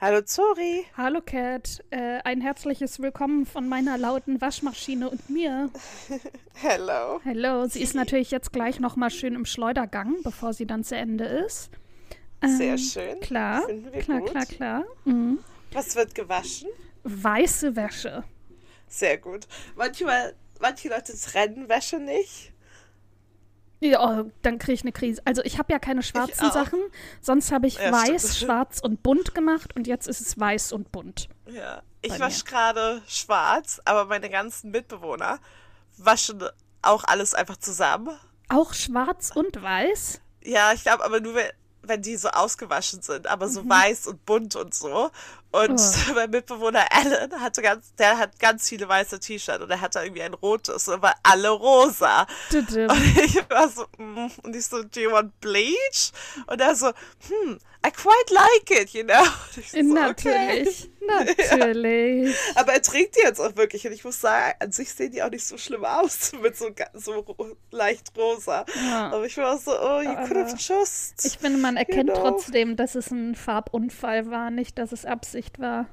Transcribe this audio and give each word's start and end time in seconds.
Hallo 0.00 0.22
Zori. 0.22 0.86
Hallo 0.96 1.20
Cat, 1.20 1.82
äh, 1.90 2.20
ein 2.22 2.40
herzliches 2.40 3.00
Willkommen 3.00 3.46
von 3.46 3.68
meiner 3.68 3.98
lauten 3.98 4.40
Waschmaschine 4.40 5.10
und 5.10 5.28
mir. 5.28 5.70
Hello. 6.54 7.20
Hallo, 7.24 7.66
sie 7.66 7.82
ist 7.82 7.96
natürlich 7.96 8.30
jetzt 8.30 8.52
gleich 8.52 8.78
nochmal 8.78 9.10
schön 9.10 9.34
im 9.34 9.44
Schleudergang, 9.44 10.14
bevor 10.22 10.52
sie 10.52 10.66
dann 10.66 10.84
zu 10.84 10.94
Ende 10.94 11.24
ist. 11.24 11.70
Sehr 12.44 12.72
Ähm, 12.74 12.78
schön. 12.78 13.20
Klar, 13.20 13.66
klar, 14.02 14.20
klar, 14.20 14.46
klar. 14.46 14.84
Mhm. 15.04 15.40
Was 15.72 15.96
wird 15.96 16.14
gewaschen? 16.14 16.68
Weiße 17.02 17.74
Wäsche. 17.74 18.22
Sehr 18.86 19.18
gut. 19.18 19.48
Manchmal, 19.74 20.36
manche 20.60 20.88
Leute 20.88 21.12
trennen 21.18 21.68
Wäsche 21.68 21.98
nicht. 21.98 22.52
Ja, 23.80 24.00
oh, 24.20 24.30
dann 24.42 24.58
kriege 24.58 24.72
ich 24.74 24.82
eine 24.82 24.92
Krise. 24.92 25.22
Also 25.24 25.42
ich 25.44 25.58
habe 25.58 25.72
ja 25.72 25.78
keine 25.78 26.02
schwarzen. 26.02 26.50
Sachen, 26.50 26.80
sonst 27.20 27.52
habe 27.52 27.66
ich 27.68 27.76
Ja, 27.78 27.92
weiß, 27.92 28.34
stimmt. 28.34 28.34
schwarz 28.50 28.80
und 28.80 29.02
bunt 29.02 29.34
gemacht 29.34 29.74
und 29.76 29.86
jetzt 29.86 30.08
ist 30.08 30.20
es 30.20 30.38
weiß 30.38 30.72
und 30.72 30.90
bunt. 30.90 31.28
Ja. 31.46 31.82
Ich 32.02 32.18
wasche 32.20 32.44
gerade 32.44 33.02
schwarz, 33.08 33.80
aber 33.84 34.04
meine 34.04 34.30
ganzen 34.30 34.70
Mitbewohner 34.70 35.38
waschen 35.96 36.42
auch 36.82 37.04
alles 37.04 37.34
einfach 37.34 37.56
zusammen. 37.56 38.16
Auch 38.48 38.72
schwarz 38.72 39.30
und 39.34 39.60
weiß? 39.60 40.20
Ja, 40.44 40.72
ich 40.72 40.82
glaube 40.82 41.04
aber 41.04 41.20
nur, 41.20 41.34
wenn, 41.34 41.50
wenn 41.82 42.02
die 42.02 42.16
so 42.16 42.28
ausgewaschen 42.28 43.02
sind, 43.02 43.26
aber 43.26 43.48
so 43.48 43.62
Mhm. 43.64 43.70
weiß 43.70 44.06
und 44.06 44.24
bunt 44.24 44.54
und 44.56 44.74
so. 44.74 45.10
Und 45.50 45.80
Oh. 45.80 46.12
mein 46.14 46.30
Mitbewohner 46.30 46.84
Alan 46.90 47.40
hatte 47.40 47.62
ganz, 47.62 47.94
der 47.94 48.18
hat 48.18 48.38
ganz 48.38 48.68
viele 48.68 48.88
weiße 48.88 49.18
T-Shirts 49.18 49.62
und 49.62 49.70
er 49.70 49.80
hatte 49.80 50.00
irgendwie 50.00 50.22
ein 50.22 50.34
rotes 50.34 50.88
war 50.88 51.14
alle 51.22 51.48
rosa. 51.50 52.26
Und 52.52 52.70
ich 53.24 53.36
war 53.48 53.68
so, 53.68 53.86
mm, 53.96 54.30
und 54.42 54.54
ich 54.56 54.66
so, 54.66 54.82
do 54.82 55.00
you 55.00 55.10
want 55.10 55.38
bleach? 55.40 56.12
Und 56.46 56.60
er 56.60 56.74
so, 56.74 56.88
hm, 56.88 57.58
I 57.86 57.90
quite 57.90 58.34
like 58.34 58.70
it, 58.82 58.90
you 58.90 59.04
know? 59.04 59.22
So, 59.70 59.82
Natürlich, 59.82 60.90
natürlich. 61.06 62.36
Aber 62.54 62.72
er 62.74 62.82
trägt 62.82 63.16
die 63.16 63.20
jetzt 63.20 63.40
auch 63.40 63.56
wirklich 63.56 63.86
und 63.86 63.92
ich 63.92 64.04
muss 64.04 64.20
sagen, 64.20 64.54
an 64.60 64.72
sich 64.72 64.92
sehen 64.92 65.12
die 65.12 65.22
auch 65.22 65.30
nicht 65.30 65.46
so 65.46 65.56
schlimm 65.56 65.84
aus 65.84 66.32
mit 66.42 66.56
so, 66.56 66.70
so 66.94 67.24
leicht 67.70 68.12
rosa. 68.16 68.64
Ja. 68.84 69.10
Aber 69.12 69.24
ich 69.24 69.36
war 69.36 69.56
so, 69.58 69.72
oh, 69.72 70.00
you 70.00 70.14
could 70.26 70.36
have 70.36 70.50
Aber 70.50 70.56
just. 70.56 71.24
Ich 71.24 71.38
finde, 71.38 71.58
man 71.58 71.76
erkennt 71.76 72.08
Genau. 72.10 72.20
trotzdem, 72.30 72.76
dass 72.76 72.94
es 72.94 73.10
ein 73.10 73.34
Farbunfall 73.34 74.30
war, 74.30 74.50
nicht, 74.50 74.78
dass 74.78 74.92
es 74.92 75.04
Absicht 75.38 75.58
war. 75.60 75.86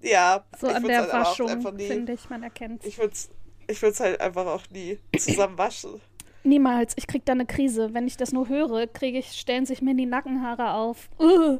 ja, 0.00 0.44
So 0.60 0.68
an 0.68 0.84
der 0.84 1.02
halt 1.02 1.12
Waschung, 1.12 1.60
finde 1.76 2.12
ich, 2.12 2.30
man 2.30 2.42
erkennt 2.42 2.84
Ich 2.86 2.98
würde 2.98 3.12
es 3.12 3.30
ich 3.68 3.80
würd's 3.80 4.00
halt 4.00 4.20
einfach 4.20 4.46
auch 4.46 4.68
nie 4.70 4.98
zusammen 5.16 5.56
waschen. 5.56 6.00
Niemals, 6.42 6.94
ich 6.96 7.06
krieg 7.06 7.24
da 7.24 7.32
eine 7.32 7.46
Krise. 7.46 7.94
Wenn 7.94 8.08
ich 8.08 8.16
das 8.16 8.32
nur 8.32 8.48
höre, 8.48 8.88
kriege 8.88 9.18
ich, 9.18 9.38
stellen 9.38 9.66
sich 9.66 9.80
mir 9.80 9.94
die 9.94 10.06
Nackenhaare 10.06 10.72
auf. 10.72 11.08
Uh. 11.20 11.58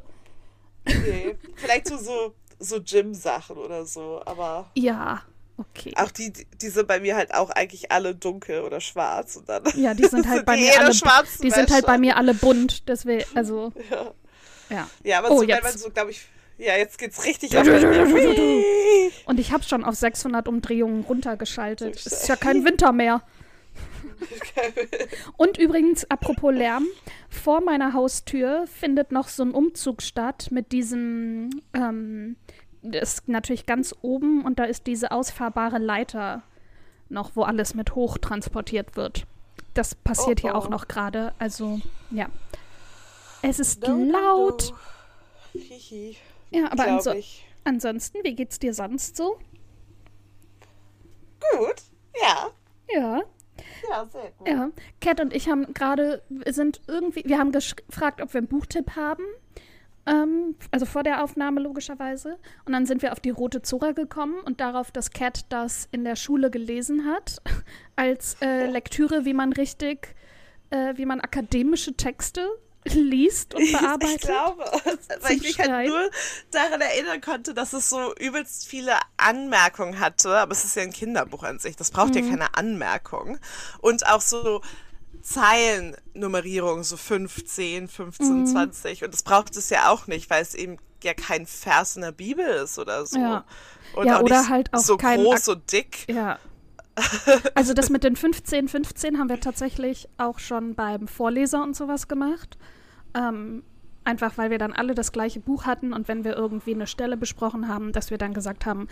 Nee. 0.85 1.37
Vielleicht 1.55 1.87
so, 1.87 1.97
so, 1.97 2.35
so 2.59 2.83
Gym-Sachen 2.83 3.57
oder 3.57 3.87
so, 3.87 4.21
aber 4.27 4.71
Ja, 4.75 5.23
okay. 5.57 5.95
auch 5.97 6.11
die, 6.11 6.33
die 6.33 6.69
sind 6.69 6.89
bei 6.89 6.99
mir 6.99 7.15
halt 7.15 7.33
auch 7.33 7.51
eigentlich 7.51 7.93
alle 7.93 8.17
dunkel 8.17 8.63
oder 8.63 8.81
schwarz 8.81 9.37
und 9.37 9.49
dann. 9.49 9.63
Ja, 9.77 9.95
die 9.95 10.07
sind 10.07 10.29
halt 10.29 10.45
bei 10.45 10.57
mir 10.57 10.81
alle, 10.81 10.91
die 11.43 11.51
sind 11.51 11.71
halt 11.71 11.87
bei 11.87 11.99
mir 11.99 12.17
alle 12.17 12.35
bunt, 12.35 12.89
deswegen, 12.89 13.25
also, 13.37 13.73
Ja, 13.91 14.13
ja. 14.73 14.89
ja 15.03 15.19
aber 15.19 15.31
Oh, 15.31 15.37
so, 15.37 15.41
wenn 15.43 15.49
jetzt. 15.49 15.63
man 15.63 15.73
so, 15.73 15.91
glaube 15.91 16.11
ich. 16.11 16.27
Ja, 16.59 16.77
jetzt 16.77 16.99
geht's 16.99 17.25
richtig 17.25 17.51
du. 17.51 18.63
Und 19.27 19.41
ich 19.41 19.53
habe 19.53 19.65
schon 19.65 19.85
auf 19.85 19.95
600 19.95 20.47
Umdrehungen 20.49 21.03
runtergeschaltet. 21.03 21.97
Es 21.97 22.07
ist 22.07 22.29
ja 22.29 22.37
kein 22.37 22.65
Winter 22.65 22.93
mehr. 22.93 23.23
Und 25.37 25.59
übrigens, 25.59 26.09
apropos 26.11 26.55
Lärm, 26.55 26.87
vor 27.29 27.63
meiner 27.63 27.93
Haustür 27.95 28.67
findet 28.67 29.13
noch 29.13 29.29
so 29.29 29.43
ein 29.43 29.53
Umzug 29.53 30.03
statt 30.03 30.49
mit 30.51 30.73
diesem, 30.73 31.51
ähm, 31.75 32.37
das 32.83 33.15
ist 33.15 33.29
natürlich 33.29 33.67
ganz 33.67 33.95
oben 34.03 34.45
und 34.45 34.59
da 34.59 34.65
ist 34.65 34.87
diese 34.87 35.11
ausfahrbare 35.11 35.79
Leiter 35.79 36.43
noch, 37.09 37.33
wo 37.35 37.43
alles 37.43 37.75
mit 37.75 37.95
hoch 37.95 38.19
transportiert 38.19 38.97
wird. 38.97 39.27
Das 39.75 39.95
passiert 39.95 40.41
Oh, 40.41 40.43
hier 40.43 40.55
auch 40.55 40.67
oh. 40.67 40.71
noch 40.71 40.89
gerade, 40.89 41.33
also 41.39 41.81
ja. 42.11 42.27
Es 43.43 43.59
ist 43.59 43.83
No, 43.83 43.97
no, 43.97 44.13
laut. 44.13 44.73
no. 45.55 45.61
Hihi. 45.61 46.17
Ja, 46.51 46.71
aber 46.71 46.87
anso 46.87 47.13
ich. 47.13 47.45
ansonsten, 47.65 48.19
wie 48.23 48.35
geht's 48.35 48.59
dir 48.59 48.73
sonst 48.75 49.17
so? 49.17 49.39
Gut. 51.59 51.83
Ja. 52.21 52.51
Ja. 52.95 53.23
Ja, 53.91 54.07
sehr 54.11 54.31
gut. 54.39 54.49
Ja, 54.49 54.71
Kat 55.01 55.21
und 55.21 55.35
ich 55.35 55.49
haben 55.49 55.73
gerade, 55.75 56.23
wir 56.29 56.53
sind 56.53 56.81
irgendwie, 56.87 57.23
wir 57.27 57.39
haben 57.39 57.53
gefragt, 57.53 58.21
ob 58.21 58.33
wir 58.33 58.39
einen 58.39 58.49
Buchtipp 58.49 58.97
haben. 58.97 59.25
Ähm, 60.07 60.57
also 60.73 60.85
vor 60.87 61.03
der 61.05 61.23
Aufnahme 61.23 61.61
logischerweise. 61.61 62.39
Und 62.65 62.73
dann 62.73 62.87
sind 62.87 63.03
wir 63.03 63.13
auf 63.13 63.21
die 63.21 63.31
Rote 63.31 63.63
Zora 63.63 63.93
gekommen 63.93 64.41
und 64.45 64.61
darauf, 64.61 64.91
dass 64.91 65.11
Kat 65.11 65.47
das 65.51 65.89
in 65.93 66.05
der 66.05 66.17
Schule 66.17 66.51
gelesen 66.51 67.07
hat, 67.07 67.41
als 67.97 68.37
äh, 68.41 68.67
Lektüre, 68.71 69.25
wie 69.25 69.35
man 69.35 69.53
richtig, 69.53 70.15
äh, 70.71 70.95
wie 70.97 71.07
man 71.07 71.21
akademische 71.21 71.95
Texte 71.97 72.49
liest 72.85 73.55
und 73.55 73.71
bearbeitet. 73.73 74.17
Ich 74.17 74.21
glaube, 74.29 74.65
weil 75.21 75.33
ich 75.37 75.43
mich 75.43 75.59
halt 75.59 75.89
nur 75.89 76.11
daran 76.51 76.81
erinnern 76.81 77.21
konnte, 77.21 77.55
dass 77.55 77.73
es 77.73 77.89
so 77.89 78.15
übelst 78.17 78.67
viele 78.67 78.95
Anmerkungen 79.17 80.01
hatte, 80.01 80.37
aber 80.37 80.53
es 80.53 80.65
ist 80.65 80.77
ja 80.77 80.83
ein 80.83 80.93
Kinderbuch 80.93 81.43
an 81.45 81.59
sich, 81.59 81.77
das 81.77 81.91
braucht 81.91 82.15
Mhm. 82.15 82.25
ja 82.25 82.31
keine 82.31 82.55
Anmerkung. 82.57 83.39
Und 83.81 84.07
auch 84.07 84.21
so 84.21 84.61
Zeilennummerierung, 85.23 86.83
so 86.85 86.97
15, 86.97 87.89
15, 87.89 88.41
Mhm. 88.41 88.47
20. 88.47 89.05
Und 89.05 89.15
das 89.15 89.23
braucht 89.23 89.57
es 89.57 89.71
ja 89.71 89.89
auch 89.91 90.07
nicht, 90.07 90.31
weil 90.31 90.43
es 90.43 90.55
eben 90.55 90.79
ja 91.03 91.15
kein 91.15 91.47
Vers 91.47 91.97
in 91.97 92.03
der 92.03 92.13
Bibel 92.13 92.45
ist 92.47 92.79
oder 92.79 93.07
so. 93.07 93.19
Ja. 93.19 93.45
Und 93.95 94.07
Ja, 94.07 94.19
auch 94.19 94.23
oder 94.23 94.41
nicht 94.41 94.51
halt 94.51 94.73
auch 94.73 94.79
so 94.79 94.97
groß 94.97 95.49
Ak- 95.49 95.55
und 95.57 95.73
dick. 95.73 96.09
Ja. 96.09 96.39
Also 97.55 97.75
das 97.75 97.91
mit 97.91 98.05
den 98.05 98.17
15, 98.17 98.69
15 98.69 99.19
haben 99.19 99.29
wir 99.29 99.41
tatsächlich 99.41 100.09
auch 100.19 100.39
schon 100.39 100.75
beim 100.75 101.09
Vorleser 101.09 101.63
und 101.63 101.75
sowas 101.75 102.09
gemacht. 102.09 102.59
Ähm, 103.15 103.63
einfach 104.05 104.37
weil 104.37 104.51
wir 104.51 104.59
dann 104.59 104.73
alle 104.73 104.95
das 104.95 105.13
gleiche 105.13 105.41
Buch 105.41 105.65
hatten 105.65 105.93
und 105.93 106.09
wenn 106.09 106.25
wir 106.25 106.35
irgendwie 106.35 106.75
eine 106.75 106.87
Stelle 106.87 107.17
besprochen 107.17 107.69
haben, 107.69 107.93
dass 107.93 108.11
wir 108.11 108.19
dann 108.19 108.35
gesagt 108.35 108.67
haben, 108.67 108.89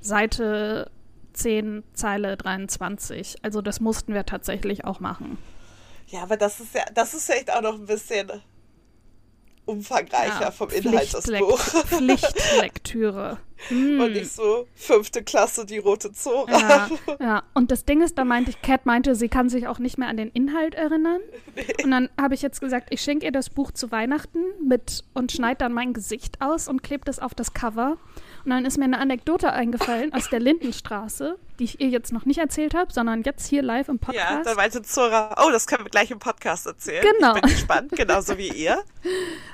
Seite 0.00 0.90
10, 1.34 1.82
Zeile 1.92 2.36
23. 2.36 3.36
Also 3.42 3.60
das 3.60 3.80
mussten 3.80 4.14
wir 4.14 4.24
tatsächlich 4.24 4.84
auch 4.84 5.00
machen. 5.00 5.38
Ja, 6.08 6.22
aber 6.22 6.36
das 6.36 6.60
ist 6.60 6.74
ja, 6.74 6.84
das 6.94 7.14
ist 7.14 7.26
vielleicht 7.26 7.52
auch 7.52 7.62
noch 7.62 7.74
ein 7.74 7.86
bisschen 7.86 8.30
umfangreicher 9.66 10.40
Ja, 10.40 10.50
vom 10.50 10.70
Inhalt 10.70 11.12
des 11.12 11.26
Buchs. 11.26 11.70
Pflichtlektüre. 11.86 13.38
Mm. 13.70 14.00
Und 14.00 14.12
nicht 14.12 14.30
so 14.30 14.66
fünfte 14.74 15.22
Klasse 15.22 15.64
die 15.64 15.78
rote 15.78 16.12
Zora. 16.12 16.50
Ja, 16.50 16.88
ja, 17.20 17.42
und 17.54 17.70
das 17.70 17.84
Ding 17.84 18.02
ist, 18.02 18.18
da 18.18 18.24
meinte 18.24 18.50
ich, 18.50 18.60
Kat 18.60 18.84
meinte, 18.84 19.14
sie 19.14 19.28
kann 19.28 19.48
sich 19.48 19.66
auch 19.66 19.78
nicht 19.78 19.96
mehr 19.96 20.08
an 20.08 20.16
den 20.16 20.30
Inhalt 20.30 20.74
erinnern. 20.74 21.20
Und 21.82 21.90
dann 21.90 22.10
habe 22.20 22.34
ich 22.34 22.42
jetzt 22.42 22.60
gesagt, 22.60 22.88
ich 22.90 23.00
schenke 23.00 23.24
ihr 23.24 23.32
das 23.32 23.50
Buch 23.50 23.70
zu 23.70 23.90
Weihnachten 23.90 24.40
mit 24.66 25.04
und 25.14 25.32
schneide 25.32 25.58
dann 25.58 25.72
mein 25.72 25.94
Gesicht 25.94 26.40
aus 26.42 26.68
und 26.68 26.82
klebe 26.82 27.04
das 27.04 27.20
auf 27.20 27.34
das 27.34 27.54
Cover. 27.54 27.96
Und 28.44 28.50
dann 28.50 28.66
ist 28.66 28.76
mir 28.76 28.84
eine 28.84 28.98
Anekdote 28.98 29.52
eingefallen 29.52 30.12
aus 30.12 30.28
der 30.28 30.40
Lindenstraße, 30.40 31.38
die 31.58 31.64
ich 31.64 31.80
ihr 31.80 31.88
jetzt 31.88 32.12
noch 32.12 32.26
nicht 32.26 32.38
erzählt 32.38 32.74
habe, 32.74 32.92
sondern 32.92 33.22
jetzt 33.22 33.46
hier 33.46 33.62
live 33.62 33.88
im 33.88 33.98
Ja, 34.02 34.06
Podcast. 34.06 34.46
da 34.46 34.54
meinte 34.54 34.82
Zora, 34.82 35.42
oh, 35.46 35.50
das 35.50 35.66
können 35.66 35.84
wir 35.84 35.90
gleich 35.90 36.10
im 36.10 36.18
Podcast 36.18 36.66
erzählen. 36.66 37.06
Genau. 37.16 37.36
Ich 37.36 37.40
bin 37.40 37.50
gespannt, 37.50 37.92
genauso 37.92 38.36
wie 38.36 38.48
ihr. 38.48 38.82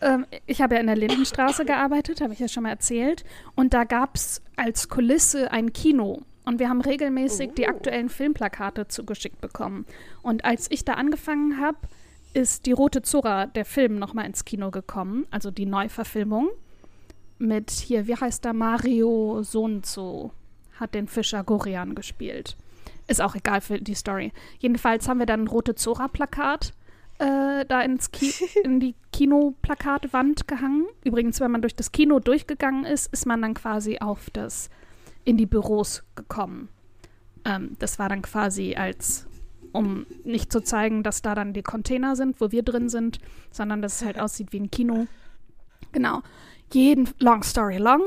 ähm, 0.00 0.26
ich 0.46 0.60
habe 0.60 0.74
ja 0.74 0.80
in 0.80 0.86
der 0.86 0.96
Lindenstraße 0.96 1.64
gearbeitet, 1.64 2.20
habe 2.20 2.32
ich 2.32 2.38
ja 2.38 2.48
schon 2.48 2.62
mal 2.64 2.70
erzählt. 2.70 3.24
Und 3.54 3.74
da 3.74 3.84
gab 3.84 4.16
es 4.16 4.42
als 4.56 4.88
Kulisse 4.88 5.50
ein 5.52 5.72
Kino. 5.72 6.22
Und 6.44 6.58
wir 6.58 6.68
haben 6.68 6.80
regelmäßig 6.80 7.52
die 7.54 7.64
Oh. 7.64 7.68
aktuellen 7.70 8.08
Filmplakate 8.08 8.88
zugeschickt 8.88 9.40
bekommen. 9.40 9.86
Und 10.22 10.44
als 10.44 10.70
ich 10.70 10.84
da 10.84 10.94
angefangen 10.94 11.60
habe, 11.60 11.78
ist 12.32 12.66
die 12.66 12.72
Rote 12.72 13.02
Zora, 13.02 13.46
der 13.46 13.64
Film, 13.64 13.98
nochmal 13.98 14.26
ins 14.26 14.44
Kino 14.44 14.70
gekommen. 14.70 15.26
Also 15.30 15.50
die 15.50 15.66
Neuverfilmung. 15.66 16.48
Mit 17.38 17.70
hier, 17.70 18.06
wie 18.06 18.16
heißt 18.16 18.44
der? 18.44 18.52
Mario 18.52 19.42
so 19.42 19.64
und 19.64 19.86
so. 19.86 20.32
Hat 20.78 20.94
den 20.94 21.08
Fischer 21.08 21.42
Gorian 21.44 21.94
gespielt. 21.94 22.56
Ist 23.06 23.20
auch 23.20 23.34
egal 23.34 23.60
für 23.60 23.80
die 23.80 23.94
Story. 23.94 24.32
Jedenfalls 24.58 25.08
haben 25.08 25.18
wir 25.18 25.26
dann 25.26 25.44
ein 25.44 25.48
Rote 25.48 25.74
Zora-Plakat 25.74 26.72
äh, 27.20 27.66
da 27.66 27.82
ins 27.82 28.10
Ki 28.10 28.32
in 28.64 28.80
die 28.80 28.94
Kinoplakatwand 29.12 30.48
gehangen. 30.48 30.86
Übrigens, 31.04 31.38
wenn 31.40 31.50
man 31.50 31.60
durch 31.60 31.76
das 31.76 31.92
Kino 31.92 32.18
durchgegangen 32.18 32.84
ist, 32.84 33.12
ist 33.12 33.26
man 33.26 33.42
dann 33.42 33.54
quasi 33.54 33.98
auf 33.98 34.30
das, 34.30 34.70
in 35.24 35.36
die 35.36 35.46
Büros 35.46 36.02
gekommen. 36.14 36.68
Ähm, 37.44 37.76
das 37.78 37.98
war 37.98 38.08
dann 38.08 38.22
quasi 38.22 38.74
als, 38.74 39.26
um 39.72 40.06
nicht 40.24 40.50
zu 40.50 40.62
zeigen, 40.62 41.02
dass 41.02 41.22
da 41.22 41.34
dann 41.34 41.52
die 41.52 41.62
Container 41.62 42.16
sind, 42.16 42.40
wo 42.40 42.50
wir 42.50 42.62
drin 42.62 42.88
sind, 42.88 43.18
sondern 43.50 43.82
dass 43.82 44.00
es 44.00 44.06
halt 44.06 44.18
aussieht 44.18 44.52
wie 44.52 44.60
ein 44.60 44.70
Kino. 44.70 45.06
Genau. 45.92 46.22
Jeden, 46.72 47.08
long 47.18 47.42
story 47.42 47.76
long. 47.76 48.00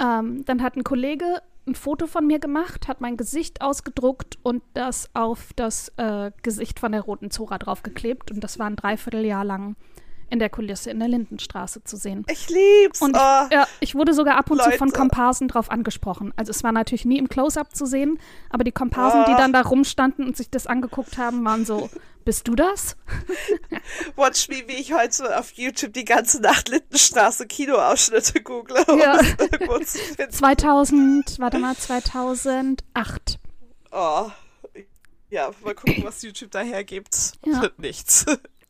Ähm, 0.00 0.44
dann 0.44 0.62
hat 0.62 0.76
ein 0.76 0.84
Kollege 0.84 1.42
ein 1.68 1.74
Foto 1.74 2.06
von 2.06 2.26
mir 2.26 2.38
gemacht, 2.38 2.88
hat 2.88 3.00
mein 3.00 3.16
Gesicht 3.16 3.60
ausgedruckt 3.62 4.38
und 4.42 4.62
das 4.74 5.10
auf 5.14 5.52
das 5.54 5.92
äh, 5.96 6.32
Gesicht 6.42 6.80
von 6.80 6.92
der 6.92 7.02
roten 7.02 7.30
Zora 7.30 7.58
draufgeklebt. 7.58 8.30
Und 8.32 8.42
das 8.42 8.58
war 8.58 8.66
ein 8.66 8.76
Dreivierteljahr 8.76 9.44
lang 9.44 9.76
in 10.30 10.38
der 10.38 10.50
Kulisse 10.50 10.90
in 10.90 10.98
der 10.98 11.08
Lindenstraße 11.08 11.84
zu 11.84 11.96
sehen. 11.96 12.24
Ich 12.30 12.48
lieb's. 12.48 13.00
Und 13.00 13.16
oh, 13.16 13.44
ich, 13.48 13.52
ja, 13.54 13.66
ich 13.80 13.94
wurde 13.94 14.12
sogar 14.14 14.36
ab 14.36 14.50
und 14.50 14.60
zu 14.62 14.70
von 14.72 14.88
Leute. 14.88 14.98
Komparsen 14.98 15.48
drauf 15.48 15.70
angesprochen. 15.70 16.32
Also 16.36 16.50
es 16.50 16.62
war 16.62 16.72
natürlich 16.72 17.04
nie 17.04 17.18
im 17.18 17.28
Close-Up 17.28 17.74
zu 17.74 17.86
sehen, 17.86 18.18
aber 18.50 18.64
die 18.64 18.72
Komparsen, 18.72 19.24
die 19.26 19.32
Oh. 19.32 19.36
dann 19.36 19.52
da 19.52 19.62
rumstanden 19.62 20.26
und 20.26 20.36
sich 20.36 20.50
das 20.50 20.66
angeguckt 20.66 21.18
haben, 21.18 21.44
waren 21.44 21.64
so, 21.64 21.88
bist 22.24 22.46
du 22.48 22.54
das? 22.54 22.96
watch 24.16 24.48
me, 24.48 24.56
wie 24.66 24.74
ich 24.74 24.92
heute 24.92 25.38
auf 25.38 25.52
YouTube 25.52 25.92
die 25.94 26.04
ganze 26.04 26.40
Nacht 26.40 26.68
Lindenstraße 26.68 27.46
Kinoausschnitte 27.46 28.42
google, 28.42 28.76
um 28.88 28.98
Ja. 28.98 29.16
es 29.20 29.30
irgendwo 29.38 29.78
zu 29.78 29.98
finden. 30.16 30.32
2000, 30.32 31.38
warte 31.38 31.58
mal, 31.58 31.74
2008. 31.76 33.38
Oh. 33.92 34.30
Ja, 35.30 35.50
mal 35.62 35.74
gucken, 35.74 36.04
was 36.04 36.22
YouTube 36.22 36.50
da 36.50 36.60
hergibt. 36.60 37.32
Ja. 37.44 37.68
Nichts. 37.78 38.24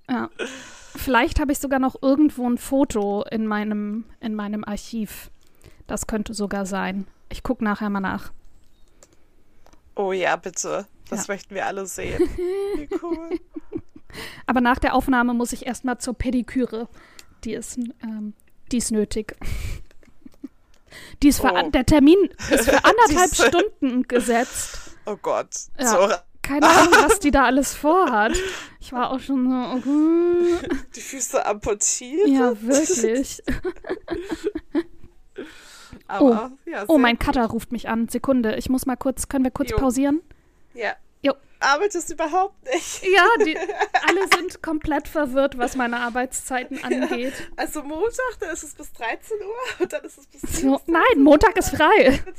Ja. 0.09 0.29
Vielleicht 0.99 1.41
habe 1.41 1.53
ich 1.53 1.59
sogar 1.59 1.79
noch 1.79 1.97
irgendwo 2.03 2.49
ein 2.49 2.59
Foto 2.59 3.25
in 3.31 3.47
meinem, 3.47 4.05
in 4.21 4.35
meinem 4.35 4.65
Archiv. 4.65 5.31
Das 5.87 6.07
könnte 6.07 6.35
sogar 6.35 6.67
sein. 6.67 7.07
Ich 7.31 7.43
gucke 7.43 7.65
nachher 7.65 7.89
mal 7.91 8.01
nach. 8.01 8.33
Oh 9.95 10.13
ja, 10.13 10.37
bitte. 10.37 10.87
Das 11.09 11.27
Ja. 11.27 11.35
möchten 11.35 11.55
wir 11.55 11.67
alle 11.67 11.87
sehen. 11.87 12.19
Wie 12.77 12.89
cool. 13.03 13.39
Aber 14.47 14.61
nach 14.61 14.79
der 14.79 14.95
Aufnahme 14.95 15.35
muss 15.35 15.53
ich 15.53 15.67
erstmal 15.67 15.99
zur 15.99 16.15
Pediküre. 16.15 16.89
Die 17.45 17.53
ist, 17.55 17.79
ähm, 18.03 18.35
die 18.73 18.79
ist 18.79 18.91
nötig. 18.91 19.37
Die 21.23 21.29
ist 21.29 21.41
für, 21.41 21.53
Oh. 21.53 21.71
Der 21.71 21.85
Termin 21.87 22.19
ist 22.51 22.69
für 22.69 22.85
anderthalb. 22.85 23.35
Stunden 23.35 24.03
gesetzt. 24.09 24.97
Oh 25.07 25.17
Gott. 25.21 25.49
Ja. 25.79 25.87
So, 25.87 26.15
Keine 26.49 26.67
Ahnung, 26.67 26.95
was 27.07 27.19
die 27.21 27.31
da 27.31 27.45
alles 27.45 27.75
vorhat. 27.75 28.33
Ich 28.81 28.93
war 28.93 29.11
auch 29.11 29.21
schon 29.21 29.51
so, 29.51 29.57
okay. 29.77 30.69
die 30.97 31.01
Füße 31.01 31.45
amputiert. 31.45 32.27
ja, 32.29 32.61
wirklich. 32.63 33.43
Aber, 36.07 36.53
ja, 36.65 36.85
Oh, 36.89 36.97
mein. 36.99 37.19
Cutter 37.19 37.45
ruft 37.47 37.71
mich 37.71 37.89
an. 37.89 38.09
Sekunde, 38.09 38.57
ich 38.57 38.71
muss 38.71 38.87
mal 38.87 38.97
kurz, 38.97 39.29
können 39.29 39.45
wir 39.45 39.51
kurz 39.51 39.71
Jo. 39.71 39.77
pausieren? 39.77 40.23
Ja. 40.75 40.95
Jo. 41.23 41.35
Arbeitest 41.61 42.13
überhaupt 42.13 42.55
nicht. 42.73 43.03
Ja, 43.03 43.27
die, 43.45 43.57
alle 44.09 44.29
sind 44.37 44.63
komplett 44.63 45.09
verwirrt, 45.09 45.59
was 45.59 45.75
meine 45.75 45.99
Arbeitszeiten 45.99 46.83
angeht. 46.85 47.33
Also 47.57 47.83
Montag, 47.83 48.39
da 48.39 48.53
ist 48.53 48.63
es 48.63 48.75
bis 48.75 48.93
13 48.93 49.39
Uhr 49.39 49.81
und 49.81 49.93
dann 49.93 50.05
ist 50.05 50.19
es 50.19 50.27
bis 50.29 50.41
So, 50.43 50.77
17 50.77 50.93
nein, 50.93 51.23
Montag 51.23 51.57
ist 51.57 51.71
frei. 51.71 52.21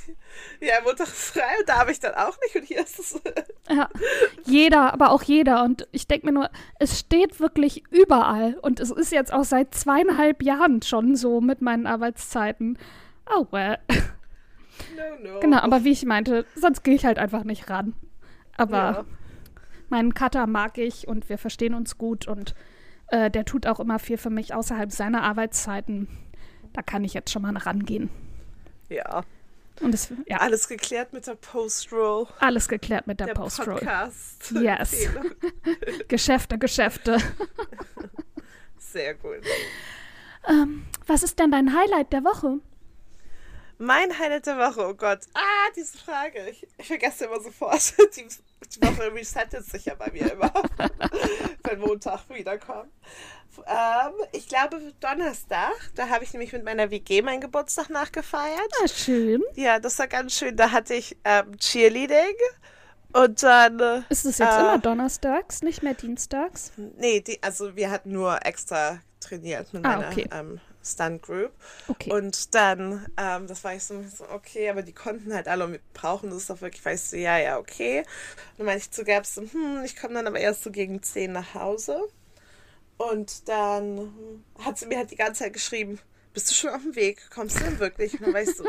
Ja, 0.62 0.76
Montag 0.86 1.08
ist 1.08 1.32
frei 1.32 1.60
und 1.60 1.68
da 1.68 1.80
habe 1.80 1.92
ich 1.92 2.00
dann 2.00 2.14
auch 2.14 2.38
nicht 2.44 2.56
und 2.56 2.64
hier 2.64 2.82
ist 2.82 3.00
es. 3.00 3.22
Ja, 3.70 3.90
jeder, 4.46 4.94
aber 4.94 5.12
auch 5.12 5.24
jeder. 5.24 5.64
Und 5.64 5.88
ich 5.92 6.08
denke 6.08 6.28
mir 6.28 6.32
nur, 6.32 6.50
es 6.80 7.00
steht 7.00 7.40
wirklich 7.40 7.84
überall. 7.90 8.58
Und 8.62 8.80
es 8.80 8.92
ist 8.92 9.12
jetzt 9.12 9.34
auch 9.34 9.44
seit 9.44 9.74
zweieinhalb 9.74 10.44
Jahren 10.44 10.82
schon 10.82 11.16
so 11.16 11.42
mit 11.42 11.62
meinen 11.62 11.88
Arbeitszeiten. 11.88 12.78
Oh, 13.36 13.48
well. 13.52 13.80
No, 14.96 15.30
no. 15.34 15.40
Genau, 15.40 15.58
aber 15.58 15.84
wie 15.84 15.92
ich 15.92 16.06
meinte, 16.06 16.46
sonst 16.56 16.84
gehe 16.84 16.96
ich 16.96 17.06
halt 17.06 17.20
einfach 17.20 17.44
nicht 17.44 17.70
ran. 17.70 17.96
Aber 18.60 18.76
Ja. 18.78 19.06
meinen 19.90 20.14
Cutter 20.14 20.48
mag 20.48 20.78
ich 20.78 21.08
und 21.08 21.30
wir 21.30 21.38
verstehen 21.38 21.74
uns 21.74 21.98
gut 21.98 22.28
und 22.28 22.54
äh, 23.08 23.32
der 23.32 23.46
tut 23.46 23.66
auch 23.68 23.80
immer 23.80 24.00
viel 24.00 24.18
für 24.18 24.30
mich 24.30 24.54
außerhalb 24.54 24.92
seiner 24.92 25.24
Arbeitszeiten. 25.24 26.08
Da 26.74 26.82
kann 26.82 27.04
ich 27.04 27.14
jetzt 27.14 27.32
schon 27.32 27.42
mal 27.42 27.56
rangehen. 27.58 28.10
Ja. 28.90 29.24
Und 29.82 29.94
es, 29.94 30.12
ja, 30.28 30.38
Alles 30.38 30.68
geklärt 30.68 31.14
mit 31.14 31.26
der 31.26 31.36
Post-Roll. 31.36 32.28
alles 32.40 32.68
geklärt 32.68 33.08
mit 33.08 33.20
der, 33.22 33.28
Der 33.28 33.34
Post-Roll. 33.34 33.76
Podcast. 33.76 34.52
Yes. 34.52 35.08
Geschäfte, 36.10 36.58
Geschäfte. 36.58 37.18
Sehr 38.78 39.14
gut. 39.16 39.42
Ähm, 40.48 40.86
was 41.08 41.24
ist 41.24 41.40
denn 41.40 41.52
dein 41.52 41.74
Highlight 41.74 42.12
der 42.12 42.24
Woche? 42.24 42.60
Mein 43.78 44.18
Highlight 44.18 44.46
der 44.48 44.58
Woche, 44.58 44.88
oh 44.90 44.94
Gott. 44.94 45.20
Ah, 45.34 45.70
diese 45.76 45.98
Frage. 45.98 46.50
Ich, 46.50 46.68
ich 46.78 46.88
vergesse 46.88 47.26
immer 47.26 47.40
sofort. 47.40 47.94
Die, 48.18 48.28
die 48.76 48.82
Woche 48.82 49.14
resettet 49.14 49.66
sich 49.66 49.86
ja 49.86 49.96
bei 49.96 50.12
mir 50.12 50.32
immer, 50.32 50.52
wenn 51.64 51.80
Montag 51.80 52.30
wiederkommt. 52.30 52.92
Ähm, 53.66 54.14
ich 54.32 54.48
glaube 54.48 54.80
Donnerstag, 55.00 55.74
da 55.96 56.10
habe 56.10 56.24
ich 56.24 56.34
nämlich 56.34 56.54
mit 56.54 56.64
meiner 56.64 56.92
WG 56.92 57.22
meinen 57.22 57.42
Geburtstag 57.42 57.90
nachgefeiert. 57.90 58.72
Ah, 58.84 58.88
schön. 58.88 59.44
Ja, 59.56 59.80
das 59.80 59.98
war 60.00 60.08
ganz 60.08 60.38
schön. 60.38 60.56
Da 60.56 60.72
hatte 60.72 60.94
ich 60.94 61.18
ähm, 61.26 61.58
Cheerleading 61.58 62.36
und 63.14 63.42
dann. 63.44 64.06
Ist 64.10 64.26
es 64.26 64.38
jetzt 64.38 64.54
äh, 64.54 64.60
immer 64.60 64.78
donnerstags, 64.78 65.62
nicht 65.62 65.84
mehr 65.84 65.94
dienstags? 65.96 66.72
Nee, 66.98 67.22
die, 67.22 67.42
also 67.44 67.76
wir 67.76 67.90
hatten 67.92 68.12
nur 68.12 68.46
extra 68.46 69.00
trainiert 69.20 69.74
mit 69.74 69.84
Ah, 69.86 69.98
meiner 69.98 70.08
okay. 70.10 70.30
ähm, 70.32 70.62
Stunt 70.84 71.22
Group. 71.22 71.52
Okay. 71.88 72.12
Und 72.12 72.54
dann, 72.56 73.08
ähm, 73.18 73.48
das 73.48 73.64
war 73.64 73.76
ich 73.76 73.84
so, 73.84 74.04
okay, 74.34 74.70
aber 74.70 74.82
die 74.82 74.94
konnten 74.94 75.34
halt 75.34 75.48
alle 75.48 75.66
und 75.66 75.72
wir 75.74 75.80
brauchen 75.94 76.30
das 76.30 76.48
doch 76.48 76.62
wirklich, 76.62 76.84
weißt 76.84 77.14
du, 77.14 77.18
ja, 77.18 77.38
ja, 77.38 77.58
okay. 77.58 78.00
Und 78.00 78.60
dann 78.60 78.66
meinte 78.68 78.84
ich 78.84 78.92
zu 78.92 79.04
Gab 79.04 79.26
so, 79.26 79.42
hm, 79.42 79.84
ich 79.86 79.96
komme 79.96 80.16
dann 80.16 80.28
aber 80.28 80.40
erst 80.40 80.64
so 80.64 80.72
gegen 80.72 81.02
10 81.04 81.32
nach 81.34 81.54
Hause. 81.54 82.08
Und 82.98 83.48
dann 83.48 84.44
hat 84.60 84.78
sie 84.78 84.88
mir 84.88 84.98
halt 84.98 85.12
die 85.12 85.16
ganze 85.16 85.44
Zeit 85.44 85.54
geschrieben, 85.54 86.00
bist 86.34 86.50
du 86.52 86.56
schon 86.56 86.72
auf 86.72 86.82
dem 86.82 86.96
Weg? 86.96 87.30
Kommst 87.32 87.60
du 87.60 87.64
denn 87.64 87.80
wirklich? 87.80 88.14
Und 88.14 88.22
dann 88.24 88.34
war 88.34 88.42
ich 88.42 88.56
so, 88.56 88.66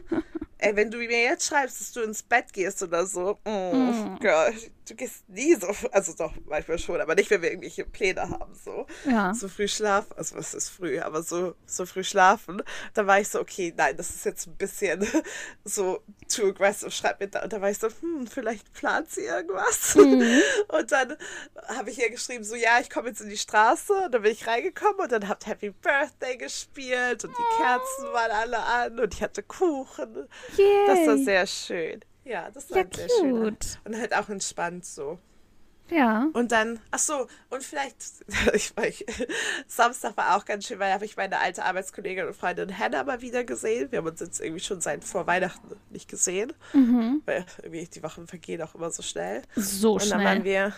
ey, 0.58 0.74
wenn 0.76 0.90
du 0.90 0.98
mir 0.98 1.22
jetzt 1.22 1.46
schreibst, 1.46 1.80
dass 1.80 1.92
du 1.92 2.00
ins 2.02 2.22
Bett 2.22 2.52
gehst 2.52 2.82
oder 2.82 3.06
so, 3.06 3.38
mm, 3.44 3.94
Mm. 3.94 4.18
Girl, 4.20 4.52
du 4.88 4.94
gehst 4.94 5.28
nie 5.28 5.54
so, 5.54 5.68
also 5.92 6.12
doch, 6.14 6.32
manchmal 6.46 6.78
schon, 6.78 7.00
aber 7.00 7.14
nicht, 7.14 7.30
wenn 7.30 7.42
wir 7.42 7.50
irgendwelche 7.50 7.84
Pläne 7.84 8.28
haben, 8.28 8.54
so 8.54 8.86
ja. 9.04 9.32
so 9.34 9.48
früh 9.48 9.68
schlafen, 9.68 10.12
also 10.16 10.36
was 10.36 10.54
ist 10.54 10.68
früh, 10.68 11.00
aber 11.00 11.22
so, 11.22 11.54
so 11.66 11.86
früh 11.86 12.04
schlafen, 12.04 12.62
da 12.92 13.06
war 13.06 13.20
ich 13.20 13.28
so, 13.28 13.40
okay, 13.40 13.72
nein, 13.76 13.96
das 13.96 14.10
ist 14.10 14.24
jetzt 14.24 14.46
ein 14.46 14.56
bisschen 14.56 15.06
so 15.64 16.02
too 16.28 16.48
aggressive, 16.48 16.90
schreib 16.90 17.20
mir 17.20 17.28
da, 17.28 17.42
und 17.42 17.52
da 17.52 17.60
war 17.60 17.70
ich 17.70 17.78
so, 17.78 17.88
hm, 18.00 18.26
vielleicht 18.26 18.72
plant 18.72 19.10
sie 19.10 19.22
irgendwas. 19.22 19.94
Mhm. 19.94 20.40
Und 20.68 20.92
dann 20.92 21.16
habe 21.68 21.90
ich 21.90 21.98
ihr 21.98 22.10
geschrieben, 22.10 22.44
so, 22.44 22.54
ja, 22.54 22.80
ich 22.80 22.90
komme 22.90 23.08
jetzt 23.08 23.20
in 23.20 23.28
die 23.28 23.36
Straße, 23.36 23.92
und 23.92 24.12
dann 24.12 24.22
bin 24.22 24.32
ich 24.32 24.46
reingekommen 24.46 25.00
und 25.00 25.12
dann 25.12 25.28
habt 25.28 25.46
Happy 25.46 25.70
Birthday 25.70 26.36
gespielt 26.36 27.24
und 27.24 27.32
die 27.36 27.56
Kerzen 27.56 28.12
waren 28.12 28.30
alle 28.30 28.58
an 28.58 28.98
und 28.98 29.14
ich 29.14 29.22
hatte 29.22 29.42
Kuchen. 29.42 30.28
Yay. 30.56 30.86
Das 30.86 31.06
war 31.06 31.18
sehr 31.18 31.46
schön. 31.46 32.04
Ja, 32.24 32.50
das 32.50 32.70
war 32.70 32.78
Ja, 32.78 32.84
sehr 32.94 33.08
schöner. 33.20 33.50
cute. 33.50 33.78
Und 33.84 33.96
halt 33.96 34.14
auch 34.14 34.28
entspannt 34.28 34.84
so. 34.84 35.18
Ja. 35.90 36.28
Und 36.32 36.50
dann, 36.50 36.80
ach 36.90 36.98
so, 36.98 37.26
und 37.50 37.62
vielleicht, 37.62 38.02
ich, 38.54 38.72
ich, 38.82 39.04
Samstag 39.66 40.16
war 40.16 40.36
auch 40.36 40.46
ganz 40.46 40.66
schön, 40.66 40.78
weil 40.78 40.88
da 40.88 40.94
habe 40.94 41.04
ich 41.04 41.16
meine 41.18 41.38
alte 41.38 41.62
Arbeitskollegin 41.62 42.26
und 42.26 42.34
Freundin 42.34 42.78
Hannah 42.78 43.04
mal 43.04 43.20
wieder 43.20 43.44
gesehen. 43.44 43.92
Wir 43.92 43.98
haben 43.98 44.06
uns 44.06 44.20
jetzt 44.20 44.40
irgendwie 44.40 44.62
schon 44.62 44.80
seit 44.80 45.04
vor 45.04 45.26
Weihnachten 45.26 45.76
nicht 45.90 46.08
gesehen, 46.08 46.54
Mhm. 46.72 47.20
weil 47.26 47.44
irgendwie 47.62 47.84
die 47.86 48.02
Wochen 48.02 48.26
vergehen 48.26 48.62
auch 48.62 48.74
immer 48.74 48.90
so 48.90 49.02
schnell. 49.02 49.42
So 49.56 49.94
und 49.94 50.10
dann 50.10 50.24
waren 50.24 50.40
schnell. 50.40 50.44
wir, 50.44 50.72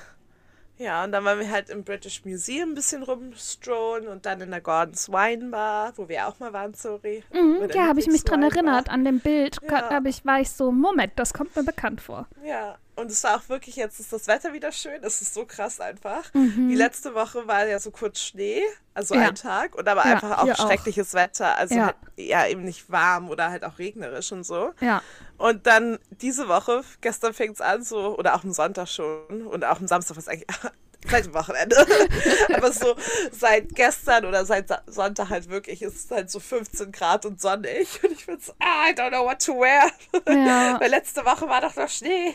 ja, 0.79 1.05
und 1.05 1.13
dann 1.13 1.25
waren 1.25 1.39
wir 1.41 1.51
halt 1.51 1.71
im 1.71 1.85
British 1.85 2.25
Museum 2.25 2.71
ein 2.71 2.75
bisschen 2.75 3.03
rumstrollen 3.03 4.09
und 4.09 4.27
dann 4.27 4.41
in 4.41 4.51
der 4.51 4.61
Gordon's 4.61 5.09
Wine 5.09 5.51
Bar, 5.51 5.93
wo 5.97 6.09
wir 6.09 6.27
auch 6.29 6.39
mal 6.39 6.53
waren, 6.53 6.75
sorry. 6.75 7.23
Mhm, 7.33 7.69
ja, 7.73 7.87
habe 7.87 8.01
ich 8.01 8.07
mich 8.07 8.25
dran 8.25 8.41
Bar. 8.41 8.51
erinnert 8.51 8.91
an 8.91 9.05
dem 9.05 9.21
Bild. 9.21 9.59
Ja. 9.63 10.01
Ich, 10.05 10.25
war 10.25 10.41
ich 10.41 10.51
so, 10.51 10.71
Moment, 10.73 11.13
das 11.17 11.33
kommt 11.33 11.57
mir 11.57 11.65
bekannt 11.65 12.01
vor. 12.01 12.27
Ja, 12.45 12.77
und 12.97 13.11
es 13.11 13.23
war 13.25 13.37
auch 13.37 13.49
wirklich, 13.49 13.77
jetzt 13.77 14.01
ist 14.01 14.13
das 14.13 14.27
Wetter 14.27 14.53
wieder 14.53 14.73
schön. 14.73 15.03
Es 15.05 15.21
ist 15.23 15.35
so 15.35 15.45
krass 15.47 15.81
einfach. 15.81 16.33
Mhm. 16.35 16.69
Die 16.69 16.75
letzte 16.75 17.15
Woche 17.15 17.47
war 17.47 17.67
ja 17.67 17.79
so 17.79 17.91
kurz 17.91 18.21
Schnee, 18.21 18.63
also 18.95 19.15
Ja. 19.15 19.29
ein 19.29 19.35
Tag, 19.35 19.75
und 19.77 19.87
aber 19.89 20.05
Ja, 20.07 20.15
einfach 20.15 20.39
auch 20.39 20.45
hier 20.45 20.59
auch. 20.59 20.67
schreckliches 20.67 21.15
Wetter. 21.15 21.57
Also 21.57 21.75
Ja. 21.75 21.87
halt, 21.87 21.97
ja, 22.17 22.47
eben 22.47 22.63
nicht 22.65 22.91
warm 22.91 23.29
oder 23.31 23.51
halt 23.51 23.65
auch 23.65 23.79
regnerisch 23.79 24.33
und 24.33 24.45
so. 24.45 24.73
Ja. 24.81 25.03
Und 25.39 25.67
dann 25.67 25.99
diese 26.11 26.49
Woche, 26.49 26.83
gestern 27.01 27.35
fängt 27.35 27.55
es 27.55 27.61
an, 27.61 27.85
so, 27.85 28.17
oder 28.19 28.35
auch 28.35 28.45
am 28.45 28.53
Sonntag 28.53 28.89
schon, 28.89 29.47
und 29.47 29.65
auch 29.65 29.79
am 29.81 29.87
Samstag, 29.87 30.17
was 30.17 30.29
eigentlich 30.29 30.47
seit 31.09 31.27
dem 31.27 31.35
Wochenende. 31.35 31.77
aber 32.55 32.73
so 32.73 32.97
seit 33.31 33.69
gestern 33.77 34.25
oder 34.25 34.45
seit 34.45 34.67
Sonntag 34.87 35.29
halt 35.29 35.49
wirklich, 35.51 35.83
ist 35.83 36.07
es 36.07 36.11
halt 36.11 36.31
so 36.31 36.41
15 36.41 36.91
Grad 36.91 37.27
und 37.27 37.41
sonnig. 37.41 38.03
Und 38.03 38.13
ich 38.13 38.27
bin 38.27 38.41
so, 38.41 38.53
ah, 38.61 38.89
I 38.89 38.93
don't 38.95 39.11
know 39.11 39.25
what 39.25 39.41
to 39.45 39.53
wear. 39.61 39.91
Ja. 40.29 40.81
Weil 40.81 40.91
letzte 40.91 41.25
Woche 41.25 41.47
war 41.49 41.61
doch 41.61 41.77
noch 41.77 41.89
Schnee. 41.89 42.35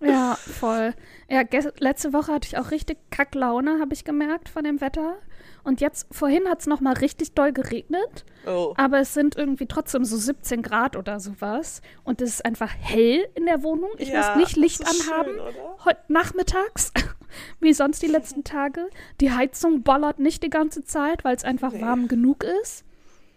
Ja, 0.00 0.36
voll. 0.36 0.94
Ja, 1.28 1.42
letzte 1.80 2.12
Woche 2.12 2.32
hatte 2.32 2.46
ich 2.46 2.56
auch 2.58 2.70
richtig 2.70 2.98
Kacklaune, 3.10 3.80
habe 3.80 3.94
ich 3.94 4.04
gemerkt, 4.04 4.48
von 4.48 4.62
dem 4.64 4.80
Wetter. 4.80 5.16
Und 5.64 5.80
jetzt, 5.80 6.06
vorhin 6.14 6.48
hat 6.48 6.60
es 6.60 6.66
nochmal 6.66 6.94
richtig 6.94 7.32
doll 7.32 7.52
geregnet, 7.52 8.24
Oh. 8.46 8.72
aber 8.76 9.00
es 9.00 9.12
sind 9.12 9.36
irgendwie 9.36 9.66
trotzdem 9.66 10.04
so 10.04 10.16
17 10.16 10.62
Grad 10.62 10.96
oder 10.96 11.20
sowas. 11.20 11.82
Und 12.04 12.22
es 12.22 12.30
ist 12.30 12.44
einfach 12.44 12.70
hell 12.78 13.28
in 13.34 13.44
der 13.44 13.62
Wohnung. 13.62 13.90
Ich 13.98 14.08
Ja, 14.08 14.28
muss 14.30 14.36
nicht 14.36 14.56
Licht 14.56 14.86
schön, 14.88 15.10
anhaben. 15.10 15.34
oder? 15.34 15.84
Heute 15.84 16.00
nachmittags, 16.08 16.92
wie 17.60 17.72
sonst 17.74 18.00
die 18.02 18.06
letzten 18.06 18.44
Tage. 18.44 18.88
Die 19.20 19.32
Heizung 19.32 19.82
bollert 19.82 20.20
nicht 20.20 20.42
die 20.42 20.50
ganze 20.50 20.84
Zeit, 20.84 21.24
weil 21.24 21.36
es 21.36 21.44
einfach 21.44 21.72
Nee. 21.72 21.82
warm 21.82 22.08
genug 22.08 22.44
ist. 22.62 22.84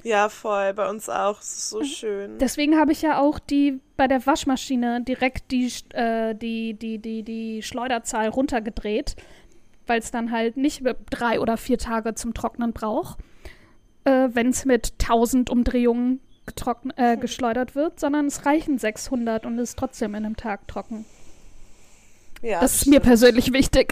Ja, 0.03 0.29
voll, 0.29 0.73
bei 0.73 0.89
uns 0.89 1.09
auch. 1.09 1.39
Es 1.39 1.57
ist 1.57 1.69
so 1.69 1.83
schön. 1.83 2.37
Deswegen 2.39 2.77
habe 2.77 2.91
ich 2.91 3.01
ja 3.01 3.19
auch 3.19 3.39
die 3.39 3.79
bei 3.97 4.07
der 4.07 4.25
Waschmaschine 4.25 5.01
direkt 5.03 5.51
die, 5.51 5.71
äh, 5.93 6.33
die, 6.33 6.73
die, 6.73 6.97
die, 6.97 7.23
die 7.23 7.61
Schleuderzahl 7.61 8.29
runtergedreht, 8.29 9.15
weil 9.85 9.99
es 9.99 10.11
dann 10.11 10.31
halt 10.31 10.57
nicht 10.57 10.83
drei 11.09 11.39
oder 11.39 11.57
vier 11.57 11.77
Tage 11.77 12.15
zum 12.15 12.33
Trocknen 12.33 12.73
braucht, 12.73 13.19
äh, 14.05 14.29
wenn 14.31 14.49
es 14.49 14.65
mit 14.65 14.93
1000 15.01 15.49
Umdrehungen 15.49 16.19
äh, 16.95 17.17
geschleudert 17.17 17.75
wird, 17.75 17.99
sondern 17.99 18.25
es 18.25 18.45
reichen 18.45 18.77
600 18.77 19.45
und 19.45 19.59
ist 19.59 19.77
trotzdem 19.77 20.15
in 20.15 20.25
einem 20.25 20.35
Tag 20.35 20.67
trocken. 20.67 21.05
Ja, 22.41 22.59
das 22.59 22.73
ist 22.73 22.81
stimmt. 22.81 22.95
mir 22.95 22.99
persönlich 23.01 23.53
wichtig. 23.53 23.91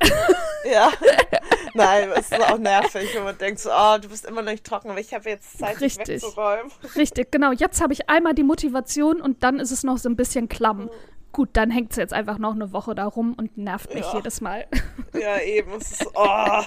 Ja, 0.70 0.92
nein, 1.73 2.09
es 2.15 2.31
ist 2.31 2.41
auch 2.41 2.57
nervig, 2.57 3.13
wenn 3.13 3.23
man 3.23 3.38
denkt 3.38 3.59
so, 3.59 3.69
oh, 3.71 3.97
du 3.99 4.09
bist 4.09 4.25
immer 4.25 4.41
noch 4.41 4.51
nicht 4.51 4.63
trocken, 4.63 4.89
aber 4.89 4.99
ich 4.99 5.13
habe 5.13 5.29
jetzt 5.29 5.57
Zeit, 5.59 5.79
Richtig. 5.81 6.05
dich 6.05 6.23
wegzuräumen. 6.23 6.71
Richtig, 6.95 7.31
genau. 7.31 7.51
Jetzt 7.51 7.81
habe 7.81 7.93
ich 7.93 8.09
einmal 8.09 8.33
die 8.33 8.43
Motivation 8.43 9.21
und 9.21 9.43
dann 9.43 9.59
ist 9.59 9.71
es 9.71 9.83
noch 9.83 9.97
so 9.97 10.09
ein 10.09 10.15
bisschen 10.15 10.49
klamm. 10.49 10.83
Mhm. 10.83 10.89
Gut, 11.31 11.49
dann 11.53 11.69
hängt 11.69 11.91
es 11.91 11.97
jetzt 11.97 12.13
einfach 12.13 12.39
noch 12.39 12.53
eine 12.53 12.73
Woche 12.73 12.95
da 12.95 13.05
rum 13.05 13.35
und 13.38 13.57
nervt 13.57 13.93
mich 13.93 14.05
ja. 14.05 14.15
jedes 14.15 14.41
Mal. 14.41 14.65
Ja, 15.13 15.39
eben. 15.39 15.73
Es 15.73 15.91
ist, 15.91 16.07
oh. 16.15 16.61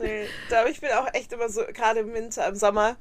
nee, 0.00 0.26
da 0.48 0.66
ich 0.66 0.80
bin 0.80 0.90
auch 0.90 1.12
echt 1.12 1.32
immer 1.32 1.48
so, 1.48 1.62
gerade 1.72 2.00
im 2.00 2.12
Winter, 2.14 2.46
im 2.46 2.54
Sommer, 2.54 2.96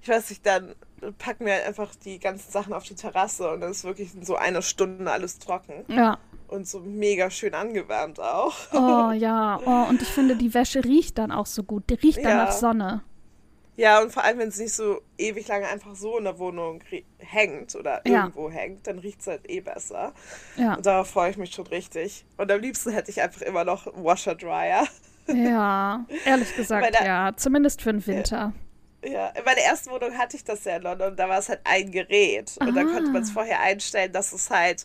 ich 0.00 0.08
weiß 0.08 0.30
nicht, 0.30 0.46
dann 0.46 0.74
packen 1.18 1.46
wir 1.46 1.66
einfach 1.66 1.94
die 2.04 2.18
ganzen 2.18 2.50
Sachen 2.50 2.72
auf 2.72 2.84
die 2.84 2.94
Terrasse 2.94 3.50
und 3.50 3.60
dann 3.60 3.70
ist 3.70 3.84
wirklich 3.84 4.14
in 4.14 4.24
so 4.24 4.36
einer 4.36 4.62
Stunde 4.62 5.10
alles 5.10 5.38
trocken. 5.38 5.84
Ja 5.88 6.18
und 6.54 6.66
so 6.66 6.80
mega 6.80 7.30
schön 7.30 7.54
angewärmt 7.54 8.20
auch. 8.20 8.54
Oh 8.72 9.12
ja, 9.16 9.60
oh, 9.64 9.88
und 9.88 10.00
ich 10.00 10.08
finde, 10.08 10.36
die 10.36 10.54
Wäsche 10.54 10.84
riecht 10.84 11.18
dann 11.18 11.32
auch 11.32 11.46
so 11.46 11.62
gut. 11.62 11.90
Die 11.90 11.94
riecht 11.94 12.18
dann 12.18 12.38
ja. 12.38 12.44
nach 12.44 12.52
Sonne. 12.52 13.02
Ja, 13.76 14.00
und 14.00 14.12
vor 14.12 14.22
allem, 14.22 14.38
wenn 14.38 14.48
es 14.48 14.58
nicht 14.58 14.72
so 14.72 15.02
ewig 15.18 15.48
lange 15.48 15.66
einfach 15.66 15.96
so 15.96 16.16
in 16.16 16.24
der 16.24 16.38
Wohnung 16.38 16.80
hängt 17.18 17.74
oder 17.74 18.02
irgendwo 18.04 18.48
ja. 18.48 18.54
hängt, 18.54 18.86
dann 18.86 19.00
riecht 19.00 19.20
es 19.20 19.26
halt 19.26 19.50
eh 19.50 19.60
besser. 19.60 20.12
Ja. 20.56 20.74
Und 20.74 20.86
darauf 20.86 21.10
freue 21.10 21.30
ich 21.30 21.36
mich 21.36 21.52
schon 21.52 21.66
richtig. 21.66 22.24
Und 22.36 22.52
am 22.52 22.60
liebsten 22.60 22.92
hätte 22.92 23.10
ich 23.10 23.20
einfach 23.20 23.42
immer 23.42 23.64
noch 23.64 23.86
einen 23.86 24.04
Washer-Dryer. 24.04 24.86
Ja, 25.26 26.04
ehrlich 26.26 26.54
gesagt, 26.54 27.00
der, 27.00 27.06
ja. 27.06 27.32
Zumindest 27.34 27.80
für 27.80 27.94
den 27.94 28.06
Winter. 28.06 28.52
Ja, 29.02 29.28
in 29.28 29.42
meiner 29.42 29.62
ersten 29.62 29.90
Wohnung 29.90 30.18
hatte 30.18 30.36
ich 30.36 30.44
das 30.44 30.64
ja 30.64 30.76
in 30.76 30.82
London 30.82 31.12
und 31.12 31.18
da 31.18 31.30
war 31.30 31.38
es 31.38 31.48
halt 31.48 31.60
ein 31.64 31.90
Gerät. 31.90 32.54
Und 32.60 32.68
Aha. 32.68 32.74
dann 32.74 32.92
konnte 32.92 33.10
man 33.10 33.22
es 33.22 33.30
vorher 33.30 33.60
einstellen, 33.60 34.12
dass 34.12 34.34
es 34.34 34.50
halt 34.50 34.84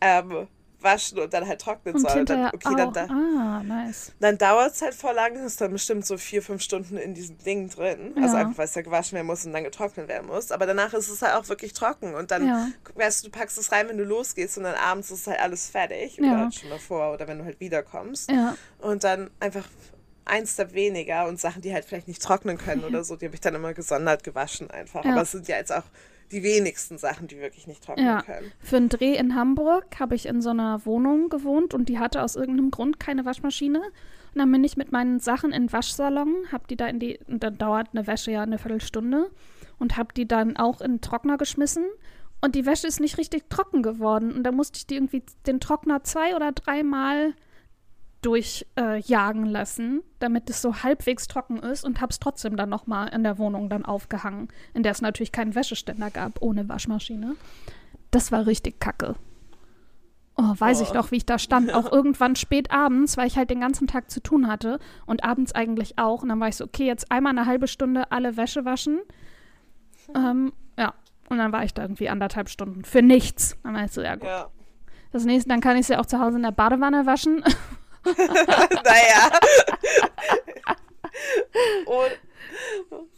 ähm, 0.00 0.46
waschen 0.82 1.18
und 1.18 1.32
dann 1.32 1.46
halt 1.46 1.60
trocknen 1.60 1.94
und 1.94 2.00
soll. 2.00 2.24
Dann, 2.24 2.46
okay, 2.46 2.74
dann, 2.76 2.92
da, 2.92 3.04
ah, 3.06 3.62
nice. 3.62 4.12
dann 4.20 4.38
dauert 4.38 4.72
es 4.72 4.82
halt 4.82 4.94
voll 4.94 5.14
lang, 5.14 5.34
ist 5.44 5.60
dann 5.60 5.72
bestimmt 5.72 6.06
so 6.06 6.16
vier, 6.16 6.42
fünf 6.42 6.62
Stunden 6.62 6.96
in 6.96 7.14
diesem 7.14 7.38
Ding 7.38 7.68
drin. 7.68 8.14
Also 8.16 8.36
ja. 8.36 8.42
Einfach, 8.42 8.58
weil 8.58 8.64
es 8.66 8.74
ja 8.74 8.82
gewaschen 8.82 9.16
werden 9.16 9.26
muss 9.26 9.44
und 9.44 9.52
dann 9.52 9.64
getrocknet 9.64 10.08
werden 10.08 10.26
muss. 10.26 10.52
Aber 10.52 10.66
danach 10.66 10.92
ist 10.94 11.08
es 11.08 11.22
halt 11.22 11.34
auch 11.34 11.48
wirklich 11.48 11.72
trocken 11.72 12.14
und 12.14 12.30
dann, 12.30 12.46
ja. 12.46 12.68
weißt 12.94 13.24
du, 13.24 13.30
du 13.30 13.38
packst 13.38 13.58
es 13.58 13.72
rein, 13.72 13.88
wenn 13.88 13.98
du 13.98 14.04
losgehst 14.04 14.58
und 14.58 14.64
dann 14.64 14.74
abends 14.74 15.10
ist 15.10 15.26
halt 15.26 15.40
alles 15.40 15.68
fertig. 15.70 16.16
Ja. 16.16 16.24
Oder 16.24 16.38
halt 16.38 16.54
schon 16.54 16.70
davor 16.70 17.12
oder 17.12 17.28
wenn 17.28 17.38
du 17.38 17.44
halt 17.44 17.60
wiederkommst. 17.60 18.30
Ja. 18.30 18.56
Und 18.78 19.04
dann 19.04 19.30
einfach 19.40 19.64
ein 20.24 20.46
Step 20.46 20.74
weniger 20.74 21.26
und 21.26 21.40
Sachen, 21.40 21.62
die 21.62 21.72
halt 21.72 21.84
vielleicht 21.84 22.08
nicht 22.08 22.22
trocknen 22.22 22.56
können 22.56 22.84
oder 22.84 23.02
so, 23.02 23.16
die 23.16 23.26
habe 23.26 23.34
ich 23.34 23.40
dann 23.40 23.54
immer 23.54 23.74
gesondert 23.74 24.22
gewaschen 24.22 24.70
einfach. 24.70 25.04
Aber 25.04 25.22
es 25.22 25.32
sind 25.32 25.48
ja 25.48 25.56
jetzt 25.56 25.72
auch 25.72 25.84
die 26.32 26.42
wenigsten 26.42 26.98
Sachen, 26.98 27.26
die 27.26 27.38
wirklich 27.38 27.66
nicht 27.66 27.84
trocknen 27.84 28.06
ja. 28.06 28.22
können. 28.22 28.52
Für 28.60 28.76
einen 28.76 28.88
Dreh 28.88 29.16
in 29.16 29.34
Hamburg 29.34 29.98
habe 29.98 30.14
ich 30.14 30.26
in 30.26 30.40
so 30.40 30.50
einer 30.50 30.84
Wohnung 30.86 31.28
gewohnt 31.28 31.74
und 31.74 31.88
die 31.88 31.98
hatte 31.98 32.22
aus 32.22 32.36
irgendeinem 32.36 32.70
Grund 32.70 33.00
keine 33.00 33.24
Waschmaschine. 33.24 33.80
Und 33.80 34.38
dann 34.38 34.52
bin 34.52 34.62
ich 34.62 34.76
mit 34.76 34.92
meinen 34.92 35.18
Sachen 35.18 35.52
in 35.52 35.64
den 35.64 35.72
Waschsalon, 35.72 36.34
habe 36.52 36.64
die 36.70 36.76
da 36.76 36.86
in 36.86 37.00
die, 37.00 37.18
und 37.26 37.42
dann 37.42 37.58
dauert 37.58 37.88
eine 37.92 38.06
Wäsche 38.06 38.30
ja 38.30 38.42
eine 38.42 38.58
Viertelstunde 38.58 39.30
und 39.78 39.96
habe 39.96 40.14
die 40.14 40.28
dann 40.28 40.56
auch 40.56 40.80
in 40.80 40.92
den 40.92 41.00
Trockner 41.00 41.36
geschmissen. 41.36 41.84
Und 42.40 42.54
die 42.54 42.64
Wäsche 42.64 42.86
ist 42.86 43.00
nicht 43.00 43.18
richtig 43.18 43.50
trocken 43.50 43.82
geworden. 43.82 44.32
Und 44.32 44.44
da 44.44 44.52
musste 44.52 44.78
ich 44.78 44.86
die 44.86 44.94
irgendwie 44.94 45.22
den 45.46 45.60
Trockner 45.60 46.04
zwei 46.04 46.36
oder 46.36 46.52
dreimal 46.52 47.34
durchjagen 48.22 49.46
äh, 49.46 49.50
lassen, 49.50 50.02
damit 50.18 50.50
es 50.50 50.60
so 50.60 50.82
halbwegs 50.82 51.26
trocken 51.26 51.58
ist 51.58 51.84
und 51.84 52.00
habe 52.00 52.10
es 52.10 52.20
trotzdem 52.20 52.56
dann 52.56 52.68
nochmal 52.68 53.08
in 53.08 53.22
der 53.22 53.38
Wohnung 53.38 53.68
dann 53.70 53.84
aufgehangen, 53.84 54.48
in 54.74 54.82
der 54.82 54.92
es 54.92 55.00
natürlich 55.00 55.32
keinen 55.32 55.54
Wäscheständer 55.54 56.10
gab 56.10 56.42
ohne 56.42 56.68
Waschmaschine. 56.68 57.36
Das 58.10 58.30
war 58.32 58.46
richtig 58.46 58.80
kacke. 58.80 59.14
Oh, 60.36 60.54
weiß 60.56 60.80
oh. 60.80 60.84
ich 60.84 60.90
doch, 60.90 61.10
wie 61.10 61.16
ich 61.16 61.26
da 61.26 61.38
stand. 61.38 61.72
Auch 61.72 61.90
irgendwann 61.92 62.36
spät 62.36 62.70
abends, 62.70 63.16
weil 63.16 63.26
ich 63.26 63.36
halt 63.36 63.50
den 63.50 63.60
ganzen 63.60 63.86
Tag 63.86 64.10
zu 64.10 64.22
tun 64.22 64.46
hatte 64.46 64.78
und 65.06 65.24
abends 65.24 65.54
eigentlich 65.54 65.98
auch. 65.98 66.22
Und 66.22 66.30
dann 66.30 66.40
war 66.40 66.48
ich 66.48 66.56
so, 66.56 66.64
okay, 66.64 66.86
jetzt 66.86 67.10
einmal 67.10 67.30
eine 67.30 67.46
halbe 67.46 67.68
Stunde 67.68 68.10
alle 68.10 68.36
Wäsche 68.36 68.64
waschen. 68.64 69.00
Ähm, 70.14 70.52
ja, 70.78 70.94
und 71.28 71.38
dann 71.38 71.52
war 71.52 71.64
ich 71.64 71.74
da 71.74 71.82
irgendwie 71.82 72.08
anderthalb 72.08 72.48
Stunden 72.48 72.84
für 72.84 73.02
nichts. 73.02 73.56
Dann 73.62 73.74
war 73.74 73.84
ich 73.84 73.92
so, 73.92 74.02
ja 74.02 74.14
gut. 74.14 74.24
Ja. 74.24 74.48
Das 75.12 75.24
nächste, 75.24 75.48
dann 75.48 75.60
kann 75.60 75.76
ich 75.76 75.82
es 75.82 75.88
ja 75.88 75.98
auch 76.00 76.06
zu 76.06 76.20
Hause 76.20 76.36
in 76.36 76.42
der 76.42 76.52
Badewanne 76.52 77.06
waschen. 77.06 77.44
naja. 78.84 79.30
Und, 81.86 82.18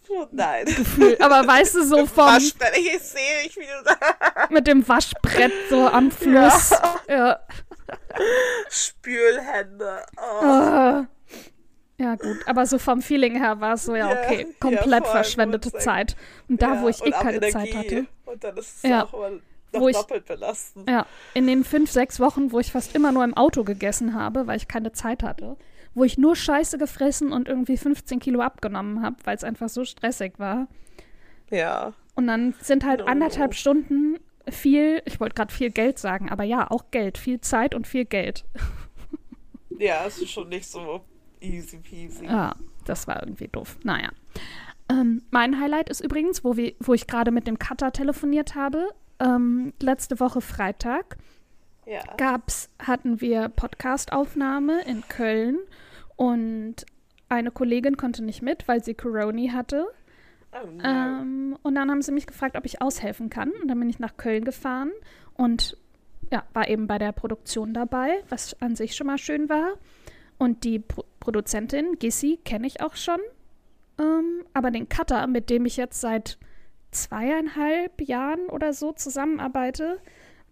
oh 0.09 0.27
nein. 0.31 0.65
Gefühl. 0.67 1.17
Aber 1.21 1.47
weißt 1.47 1.77
du, 1.77 1.85
so 1.85 2.07
vom. 2.07 2.27
Waschbrett, 2.27 2.77
ich 2.77 2.99
sehe 3.01 3.43
nicht, 3.45 3.57
wie 3.57 3.63
du 3.63 3.85
da. 3.85 4.49
Mit 4.51 4.67
dem 4.67 4.87
Waschbrett 4.87 5.53
so 5.71 5.87
am 5.87 6.11
Fluss. 6.11 6.71
Ja. 7.09 7.17
ja. 7.17 7.41
Spülhände. 8.69 10.07
Oh. 10.17 11.05
Ja, 11.99 12.17
gut. 12.17 12.39
Aber 12.47 12.67
so 12.67 12.79
vom 12.79 13.01
Feeling 13.01 13.39
her 13.39 13.61
war 13.61 13.75
es 13.75 13.85
so, 13.85 13.95
ja, 13.95 14.11
okay, 14.11 14.49
komplett 14.59 15.05
ja, 15.05 15.11
verschwendete 15.11 15.73
Zeit. 15.73 16.17
Und 16.49 16.61
da, 16.61 16.75
ja, 16.75 16.83
wo 16.83 16.89
ich 16.89 17.01
eh 17.05 17.11
keine 17.11 17.37
Energie. 17.37 17.53
Zeit 17.53 17.75
hatte. 17.75 18.07
Und 18.25 18.43
dann 18.43 18.57
ist 18.57 18.77
es 18.77 18.91
ja. 18.91 19.05
auch 19.05 19.15
immer 19.15 19.41
noch 19.73 19.89
ich, 19.89 19.97
doppelt 19.97 20.27
belasten. 20.27 20.85
Ja, 20.89 21.07
in 21.35 21.47
den 21.47 21.65
fünf, 21.65 21.91
sechs 21.91 22.21
Wochen, 22.21 22.53
wo 22.53 22.61
ich 22.61 22.73
fast 22.73 22.95
immer 22.95 23.13
nur 23.13 23.25
im 23.25 23.35
Auto 23.35 23.65
gegessen 23.65 24.15
habe, 24.15 24.47
weil 24.47 24.57
ich 24.57 24.69
keine 24.69 24.93
Zeit 24.93 25.23
hatte, 25.23 25.57
wo 25.95 26.05
ich 26.05 26.19
nur 26.19 26.37
Scheiße 26.37 26.79
gefressen 26.79 27.33
und 27.33 27.49
irgendwie 27.49 27.77
15 27.77 28.19
Kilo 28.21 28.41
abgenommen 28.41 29.03
habe, 29.03 29.17
weil 29.25 29.37
es 29.37 29.45
einfach 29.45 29.69
so 29.69 29.85
stressig 29.85 30.39
war. 30.39 30.69
Ja. 31.51 31.93
Und 32.15 32.27
dann 32.27 32.55
sind 32.61 32.85
halt 32.85 33.01
no, 33.01 33.07
anderthalb. 33.07 33.55
Stunden 33.55 34.19
viel, 34.49 35.03
ich 35.05 35.21
wollte 35.21 35.35
gerade 35.35 35.53
viel 35.53 35.71
Geld 35.71 35.99
sagen, 35.99 36.31
aber 36.31 36.45
ja, 36.45 36.71
auch 36.71 36.91
Geld, 36.91 37.19
viel 37.19 37.41
Zeit 37.41 37.75
und 37.75 37.87
viel 37.87 38.05
Geld. 38.05 38.45
Ja, 39.79 40.05
es 40.07 40.19
ist 40.19 40.31
schon 40.31 40.49
nicht 40.49 40.67
so 40.67 41.01
easy 41.41 41.79
peasy. 41.79 42.25
Ja, 42.27 42.55
das 42.85 43.07
war 43.07 43.23
irgendwie 43.23 43.49
doof. 43.49 43.79
Naja. 43.83 44.11
Ähm, 44.89 45.23
mein 45.31 45.61
Highlight 45.61 45.89
ist 45.89 46.01
übrigens, 46.01 46.45
wo, 46.45 46.57
wir, 46.57 46.75
wo 46.81 46.95
ich 46.95 47.07
gerade 47.07 47.31
mit 47.31 47.47
dem 47.47 47.59
Cutter 47.59 47.93
telefoniert 47.93 48.55
habe, 48.55 48.89
ähm, 49.23 49.73
letzte 49.81 50.21
Woche 50.21 50.41
Freitag 50.41 51.17
ja. 51.87 52.01
gab's, 52.17 52.69
hatten 52.79 53.21
wir 53.21 53.49
Podcastaufnahme 53.49 54.83
in 54.85 55.03
Köln 55.09 55.59
und 56.17 56.87
eine 57.29 57.51
Kollegin 57.51 57.97
konnte 57.97 58.23
nicht 58.23 58.43
mit, 58.43 58.69
weil 58.69 58.85
sie 58.85 58.95
Corona 58.95 59.53
hatte. 59.53 59.87
Oh 60.53 60.67
no. 60.67 60.85
ähm, 60.85 61.59
und 61.63 61.75
dann 61.75 61.91
haben 61.91 62.03
sie 62.03 62.13
mich 62.13 62.27
gefragt, 62.27 62.57
ob 62.57 62.67
ich 62.67 62.83
aushelfen 62.83 63.31
kann. 63.31 63.51
Und 63.63 63.69
dann 63.69 63.79
bin 63.79 63.89
ich 63.89 63.99
nach 63.99 64.19
Köln 64.19 64.45
gefahren 64.45 64.93
und 65.35 65.79
ja, 66.31 66.45
war 66.53 66.69
eben 66.69 66.87
bei 66.87 66.99
der 66.99 67.13
Produktion 67.13 67.75
dabei, 67.75 68.23
was 68.29 68.61
an 68.61 68.77
sich 68.77 68.95
schon 68.95 69.07
mal 69.07 69.19
schön 69.19 69.49
war. 69.49 69.75
Und 70.39 70.65
die 70.65 70.79
Pro 70.79 71.05
Produzentin, 71.21 71.99
Gissi, 72.01 72.41
kenne 72.45 72.67
ich 72.67 72.81
auch 72.81 72.97
schon. 72.97 73.21
Ähm, 73.99 74.45
aber 74.55 74.73
den 74.73 74.89
Cutter, 74.89 75.29
mit 75.29 75.51
dem 75.51 75.67
ich 75.67 75.77
jetzt 75.77 76.01
seit 76.01 76.37
zweieinhalb 76.93 78.01
Jahren 78.01 78.47
oder 78.49 78.73
so 78.73 78.93
zusammenarbeite. 78.93 79.99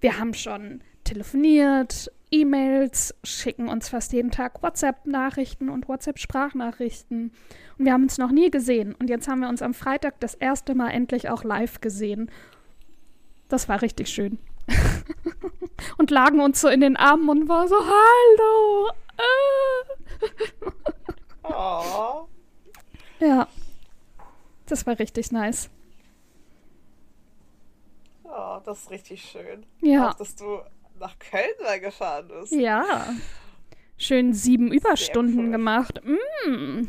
Wir 0.00 0.18
haben 0.18 0.34
schon 0.34 0.80
telefoniert, 1.04 2.10
E-Mails, 2.30 3.14
schicken 3.24 3.68
uns 3.68 3.88
fast 3.88 4.12
jeden 4.12 4.30
Tag 4.30 4.62
WhatsApp-Nachrichten 4.62 5.68
und 5.68 5.88
WhatsApp-Sprachnachrichten. 5.88 7.32
Und 7.78 7.84
wir 7.84 7.92
haben 7.92 8.04
uns 8.04 8.18
noch 8.18 8.30
nie 8.30 8.50
gesehen. 8.50 8.94
Und 8.94 9.10
jetzt 9.10 9.28
haben 9.28 9.40
wir 9.40 9.48
uns 9.48 9.62
am 9.62 9.74
Freitag 9.74 10.20
das 10.20 10.34
erste 10.34 10.74
Mal 10.74 10.90
endlich 10.90 11.28
auch 11.28 11.44
live 11.44 11.80
gesehen. 11.80 12.30
Das 13.48 13.68
war 13.68 13.82
richtig 13.82 14.08
schön. 14.08 14.38
und 15.98 16.10
lagen 16.10 16.40
uns 16.40 16.60
so 16.60 16.68
in 16.68 16.80
den 16.80 16.96
Armen 16.96 17.28
und 17.28 17.48
war 17.48 17.66
so, 17.68 17.76
hallo. 17.76 18.90
oh. 21.42 22.26
Ja. 23.18 23.48
Das 24.64 24.86
war 24.86 24.98
richtig 24.98 25.30
nice. 25.30 25.68
Oh, 28.30 28.60
das 28.64 28.82
ist 28.82 28.90
richtig 28.90 29.22
schön. 29.22 29.66
Ja. 29.80 30.10
Auch, 30.10 30.14
dass 30.14 30.36
du 30.36 30.60
nach 30.98 31.18
Köln 31.18 31.50
mal 31.62 31.80
gefahren 31.80 32.28
bist. 32.28 32.52
Ja. 32.52 32.84
Schön 33.96 34.32
sieben 34.32 34.72
Überstunden 34.72 35.46
cool. 35.46 35.50
gemacht. 35.50 36.00
Mm. 36.04 36.84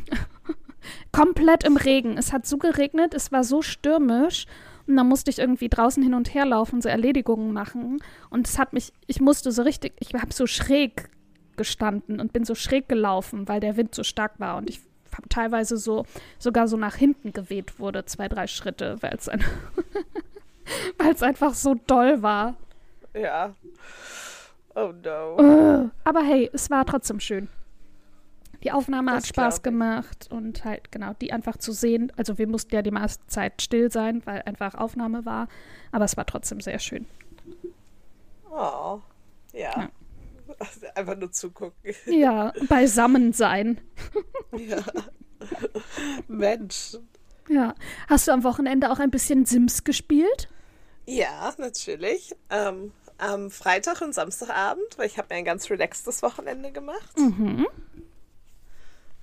Komplett 1.11 1.63
im 1.63 1.77
Regen. 1.77 2.17
Es 2.17 2.31
hat 2.31 2.45
so 2.45 2.57
geregnet, 2.57 3.13
es 3.13 3.31
war 3.31 3.43
so 3.43 3.61
stürmisch. 3.61 4.45
Und 4.87 4.97
dann 4.97 5.07
musste 5.07 5.29
ich 5.29 5.39
irgendwie 5.39 5.69
draußen 5.69 6.01
hin 6.01 6.13
und 6.13 6.33
her 6.33 6.45
laufen, 6.45 6.81
so 6.81 6.89
Erledigungen 6.89 7.53
machen. 7.53 8.01
Und 8.29 8.47
es 8.47 8.57
hat 8.57 8.73
mich, 8.73 8.91
ich 9.07 9.21
musste 9.21 9.51
so 9.51 9.61
richtig, 9.61 9.93
ich 9.99 10.13
habe 10.13 10.33
so 10.33 10.47
schräg 10.47 11.09
gestanden 11.55 12.19
und 12.19 12.33
bin 12.33 12.45
so 12.45 12.55
schräg 12.55 12.89
gelaufen, 12.89 13.47
weil 13.47 13.59
der 13.59 13.77
Wind 13.77 13.93
so 13.93 14.03
stark 14.03 14.39
war. 14.39 14.57
Und 14.57 14.69
ich 14.69 14.81
teilweise 15.29 15.77
so 15.77 16.05
sogar 16.39 16.67
so 16.67 16.77
nach 16.77 16.95
hinten 16.95 17.33
geweht 17.33 17.79
wurde, 17.79 18.05
zwei, 18.05 18.27
drei 18.27 18.47
Schritte, 18.47 18.97
weil 19.01 19.13
es 19.15 19.29
ein 19.29 19.43
einfach 21.21 21.53
so 21.53 21.75
doll 21.87 22.21
war. 22.21 22.55
Ja. 23.13 23.53
Oh 24.75 24.93
no. 25.03 25.91
Aber 26.03 26.21
hey, 26.21 26.49
es 26.53 26.69
war 26.69 26.85
trotzdem 26.85 27.19
schön. 27.19 27.49
Die 28.63 28.71
Aufnahme 28.71 29.11
Das 29.11 29.23
hat 29.23 29.27
Spaß 29.27 29.63
gemacht 29.63 30.27
und 30.29 30.63
halt 30.63 30.91
genau 30.91 31.13
die 31.19 31.33
einfach 31.33 31.57
zu 31.57 31.71
sehen. 31.71 32.11
Also 32.15 32.37
wir 32.37 32.47
mussten 32.47 32.75
ja 32.75 32.81
die 32.81 32.91
meiste 32.91 33.25
Zeit 33.27 33.61
still 33.61 33.91
sein, 33.91 34.21
weil 34.25 34.43
einfach 34.43 34.75
Aufnahme 34.75 35.25
war. 35.25 35.47
Aber 35.91 36.05
es 36.05 36.15
war 36.15 36.25
trotzdem 36.25 36.61
sehr 36.61 36.77
schön. 36.79 37.07
Oh. 38.51 38.99
Ja. 39.53 39.71
Ja. 39.77 39.89
Einfach 40.95 41.17
nur 41.17 41.31
zugucken. 41.31 41.93
Ja, 42.05 42.53
beisammen 42.67 43.33
sein. 43.33 43.79
Ja. 44.57 44.83
Mensch. 46.27 46.97
Ja. 47.51 47.75
Hast 48.07 48.27
du 48.27 48.31
am 48.31 48.43
Wochenende 48.43 48.91
auch 48.91 48.99
ein 48.99 49.11
bisschen 49.11 49.45
Sims 49.45 49.83
gespielt? 49.83 50.47
Ja, 51.05 51.53
natürlich. 51.57 52.33
Ähm, 52.49 52.93
am 53.17 53.51
Freitag 53.51 54.01
und 54.01 54.13
Samstagabend, 54.13 54.97
weil 54.97 55.07
ich 55.07 55.17
habe 55.17 55.27
mir 55.31 55.39
ein 55.39 55.45
ganz 55.45 55.69
relaxtes 55.69 56.23
Wochenende 56.23 56.71
gemacht. 56.71 57.17
Mhm. 57.17 57.67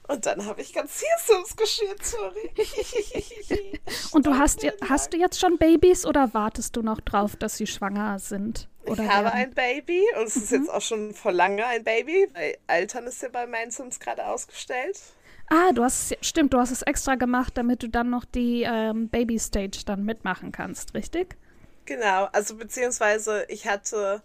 Und 0.09 0.25
dann 0.25 0.47
habe 0.47 0.63
ich 0.63 0.73
ganz 0.73 0.93
viel 0.93 1.09
Sims 1.27 1.55
gespielt, 1.55 2.05
sorry. 2.05 2.51
Und 4.13 4.27
du 4.27 4.39
hast, 4.39 4.67
hast 4.89 5.13
du 5.13 5.19
jetzt 5.19 5.39
schon 5.39 5.59
Babys 5.59 6.07
oder 6.07 6.33
wartest 6.33 6.77
du 6.77 6.83
noch 6.83 7.01
drauf, 7.01 7.37
dass 7.37 7.59
sie 7.59 7.67
schwanger 7.67 8.19
sind? 8.19 8.69
Oder 8.87 9.05
Ich 9.05 9.09
habe 9.11 9.25
werden? 9.27 9.37
ein 9.37 9.55
Baby 9.55 10.03
und 10.19 10.27
es 10.29 10.37
ist 10.37 10.51
jetzt 10.51 10.71
auch 10.71 10.81
schon 10.81 11.13
vor 11.13 11.33
lange 11.33 11.67
ein 11.67 11.85
Baby, 11.85 12.27
weil 12.33 12.57
Altern 12.69 13.07
ist 13.07 13.21
ja 13.23 13.29
bei 13.29 13.47
meinen 13.47 13.71
Sims 13.71 14.01
gerade 14.01 14.27
ausgestellt. 14.27 14.99
Ah, 15.51 15.73
du 15.73 15.83
hast 15.83 16.13
es, 16.13 16.27
stimmt, 16.27 16.53
du 16.53 16.59
hast 16.59 16.71
es 16.71 16.83
extra 16.83 17.15
gemacht, 17.15 17.55
damit 17.57 17.83
du 17.83 17.89
dann 17.89 18.11
noch 18.11 18.25
die 18.25 18.63
ähm, 18.63 19.09
Baby-Stage 19.09 19.85
dann 19.87 20.05
mitmachen 20.05 20.53
kannst, 20.53 20.95
richtig? 20.95 21.37
Genau, 21.87 22.29
also 22.33 22.55
beziehungsweise 22.57 23.47
ich 23.49 23.67
hatte 23.67 24.23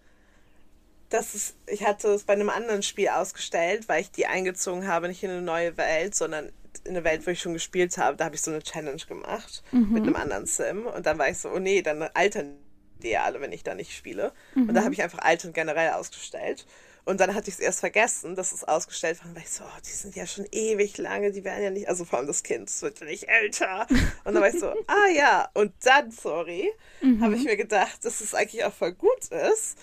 das 1.14 1.36
ist, 1.36 1.56
ich 1.68 1.86
hatte 1.86 2.10
es 2.10 2.24
bei 2.24 2.34
einem 2.34 2.50
anderen 2.50 2.82
Spiel 2.82 3.10
ausgestellt, 3.10 3.88
weil 3.88 4.02
ich 4.02 4.12
die 4.12 4.26
eingezogen 4.26 4.88
habe, 4.88 5.08
nicht 5.08 5.24
in 5.24 5.30
eine 5.30 5.42
neue 5.42 5.78
Welt, 5.78 6.16
sondern 6.16 6.52
in 6.86 6.92
eine 6.92 7.04
Welt, 7.04 7.26
wo 7.28 7.32
ich 7.32 7.40
schon 7.40 7.54
gespielt 7.54 7.98
habe. 7.98 8.18
Da 8.18 8.26
habe 8.26 8.36
ich 8.36 8.42
so 8.42 8.50
eine 8.50 8.64
Challenge 8.64 9.02
gemacht 9.08 9.64
mit 9.72 10.04
einem 10.04 10.16
anderen 10.16 10.48
Sim. 10.48 10.88
Und 10.88 11.06
dann 11.06 11.20
war 11.20 11.30
ich 11.30 11.38
so, 11.38 11.50
oh 11.50 11.60
nee, 11.60 11.84
dann 11.84 12.02
altern 12.02 12.58
die 13.04 13.16
alle, 13.16 13.42
wenn 13.42 13.52
ich 13.52 13.64
da 13.64 13.76
nicht 13.76 13.96
spiele. 13.96 14.32
Und 14.56 14.74
da 14.74 14.84
habe 14.84 14.94
ich 14.94 15.04
einfach 15.04 15.20
Altern 15.20 15.54
generell 15.54 15.92
ausgestellt. 15.92 16.66
Und 17.06 17.20
dann 17.20 17.36
hatte 17.36 17.50
ich 17.50 17.56
es 17.56 17.60
erst 17.60 17.82
vergessen, 17.82 18.36
dass 18.36 18.54
es 18.54 18.64
ausgestellt 18.64 19.20
war. 19.20 19.30
Und 19.30 19.36
war 19.36 19.42
ich 19.42 19.50
so, 19.50 19.64
oh, 19.64 19.80
die 19.86 19.92
sind 19.92 20.16
ja 20.16 20.26
schon 20.26 20.46
ewig 20.52 20.98
lange, 20.98 21.32
die 21.32 21.44
werden 21.44 21.64
ja 21.64 21.70
nicht, 21.70 21.90
also 21.90 22.06
vor 22.06 22.20
allem 22.20 22.28
das 22.28 22.44
Kind, 22.44 22.70
es 22.70 22.82
wird 22.82 23.00
ja 23.02 23.06
nicht 23.06 23.28
älter. 23.28 23.88
Und 24.24 24.34
dann 24.34 24.42
war 24.42 24.48
ich 24.48 24.60
so, 24.60 24.68
ah 24.88 25.10
ja. 25.14 25.50
Und 25.54 25.74
dann, 25.84 26.12
sorry, 26.12 26.72
habe 27.20 27.36
ich 27.36 27.44
mir 27.44 27.58
gedacht, 27.58 28.06
dass 28.06 28.22
es 28.22 28.34
eigentlich 28.34 28.64
auch 28.64 28.74
voll 28.74 28.94
gut 28.94 29.28
ist, 29.52 29.78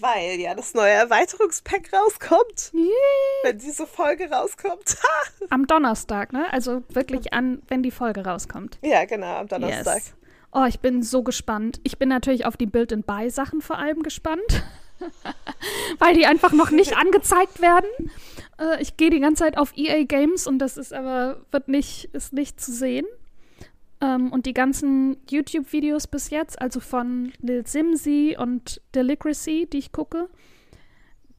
weil 0.00 0.40
ja 0.40 0.56
das 0.56 0.74
neue 0.74 0.90
Erweiterungspack 0.90 1.92
rauskommt. 1.92 2.72
Wenn 3.44 3.58
diese 3.58 3.86
Folge 3.86 4.28
rauskommt. 4.28 4.96
Am 5.50 5.68
Donnerstag, 5.68 6.32
ne? 6.32 6.52
Also 6.52 6.82
wirklich 6.88 7.32
an, 7.32 7.62
wenn 7.68 7.84
die 7.84 7.92
Folge 7.92 8.24
rauskommt. 8.24 8.78
ja, 8.82 9.04
genau, 9.04 9.36
am 9.36 9.46
Donnerstag. 9.46 9.98
Yes. 9.98 10.14
Oh, 10.52 10.64
ich 10.68 10.80
bin 10.80 11.02
so 11.02 11.22
gespannt. 11.22 11.80
Ich 11.84 11.98
bin 11.98 12.08
natürlich 12.08 12.46
auf 12.46 12.56
die 12.56 12.66
Build-and-Buy-Sachen 12.66 13.60
vor 13.60 13.78
allem 13.78 14.02
gespannt. 14.02 14.64
Weil 15.98 16.14
die 16.14 16.26
einfach 16.26 16.52
noch 16.52 16.70
nicht 16.70 16.96
angezeigt 16.96 17.60
werden. 17.60 17.88
Äh, 18.58 18.82
ich 18.82 18.96
gehe 18.96 19.10
die 19.10 19.20
ganze 19.20 19.44
Zeit 19.44 19.58
auf 19.58 19.76
EA 19.76 20.04
Games 20.04 20.46
und 20.46 20.58
das 20.58 20.76
ist 20.76 20.92
aber, 20.92 21.40
wird 21.50 21.68
nicht, 21.68 22.06
ist 22.12 22.32
nicht 22.32 22.60
zu 22.60 22.72
sehen. 22.72 23.06
Ähm, 24.00 24.32
und 24.32 24.46
die 24.46 24.54
ganzen 24.54 25.16
YouTube-Videos 25.30 26.06
bis 26.06 26.30
jetzt, 26.30 26.60
also 26.60 26.80
von 26.80 27.32
Lil 27.40 27.66
Simsi 27.66 28.36
und 28.38 28.80
Delicracy, 28.94 29.68
die 29.72 29.78
ich 29.78 29.92
gucke, 29.92 30.28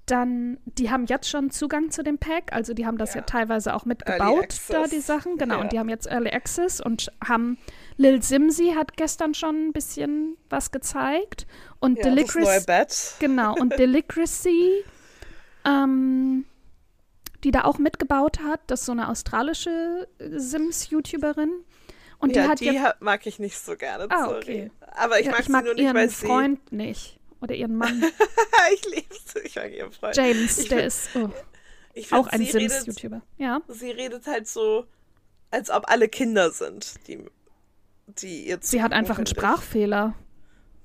dann, 0.05 0.57
die 0.65 0.91
haben 0.91 1.05
jetzt 1.07 1.27
schon 1.29 1.49
Zugang 1.49 1.89
zu 1.89 2.03
dem 2.03 2.17
Pack, 2.19 2.53
also 2.53 2.73
die 2.75 2.85
haben 2.85 2.97
das 2.99 3.15
ja, 3.15 3.21
Ja. 3.21 3.25
teilweise 3.25 3.73
auch 3.73 3.85
mitgebaut, 3.85 4.55
da 4.69 4.85
die 4.87 4.99
Sachen, 4.99 5.37
genau, 5.37 5.55
Ja. 5.55 5.61
und 5.61 5.71
die 5.71 5.79
haben 5.79 5.89
jetzt 5.89 6.05
Early 6.07 6.29
Access 6.29 6.79
und 6.79 7.11
haben, 7.27 7.57
Lil 7.97 8.21
Simsi 8.21 8.73
hat 8.75 8.97
gestern 8.97 9.33
schon 9.33 9.67
ein 9.69 9.73
bisschen 9.73 10.37
was 10.49 10.71
gezeigt 10.71 11.47
und 11.79 11.97
Ja, 11.97 12.13
Bett. 12.67 13.15
genau, 13.19 13.55
und 13.55 13.73
Delicracy, 13.79 14.83
ähm, 15.65 16.45
die 17.43 17.51
da 17.51 17.63
auch 17.63 17.79
mitgebaut 17.79 18.39
hat, 18.43 18.59
das 18.67 18.81
ist 18.81 18.85
so 18.85 18.91
eine 18.91 19.09
australische 19.09 20.07
äh, 20.19 20.37
Sims-YouTuberin 20.39 21.51
und 22.19 22.35
die 22.35 22.39
ja, 22.39 22.47
hat 22.47 22.59
die 22.59 22.65
jetzt, 22.65 23.01
mag 23.01 23.25
ich 23.25 23.39
nicht 23.39 23.57
so 23.57 23.75
gerne, 23.75 24.05
Ah, 24.09 24.25
sorry. 24.25 24.37
okay. 24.37 24.71
Aber 24.97 25.19
ich 25.19 25.25
mag 25.27 25.39
ich 25.39 25.45
sie 25.47 25.51
mag 25.51 25.65
nur 25.65 25.73
nicht, 25.73 25.83
ihren 25.83 25.95
weil 25.95 26.09
sie... 26.09 26.25
Freund 26.27 26.71
nicht 26.71 27.19
oder 27.45 27.55
ihren 27.55 27.75
Mann, 27.75 28.03
ich 28.73 28.85
liebe 28.85 29.15
sie, 29.25 29.39
ich 29.39 29.55
mag 29.55 29.71
ihren 29.71 29.91
Freund. 29.91 30.15
James, 30.17 30.57
Ich 30.57 30.67
der 30.67 30.77
find- 30.79 30.87
ist 30.87 31.09
oh, 31.15 31.31
find, 31.93 32.13
auch 32.13 32.27
ein 32.27 32.45
Sims-YouTuber, 32.45 33.21
ja. 33.37 33.61
sie 33.69 33.91
redet 33.91 34.27
halt 34.27 34.47
so, 34.47 34.85
als 35.51 35.69
ob 35.69 35.89
alle 35.89 36.09
Kinder 36.09 36.51
sind, 36.51 36.95
die, 37.07 37.23
die 38.07 38.47
ihr 38.47 38.57
Sie 38.61 38.83
hat 38.83 38.91
einfach 38.91 39.17
einen. 39.17 39.27
Sprachfehler. 39.27 40.15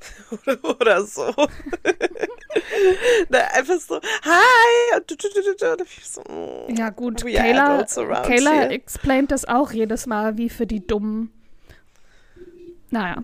oder 0.62 1.05
so. 1.05 1.35
Na, 3.29 3.38
einfach 3.53 3.79
so, 3.79 4.01
hi! 4.23 4.96
Und. 4.96 5.11
Und 5.12 5.88
so, 6.03 6.23
mm. 6.23 6.75
Ja, 6.75 6.88
gut. 6.88 7.23
Kayla, 7.23 7.85
Kayla 8.23 8.68
explaint 8.70 9.31
das 9.31 9.44
auch 9.44 9.73
jedes 9.73 10.07
Mal, 10.07 10.38
wie 10.38 10.49
für 10.49 10.66
die 10.66 10.87
Dummen. 10.87 11.31
Naja. 12.90 13.23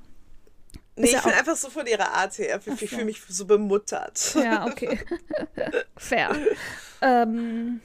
Nee, 0.97 1.05
Ist 1.05 1.09
ich 1.11 1.17
ja 1.17 1.23
bin 1.23 1.33
einfach 1.33 1.57
so 1.57 1.69
von 1.69 1.87
ihrer 1.87 2.13
Art 2.15 2.39
her. 2.39 2.59
Ich, 2.65 2.83
ich 2.83 2.91
fühle 2.91 3.05
mich 3.05 3.21
so 3.29 3.45
bemuttert. 3.45 4.35
Ja, 4.35 4.67
okay. 4.67 4.99
Fair. 5.97 6.35
Ähm, 7.03 7.81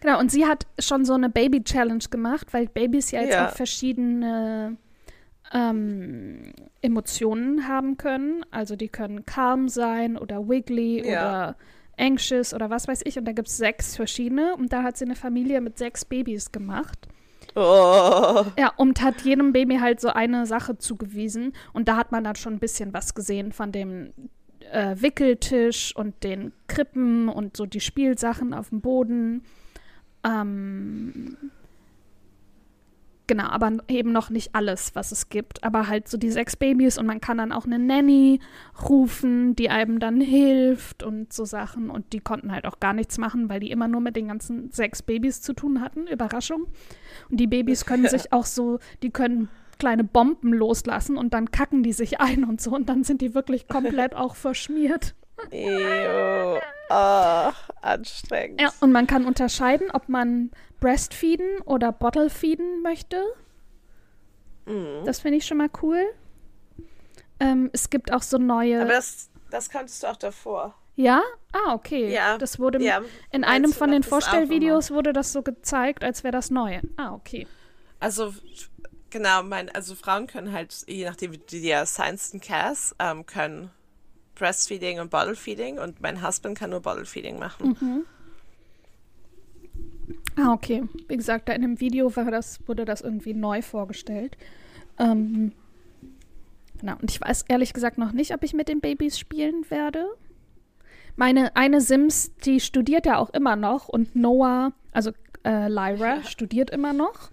genau, 0.00 0.18
und 0.18 0.30
sie 0.30 0.46
hat 0.46 0.66
schon 0.78 1.04
so 1.04 1.12
eine 1.14 1.28
Baby-Challenge 1.28 2.04
gemacht, 2.10 2.46
weil 2.52 2.66
Babys 2.66 3.10
ja 3.10 3.20
jetzt 3.20 3.34
Ja. 3.34 3.48
auch 3.48 3.54
verschiedene 3.54 4.76
ähm, 5.52 6.52
Emotionen 6.80 7.68
haben 7.68 7.96
können. 7.98 8.44
Also 8.50 8.74
die 8.76 8.88
können 8.88 9.26
calm 9.26 9.68
sein 9.68 10.16
oder 10.16 10.48
wiggly 10.48 11.06
Ja. 11.06 11.20
oder 11.20 11.56
anxious 11.98 12.54
oder 12.54 12.70
was 12.70 12.88
weiß 12.88 13.00
ich. 13.04 13.18
Und 13.18 13.24
da 13.26 13.32
gibt 13.32 13.48
es 13.48 13.56
sechs 13.56 13.96
verschiedene. 13.96 14.54
Und 14.56 14.72
da 14.72 14.82
hat 14.82 14.96
sie 14.96 15.04
eine 15.04 15.16
Familie 15.16 15.60
mit 15.60 15.76
sechs 15.78 16.04
Babys 16.04 16.52
gemacht. 16.52 17.08
Oh. 17.58 18.44
Ja, 18.56 18.72
und 18.76 19.00
hat 19.02 19.22
jedem 19.22 19.52
Baby 19.52 19.78
halt 19.78 20.00
so 20.00 20.08
eine 20.08 20.46
Sache 20.46 20.78
zugewiesen. 20.78 21.52
Und 21.72 21.88
da 21.88 21.96
hat 21.96 22.12
man 22.12 22.22
dann 22.22 22.36
schon 22.36 22.54
ein 22.54 22.58
bisschen 22.60 22.92
was 22.92 23.14
gesehen 23.14 23.52
von 23.52 23.72
dem 23.72 24.12
äh, 24.70 24.94
Wickeltisch 24.98 25.94
und 25.96 26.22
den 26.22 26.52
Krippen 26.68 27.28
und 27.28 27.56
so 27.56 27.66
die 27.66 27.80
Spielsachen 27.80 28.54
auf 28.54 28.68
dem 28.68 28.80
Boden. 28.80 29.42
Ähm, 30.24 31.36
genau, 33.28 33.44
aber 33.44 33.76
eben 33.86 34.10
noch 34.10 34.30
nicht 34.30 34.56
alles, 34.56 34.96
was 34.96 35.12
es 35.12 35.28
gibt. 35.28 35.62
Aber 35.62 35.86
halt 35.86 36.08
so 36.08 36.18
die 36.18 36.32
sechs 36.32 36.56
Babys 36.56 36.98
und 36.98 37.06
man 37.06 37.20
kann 37.20 37.38
dann 37.38 37.52
auch 37.52 37.64
eine 37.64 37.78
Nanny 37.78 38.40
rufen, 38.88 39.54
die 39.54 39.70
einem 39.70 40.00
dann 40.00 40.20
hilft 40.20 41.04
und 41.04 41.32
so 41.32 41.44
Sachen. 41.44 41.90
Und 41.90 42.12
die 42.12 42.18
konnten 42.20 42.50
halt 42.50 42.66
auch 42.66 42.80
gar 42.80 42.92
nichts 42.92 43.18
machen, 43.18 43.48
weil 43.48 43.60
die 43.60 43.70
immer 43.70 43.86
nur 43.86 44.00
mit 44.00 44.16
den 44.16 44.26
ganzen 44.26 44.72
sechs 44.72 45.02
Babys 45.02 45.40
zu 45.40 45.52
tun 45.52 45.80
hatten. 45.80 46.08
Überraschung. 46.08 46.66
Und 47.30 47.38
die 47.38 47.46
Babys 47.46 47.86
können 47.86 48.06
sich 48.08 48.32
auch 48.32 48.46
so, 48.46 48.80
die 49.02 49.10
können 49.10 49.48
kleine 49.78 50.02
Bomben 50.02 50.52
loslassen 50.52 51.16
und 51.16 51.34
dann 51.34 51.52
kacken 51.52 51.84
die 51.84 51.92
sich 51.92 52.20
ein 52.20 52.42
und 52.42 52.60
so 52.60 52.74
und 52.74 52.88
dann 52.88 53.04
sind 53.04 53.20
die 53.20 53.34
wirklich 53.34 53.68
komplett 53.68 54.14
auch 54.16 54.34
verschmiert. 54.34 55.14
Ew. 55.50 56.60
Oh, 56.90 57.52
anstrengend. 57.82 58.60
Ja, 58.60 58.72
und 58.80 58.92
man 58.92 59.06
kann 59.06 59.26
unterscheiden, 59.26 59.90
ob 59.90 60.08
man 60.08 60.50
Breastfeeden 60.80 61.60
oder 61.64 61.92
Bottlefeeden 61.92 62.82
möchte. 62.82 63.22
Mhm. 64.66 65.04
Das 65.04 65.20
finde 65.20 65.38
ich 65.38 65.46
schon 65.46 65.58
mal 65.58 65.70
cool. 65.82 66.02
Ähm, 67.40 67.70
es 67.72 67.90
gibt 67.90 68.12
auch 68.12 68.22
so 68.22 68.38
neue. 68.38 68.80
Aber 68.82 68.90
das, 68.90 69.30
das 69.50 69.68
kanntest 69.70 70.02
du 70.02 70.06
auch 70.08 70.16
davor. 70.16 70.74
ja? 70.96 71.22
Ah, 71.52 71.72
okay. 71.74 72.12
Ja. 72.12 72.36
Das 72.36 72.58
wurde 72.58 72.82
Ja, 72.82 73.00
in 73.30 73.42
einem 73.44 73.72
von 73.72 73.90
den 73.90 74.02
Vorstellvideos 74.02 74.90
wurde 74.90 75.12
das 75.12 75.32
so 75.32 75.42
gezeigt, 75.42 76.04
als 76.04 76.24
wäre 76.24 76.32
das 76.32 76.50
neu. 76.50 76.80
Ah, 76.98 77.14
okay. 77.14 77.46
Also, 78.00 78.34
genau, 79.10 79.42
mein, 79.42 79.70
also 79.70 79.94
Frauen 79.94 80.26
können 80.26 80.52
halt, 80.52 80.74
je 80.86 81.04
nachdem, 81.06 81.32
wie 81.32 81.38
die 81.38 81.66
ja 81.66 81.86
Science 81.86 82.32
und 82.34 82.42
Cass, 82.42 82.94
ähm, 82.98 83.24
können 83.24 83.70
Breastfeeding 84.38 85.00
und 85.00 85.10
Bottlefeeding 85.10 85.78
und 85.78 86.00
mein 86.00 86.26
Husband 86.26 86.58
kann 86.58 86.70
nur 86.70 86.80
Bottlefeeding 86.80 87.38
machen. 87.38 87.76
Mhm. 87.80 88.04
Ah, 90.36 90.52
okay. 90.52 90.84
Wie 91.08 91.16
gesagt, 91.16 91.48
da 91.48 91.52
in 91.52 91.62
dem 91.62 91.80
Video 91.80 92.14
war 92.14 92.30
das, 92.30 92.60
wurde 92.66 92.84
das 92.84 93.00
irgendwie 93.00 93.34
neu 93.34 93.60
vorgestellt. 93.62 94.36
Ähm, 94.98 95.52
genau. 96.80 96.94
Und 97.00 97.10
ich 97.10 97.20
weiß 97.20 97.44
ehrlich 97.48 97.72
gesagt 97.72 97.98
noch 97.98 98.12
nicht, 98.12 98.32
ob 98.32 98.42
ich 98.44 98.54
mit 98.54 98.68
den 98.68 98.80
Babys 98.80 99.18
spielen 99.18 99.68
werde. 99.70 100.06
Meine 101.16 101.56
eine 101.56 101.80
Sims, 101.80 102.32
die 102.44 102.60
studiert 102.60 103.04
ja 103.04 103.18
auch 103.18 103.30
immer 103.30 103.56
noch 103.56 103.88
und 103.88 104.14
Noah, 104.14 104.72
also 104.92 105.10
Äh, 105.44 105.68
Lyra 105.68 106.24
studiert 106.24 106.70
immer 106.70 106.92
noch. 106.92 107.30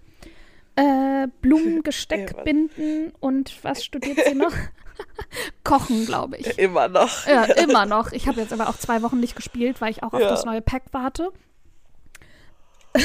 Äh, 0.76 1.28
Blumengesteck 1.40 2.44
binden 2.44 3.12
und 3.20 3.52
was 3.64 3.84
studiert 3.84 4.18
sie 4.26 4.34
noch? 4.34 4.52
Kochen, 5.64 6.06
glaube 6.06 6.36
ich. 6.36 6.58
Immer 6.58 6.88
noch. 6.88 7.26
Ja, 7.26 7.44
immer 7.62 7.86
noch. 7.86 8.12
Ich 8.12 8.26
habe 8.28 8.40
jetzt 8.40 8.52
aber 8.52 8.68
auch 8.68 8.76
zwei 8.76 9.02
Wochen 9.02 9.20
nicht 9.20 9.36
gespielt, 9.36 9.80
weil 9.80 9.90
ich 9.90 10.02
auch 10.02 10.12
auf 10.12 10.20
Ja. 10.20 10.28
das 10.28 10.44
neue 10.44 10.62
Pack 10.62 10.84
warte. 10.92 11.30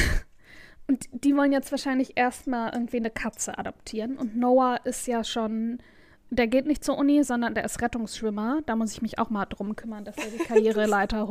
Und 0.88 1.06
die 1.12 1.36
wollen 1.36 1.52
jetzt 1.52 1.70
wahrscheinlich 1.70 2.16
erstmal 2.16 2.72
irgendwie 2.72 2.96
eine 2.98 3.10
Katze 3.10 3.56
adoptieren. 3.56 4.16
Und 4.18 4.36
Noah 4.36 4.80
ist 4.84 5.06
ja 5.06 5.22
schon, 5.24 5.78
der 6.30 6.48
geht 6.48 6.66
nicht 6.66 6.84
zur 6.84 6.98
Uni, 6.98 7.22
sondern 7.24 7.54
der 7.54 7.64
ist 7.64 7.80
Rettungsschwimmer. 7.80 8.60
Da 8.66 8.76
muss 8.76 8.92
ich 8.92 9.00
mich 9.02 9.18
auch 9.18 9.30
mal 9.30 9.46
drum 9.46 9.76
kümmern, 9.76 10.04
dass 10.04 10.16
er 10.16 10.26
die 10.30 10.38
Karriereleiter 10.38 11.28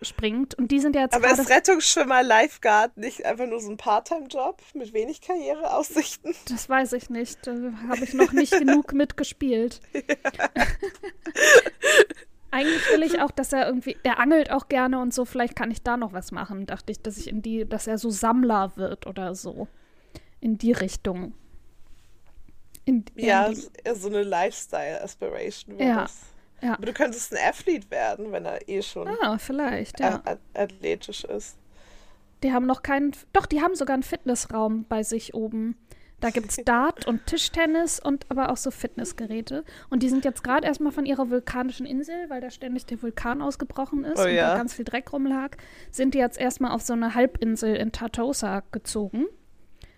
hochspringt. 0.00 0.54
Und 0.54 0.70
die 0.70 0.80
sind 0.80 0.96
ja 0.96 1.02
jetzt 1.02 1.14
Aber 1.14 1.30
ist 1.30 1.48
Rettungsschwimmer 1.50 2.22
Lifeguard 2.22 2.96
nicht 2.96 3.24
einfach 3.24 3.46
nur 3.46 3.60
so 3.60 3.70
ein 3.70 3.76
Part-Time-Job 3.76 4.60
mit 4.74 4.92
wenig 4.92 5.20
Karriereaussichten? 5.20 6.34
Das 6.48 6.68
weiß 6.68 6.92
ich 6.94 7.10
nicht. 7.10 7.46
Da 7.46 7.54
habe 7.88 8.04
ich 8.04 8.14
noch 8.14 8.32
nicht 8.32 8.52
genug 8.58 8.92
mitgespielt. 8.92 9.80
Eigentlich 12.52 12.82
will 12.90 13.04
ich 13.04 13.20
auch, 13.20 13.30
dass 13.30 13.52
er 13.52 13.66
irgendwie, 13.66 13.96
der 14.04 14.18
angelt 14.18 14.50
auch 14.50 14.68
gerne 14.68 14.98
und 15.00 15.14
so, 15.14 15.24
vielleicht 15.24 15.54
kann 15.54 15.70
ich 15.70 15.82
da 15.82 15.96
noch 15.96 16.12
was 16.12 16.32
machen, 16.32 16.66
dachte 16.66 16.90
ich, 16.90 17.00
dass 17.00 17.16
ich 17.16 17.28
in 17.28 17.42
die, 17.42 17.64
dass 17.64 17.86
er 17.86 17.96
so 17.96 18.10
Sammler 18.10 18.72
wird 18.76 19.06
oder 19.06 19.36
so. 19.36 19.68
In 20.40 20.58
die 20.58 20.72
Richtung. 20.72 21.34
In, 22.86 23.04
Ja, 23.14 23.46
in 23.46 23.62
eher 23.84 23.94
so 23.94 24.08
eine 24.08 24.24
Lifestyle-Aspiration. 24.24 25.78
wäre 25.78 25.88
Ja, 25.88 26.02
das. 26.02 26.29
Ja. 26.62 26.74
Aber 26.74 26.86
du 26.86 26.92
könntest 26.92 27.32
ein 27.32 27.38
Athlet 27.48 27.90
werden, 27.90 28.32
wenn 28.32 28.44
er 28.44 28.68
eh 28.68 28.82
schon 28.82 29.08
Ah, 29.22 29.38
vielleicht, 29.38 30.00
ja. 30.00 30.22
athletisch 30.54 31.24
ist. 31.24 31.56
Die 32.42 32.52
haben 32.52 32.66
noch 32.66 32.82
keinen, 32.82 33.12
doch, 33.32 33.46
die 33.46 33.60
haben 33.60 33.74
sogar 33.74 33.94
einen 33.94 34.02
Fitnessraum 34.02 34.84
bei 34.88 35.02
sich 35.02 35.34
oben. 35.34 35.76
Da 36.20 36.30
gibt 36.30 36.50
es 36.50 36.56
Dart 36.64 37.06
und 37.06 37.26
Tischtennis 37.26 38.00
und 38.00 38.26
aber 38.30 38.50
auch 38.50 38.56
so 38.56 38.70
Fitnessgeräte. 38.70 39.64
Und 39.88 40.02
die 40.02 40.08
sind 40.08 40.24
jetzt 40.24 40.42
gerade 40.44 40.66
erstmal 40.66 40.92
von 40.92 41.06
ihrer 41.06 41.30
vulkanischen 41.30 41.86
Insel, 41.86 42.28
weil 42.28 42.40
da 42.40 42.50
ständig 42.50 42.86
der 42.86 43.02
Vulkan 43.02 43.40
ausgebrochen 43.42 44.04
ist 44.04 44.18
Oh 44.18 44.24
und 44.24 44.30
ja. 44.34 44.50
da 44.50 44.56
ganz 44.56 44.74
viel 44.74 44.84
Dreck 44.84 45.12
rumlag, 45.12 45.56
sind 45.90 46.14
die 46.14 46.18
jetzt 46.18 46.38
erstmal 46.38 46.72
auf 46.72 46.82
so 46.82 46.92
eine 46.92 47.14
Halbinsel 47.14 47.74
in 47.76 47.92
Tartosa 47.92 48.62
gezogen. 48.70 49.26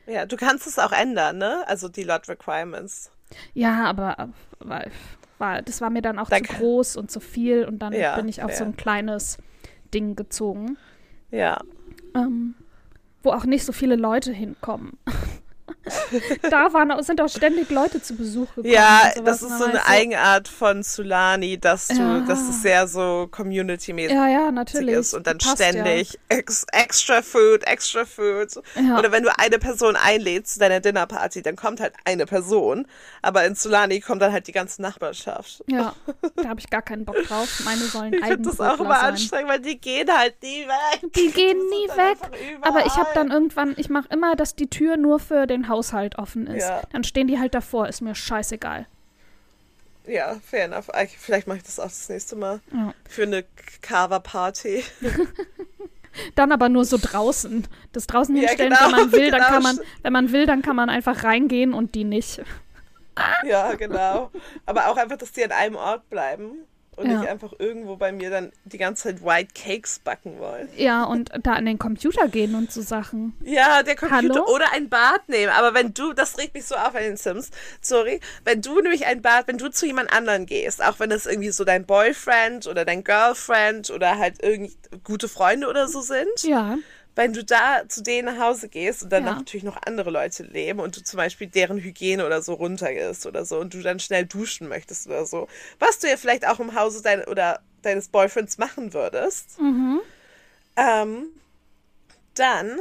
Ja, 0.06 0.26
du 0.26 0.36
kannst 0.36 0.66
es 0.66 0.78
auch 0.80 0.92
ändern, 0.92 1.38
ne? 1.38 1.62
Also 1.68 1.88
die 1.88 2.02
Lot 2.02 2.28
Requirements. 2.28 3.10
Ja, 3.54 3.84
aber 3.84 4.32
äh, 4.60 4.90
war, 5.42 5.60
das 5.60 5.82
war 5.82 5.90
mir 5.90 6.00
dann 6.00 6.18
auch 6.18 6.30
Da 6.30 6.38
zu 6.38 6.44
groß 6.44 6.96
und 6.96 7.10
zu 7.10 7.20
viel 7.20 7.66
und 7.66 7.80
dann 7.80 7.92
Ja, 7.92 8.16
bin 8.16 8.28
ich 8.28 8.42
auf 8.42 8.52
so 8.52 8.58
fair. 8.58 8.66
ein 8.68 8.76
kleines 8.76 9.36
Ding 9.92 10.16
gezogen, 10.16 10.78
Ja. 11.30 11.60
ähm, 12.16 12.54
wo 13.22 13.30
auch 13.32 13.44
nicht 13.44 13.64
so 13.66 13.72
viele 13.72 13.96
Leute 13.96 14.32
hinkommen. 14.32 14.92
da 16.50 16.72
waren, 16.72 17.02
sind 17.02 17.20
auch 17.20 17.28
ständig 17.28 17.70
Leute 17.70 18.02
zu 18.02 18.14
Besuch 18.16 18.48
gekommen. 18.54 18.72
Ja, 18.72 19.10
das 19.24 19.42
ist 19.42 19.58
so 19.58 19.64
eine 19.64 19.86
Eigenart 19.86 20.48
von 20.48 20.82
Solani, 20.82 21.58
dass 21.58 21.88
du, 21.88 21.94
Ja. 21.96 22.20
dass 22.20 22.40
es 22.48 22.62
sehr 22.62 22.86
so 22.86 23.28
community-mäßig 23.30 24.14
Ja, 24.14 24.28
ja, 24.28 24.50
natürlich. 24.52 24.94
ist 24.94 25.14
und 25.14 25.26
dann 25.26 25.38
Passt 25.38 25.56
ständig 25.56 26.18
ex 26.28 26.64
extra 26.72 27.22
Food, 27.22 27.64
extra 27.66 28.04
Food. 28.04 28.62
Ja. 28.76 28.98
Oder 28.98 29.12
wenn 29.12 29.22
du 29.22 29.30
eine 29.38 29.58
Person 29.58 29.96
einlädst 29.96 30.54
zu 30.54 30.60
deiner 30.60 30.80
Dinnerparty, 30.80 31.42
dann 31.42 31.56
kommt 31.56 31.80
halt 31.80 31.94
eine 32.04 32.26
Person, 32.26 32.86
aber 33.22 33.44
in 33.44 33.54
Solani 33.54 34.00
kommt 34.00 34.22
dann 34.22 34.32
halt 34.32 34.46
die 34.46 34.52
ganze 34.52 34.82
Nachbarschaft. 34.82 35.62
Ja, 35.66 35.78
ja 35.78 35.94
da 36.42 36.48
habe 36.48 36.60
ich 36.60 36.70
gar 36.70 36.82
keinen 36.82 37.04
Bock 37.04 37.16
drauf. 37.26 37.62
Meine 37.64 37.82
sollen 37.82 38.14
Ich 38.14 38.24
finde 38.24 38.48
das 38.48 38.60
auch 38.60 38.78
immer 38.80 38.96
sein. 38.96 39.10
anstrengend, 39.10 39.48
weil 39.50 39.60
die 39.60 39.78
gehen 39.80 40.08
halt 40.16 40.42
nie 40.42 40.66
weg. 40.66 41.12
Die 41.14 41.30
gehen 41.30 41.58
sind 41.58 41.70
nie 41.70 41.88
weg. 41.88 42.18
Aber 42.62 42.86
ich 42.86 42.96
habe 42.96 43.10
dann 43.14 43.30
irgendwann, 43.30 43.74
ich 43.76 43.88
mache 43.88 44.08
immer, 44.10 44.36
dass 44.36 44.54
die 44.54 44.68
Tür 44.68 44.96
nur 44.96 45.18
für 45.18 45.46
den 45.46 45.68
Haushalt 45.72 46.18
offen 46.18 46.46
ist. 46.46 46.68
Ja. 46.68 46.82
Dann 46.92 47.02
stehen 47.02 47.26
die 47.26 47.38
halt 47.38 47.54
davor, 47.54 47.88
ist 47.88 48.02
mir 48.02 48.14
scheißegal. 48.14 48.86
Ja, 50.06 50.36
fair 50.44 50.64
enough. 50.66 50.90
Eigentlich- 50.90 51.18
Vielleicht 51.18 51.46
mache 51.46 51.58
ich 51.58 51.62
das 51.64 51.78
auch 51.80 51.84
das 51.84 52.08
nächste 52.08 52.36
Mal. 52.36 52.60
Ja. 52.72 52.92
Für 53.08 53.22
eine 53.22 53.44
Carver-Party. 53.80 54.84
Dann 56.34 56.52
aber 56.52 56.68
nur 56.68 56.84
so 56.84 56.98
draußen. 57.00 57.66
Das 57.92 58.06
draußen 58.06 58.36
Ja, 58.36 58.42
hinstellen, 58.42 58.74
genau, 58.78 58.84
wenn 58.84 58.90
man 58.90 59.12
will, 59.12 59.30
dann 59.30 59.40
genau. 59.40 59.50
kann 59.52 59.62
man, 59.62 59.80
wenn 60.02 60.12
man 60.12 60.32
will, 60.32 60.44
dann 60.46 60.60
kann 60.60 60.76
man 60.76 60.90
einfach 60.90 61.24
reingehen 61.24 61.72
und 61.72 61.94
die 61.94 62.04
nicht. 62.04 62.42
Ja, 63.46 63.72
genau. 63.74 64.30
Aber 64.66 64.88
auch 64.88 64.96
einfach, 64.98 65.16
dass 65.16 65.32
die 65.32 65.42
an 65.44 65.52
einem 65.52 65.76
Ort 65.76 66.08
bleiben 66.10 66.66
und 66.96 67.06
Ja. 67.10 67.20
nicht 67.20 67.28
einfach 67.28 67.52
irgendwo 67.58 67.96
bei 67.96 68.12
mir 68.12 68.30
dann 68.30 68.52
die 68.64 68.78
ganze 68.78 69.04
Zeit 69.04 69.24
White 69.24 69.52
Cakes 69.54 69.98
backen 70.00 70.38
wollen. 70.38 70.68
Ja, 70.76 71.04
und 71.04 71.30
da 71.42 71.52
an 71.54 71.64
den 71.66 71.78
Computer 71.78 72.28
gehen 72.28 72.54
und 72.54 72.70
so 72.70 72.82
Sachen. 72.82 73.34
Ja, 73.42 73.82
der 73.82 73.96
Computer 73.96 74.34
Hallo? 74.40 74.54
oder 74.54 74.72
ein 74.72 74.88
Bad 74.88 75.28
nehmen. 75.28 75.52
Aber 75.52 75.74
wenn 75.74 75.94
du, 75.94 76.12
das 76.12 76.38
regt 76.38 76.54
mich 76.54 76.64
so 76.66 76.74
auf 76.74 76.92
bei 76.92 77.02
den 77.02 77.16
Sims, 77.16 77.50
sorry, 77.80 78.20
wenn 78.44 78.60
du 78.60 78.80
nämlich 78.80 79.06
ein 79.06 79.22
Bad, 79.22 79.48
wenn 79.48 79.58
du 79.58 79.70
zu 79.70 79.86
jemand 79.86 80.12
anderen 80.12 80.46
gehst, 80.46 80.82
auch 80.84 81.00
wenn 81.00 81.10
das 81.10 81.26
irgendwie 81.26 81.50
so 81.50 81.64
dein 81.64 81.86
Boyfriend 81.86 82.66
oder 82.66 82.84
dein 82.84 83.04
Girlfriend 83.04 83.90
oder 83.90 84.18
halt 84.18 84.42
irgend 84.42 84.72
gute 85.04 85.28
Freunde 85.28 85.68
oder 85.68 85.88
so 85.88 86.00
sind, 86.02 86.42
Ja, 86.42 86.76
wenn 87.14 87.32
du 87.32 87.44
da 87.44 87.82
zu 87.88 88.02
denen 88.02 88.34
nach 88.34 88.42
Hause 88.42 88.68
gehst 88.68 89.02
und 89.02 89.10
dann 89.12 89.24
Ja. 89.24 89.34
natürlich 89.34 89.64
noch 89.64 89.78
andere 89.86 90.10
Leute 90.10 90.44
leben 90.44 90.80
und 90.80 90.96
du 90.96 91.02
zum 91.02 91.18
Beispiel 91.18 91.46
deren 91.46 91.78
Hygiene 91.78 92.24
oder 92.24 92.40
so 92.42 92.54
runtergehst 92.54 93.26
oder 93.26 93.44
so 93.44 93.58
und 93.58 93.74
du 93.74 93.82
dann 93.82 94.00
schnell 94.00 94.24
duschen 94.26 94.68
möchtest 94.68 95.06
oder 95.06 95.26
so, 95.26 95.48
was 95.78 95.98
du 95.98 96.08
ja 96.08 96.16
vielleicht 96.16 96.46
auch 96.46 96.58
im 96.60 96.74
Hause 96.74 97.02
dein, 97.02 97.24
oder 97.24 97.60
deines 97.82 98.08
Boyfriends 98.08 98.58
machen 98.58 98.94
würdest, 98.94 99.58
ähm, 100.76 101.26
dann 102.34 102.78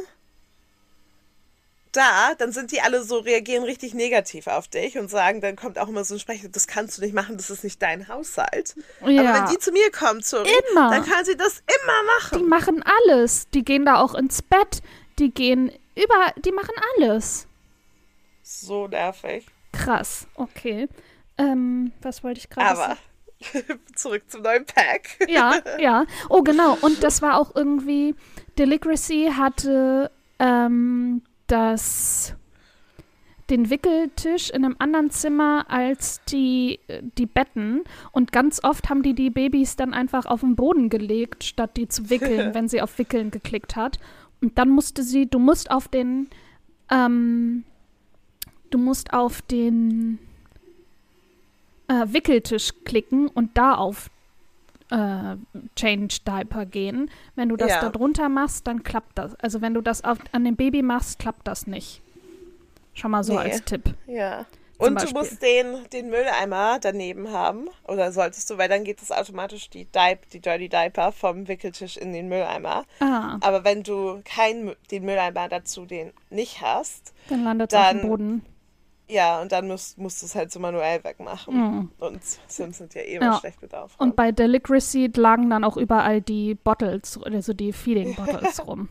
da, 1.92 2.34
dann 2.38 2.52
sind 2.52 2.72
die 2.72 2.82
alle 2.82 3.04
so, 3.04 3.20
reagieren 3.20 3.64
richtig 3.64 3.94
negativ 3.94 4.48
auf 4.48 4.68
dich 4.68 4.98
und 4.98 5.10
sagen, 5.10 5.42
dann 5.42 5.56
kommt 5.56 5.78
auch 5.78 5.88
immer 5.90 6.04
so 6.04 6.16
ein 6.16 6.20
Sprecher, 6.20 6.48
das 6.50 6.68
kannst 6.68 6.98
du 6.98 7.02
nicht 7.02 7.14
machen, 7.14 7.38
das 7.38 7.50
ist 7.50 7.64
nicht 7.64 7.82
dein 7.82 8.08
Haushalt. 8.08 8.76
Aber 9.02 9.12
Ja. 9.12 9.34
wenn 9.34 9.54
die 9.54 9.60
zu 9.60 9.72
mir 9.72 9.92
kommt, 9.92 10.26
sorry, 10.26 10.50
Immer. 10.72 10.90
dann 10.90 11.06
kann 11.06 11.26
sie 11.26 11.36
das 11.36 11.60
immer 11.60 12.04
machen. 12.20 12.38
die 12.40 12.44
machen 12.46 12.84
alles. 13.08 13.50
Die 13.50 13.64
gehen 13.66 13.86
da 13.86 13.98
auch 14.02 14.14
ins 14.16 14.42
Bett. 14.42 14.82
Die 15.20 15.32
gehen 15.34 15.72
über, 15.96 16.34
die 16.44 16.52
machen 16.52 16.74
alles. 16.98 17.48
so 18.44 18.88
nervig. 18.88 19.46
Krass, 19.74 20.28
okay. 20.36 20.88
Ähm, 21.38 21.92
was 22.02 22.24
wollte 22.24 22.40
ich 22.40 22.50
gerade 22.50 22.70
Aber 22.70 22.98
sagen? 23.54 23.80
zurück 23.96 24.24
zum 24.30 24.42
neuen 24.44 24.66
Pack. 24.66 25.18
Ja, 25.28 25.56
ja. 25.80 26.06
Oh, 26.30 26.42
genau. 26.44 26.78
Und 26.82 27.04
das 27.04 27.22
war 27.22 27.38
auch 27.40 27.56
irgendwie, 27.56 28.16
Deligracy 28.58 29.32
hatte 29.36 30.12
ähm, 30.40 31.22
das, 31.52 32.36
den 33.50 33.70
Wickeltisch 33.70 34.50
in 34.50 34.64
einem 34.64 34.76
anderen 34.80 35.10
Zimmer 35.10 35.66
als 35.70 36.22
die, 36.26 36.80
die 37.18 37.26
Betten. 37.26 37.84
Und 38.12 38.32
ganz 38.32 38.64
oft 38.64 38.90
haben 38.90 39.04
die 39.04 39.14
die 39.14 39.30
Babys 39.30 39.76
dann 39.76 39.94
einfach 39.94 40.26
auf 40.26 40.42
den 40.42 40.56
Boden 40.56 40.90
gelegt, 40.90 41.44
statt 41.44 41.78
die 41.78 41.88
zu 41.88 42.10
wickeln, 42.10 42.54
wenn 42.54 42.68
sie 42.68 42.82
auf 42.82 42.98
Wickeln 42.98 43.32
geklickt 43.32 43.76
hat. 43.76 44.00
Und 44.42 44.58
dann 44.58 44.70
musste 44.70 45.04
sie, 45.04 45.28
du 45.28 45.40
musst 45.40 45.70
auf 45.70 45.88
den, 45.88 46.30
ähm, 46.90 47.64
du 48.70 48.78
musst 48.78 49.14
auf 49.14 49.42
den 49.42 50.20
äh, 51.88 52.06
Wickeltisch 52.08 52.72
klicken 52.86 53.28
und 53.28 53.58
da 53.58 53.76
auf 53.76 54.10
äh, 54.92 55.36
Change 55.76 56.18
Diaper 56.28 56.66
gehen. 56.66 57.10
Wenn 57.36 57.50
du 57.50 57.56
das 57.58 57.70
Ja. 57.72 57.82
da 57.82 57.90
drunter 57.90 58.30
machst, 58.30 58.68
dann 58.68 58.84
klappt 58.84 59.18
das. 59.18 59.36
Also 59.36 59.62
wenn 59.62 59.74
du 59.74 59.82
das 59.82 60.04
auf, 60.04 60.20
an 60.32 60.44
dem 60.46 60.56
Baby 60.56 60.82
machst, 60.82 61.18
klappt 61.20 61.48
das 61.48 61.66
nicht. 61.68 62.02
Schon 62.94 63.12
mal 63.12 63.24
so 63.24 63.34
Nee. 63.34 63.40
als 63.40 63.64
Tipp. 63.64 63.96
Ja. 64.08 64.46
Und 64.78 64.96
Beispiel. 64.96 65.14
du 65.14 65.20
musst 65.20 65.42
den, 65.44 65.78
den 65.94 66.10
Mülleimer 66.10 66.80
daneben 66.82 67.32
haben. 67.32 67.70
Oder 67.88 68.12
solltest 68.12 68.50
du, 68.50 68.58
weil 68.58 68.68
dann 68.68 68.84
geht 68.84 69.00
das 69.00 69.12
automatisch 69.12 69.70
die, 69.70 69.86
Diap 69.86 70.28
die 70.32 70.40
Dirty 70.40 70.70
Diaper 70.70 71.12
vom 71.12 71.48
Wickeltisch 71.48 71.98
in 71.98 72.14
den 72.14 72.28
Mülleimer. 72.30 72.86
Ah, 73.00 73.38
Aber 73.42 73.64
wenn 73.64 73.84
du 73.84 74.22
keinen 74.26 74.70
Mü- 74.70 74.76
den 74.90 75.06
Mülleimer 75.06 75.48
dazu 75.50 75.86
den 75.86 76.12
nicht 76.32 76.62
hast, 76.62 77.14
dann 77.30 77.44
landet 77.44 77.72
es 77.72 77.80
auf 77.80 77.90
dem 77.92 78.02
Boden. 78.02 78.46
Ja, 79.12 79.42
und 79.42 79.52
dann 79.52 79.68
musst, 79.68 79.98
musst 79.98 80.22
du 80.22 80.26
es 80.26 80.36
halt 80.36 80.52
so 80.52 80.60
manuell 80.60 81.04
wegmachen. 81.04 81.54
Mhm. 81.56 81.92
Und 82.00 82.22
Sims 82.48 82.78
sind 82.78 82.94
ja 82.96 83.02
eh 83.02 83.16
immer 83.16 83.26
Ja. 83.26 83.40
schlecht 83.40 83.62
mit 83.62 83.76
Aufräumen. 83.76 84.12
Und 84.12 84.16
bei 84.16 84.32
Deligracy 84.32 85.12
lagen 85.16 85.50
dann 85.50 85.64
auch 85.66 85.76
überall 85.78 86.22
die 86.22 86.56
Bottles, 86.56 87.20
also 87.22 87.54
die 87.54 87.74
Feeding 87.74 88.16
Bottles 88.16 88.66
rum. 88.66 88.88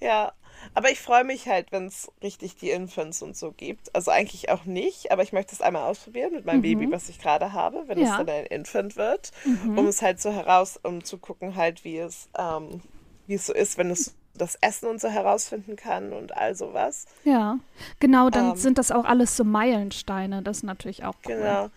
Ja, 0.00 0.32
aber 0.74 0.90
ich 0.90 1.00
freue 1.00 1.24
mich 1.24 1.48
halt, 1.48 1.72
wenn 1.72 1.86
es 1.86 2.10
richtig 2.22 2.54
die 2.56 2.70
Infants 2.70 3.20
und 3.22 3.36
so 3.36 3.50
gibt. 3.50 3.92
Also 3.96 4.12
eigentlich 4.12 4.48
auch 4.50 4.64
nicht, 4.64 5.10
aber 5.10 5.22
ich 5.24 5.32
möchte 5.32 5.54
es 5.54 5.60
einmal 5.60 5.82
ausprobieren 5.90 6.32
mit 6.32 6.44
meinem 6.44 6.62
Baby, 6.62 6.88
was 6.92 7.08
ich 7.08 7.18
gerade 7.18 7.52
habe, 7.52 7.84
wenn 7.88 7.98
es 7.98 8.04
Mhm. 8.10 8.14
Ja. 8.14 8.22
Mhm. 8.22 8.26
dann 8.26 8.36
ein 8.36 8.46
Infant 8.46 8.96
wird, 8.96 9.32
um 9.76 9.86
es 9.88 10.02
halt 10.02 10.20
so 10.20 10.30
heraus, 10.30 10.78
um 10.82 11.02
zu 11.02 11.18
gucken 11.18 11.56
halt, 11.56 11.84
wie 11.84 11.98
es, 11.98 12.28
ähm, 12.38 12.80
wie 13.26 13.34
es 13.34 13.46
so 13.46 13.52
ist, 13.52 13.76
wenn 13.76 13.90
es 13.90 14.14
das 14.34 14.56
Essen 14.60 14.88
und 14.88 15.00
so 15.00 15.08
herausfinden 15.08 15.76
kann 15.76 16.12
und 16.12 16.36
all 16.36 16.54
sowas. 16.54 17.06
Ja, 17.24 17.58
genau, 18.00 18.30
dann 18.30 18.50
Ähm. 18.50 18.56
sind 18.56 18.78
das 18.78 18.90
auch 18.90 19.04
alles 19.04 19.36
so 19.36 19.44
Meilensteine. 19.44 20.42
Das 20.42 20.58
ist 20.58 20.62
natürlich 20.62 21.04
auch 21.04 21.14
cool. 21.26 21.36
Genau. 21.36 21.70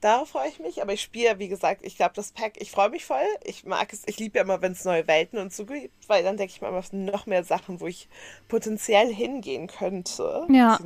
Darauf 0.00 0.30
freue 0.30 0.48
ich 0.48 0.58
mich, 0.60 0.80
aber 0.80 0.94
ich 0.94 1.02
spiele, 1.02 1.38
wie 1.38 1.48
gesagt, 1.48 1.82
ich 1.84 1.96
glaube, 1.96 2.12
das 2.14 2.32
Pack, 2.32 2.54
ich 2.56 2.70
freue 2.70 2.88
mich 2.88 3.04
voll. 3.04 3.26
Ich 3.44 3.66
mag 3.66 3.92
es, 3.92 4.02
ich 4.06 4.18
liebe 4.18 4.38
ja 4.38 4.44
immer, 4.44 4.62
wenn 4.62 4.72
es 4.72 4.86
neue 4.86 5.06
Welten 5.06 5.38
und 5.38 5.52
so 5.52 5.66
gibt, 5.66 6.08
weil 6.08 6.24
dann 6.24 6.38
denke 6.38 6.54
ich 6.54 6.62
mir 6.62 6.68
immer 6.68 6.82
noch 6.92 7.26
mehr 7.26 7.44
Sachen, 7.44 7.80
wo 7.80 7.86
ich 7.86 8.08
potenziell 8.48 9.12
hingehen 9.12 9.66
könnte. 9.66 10.46
Ja. 10.48 10.78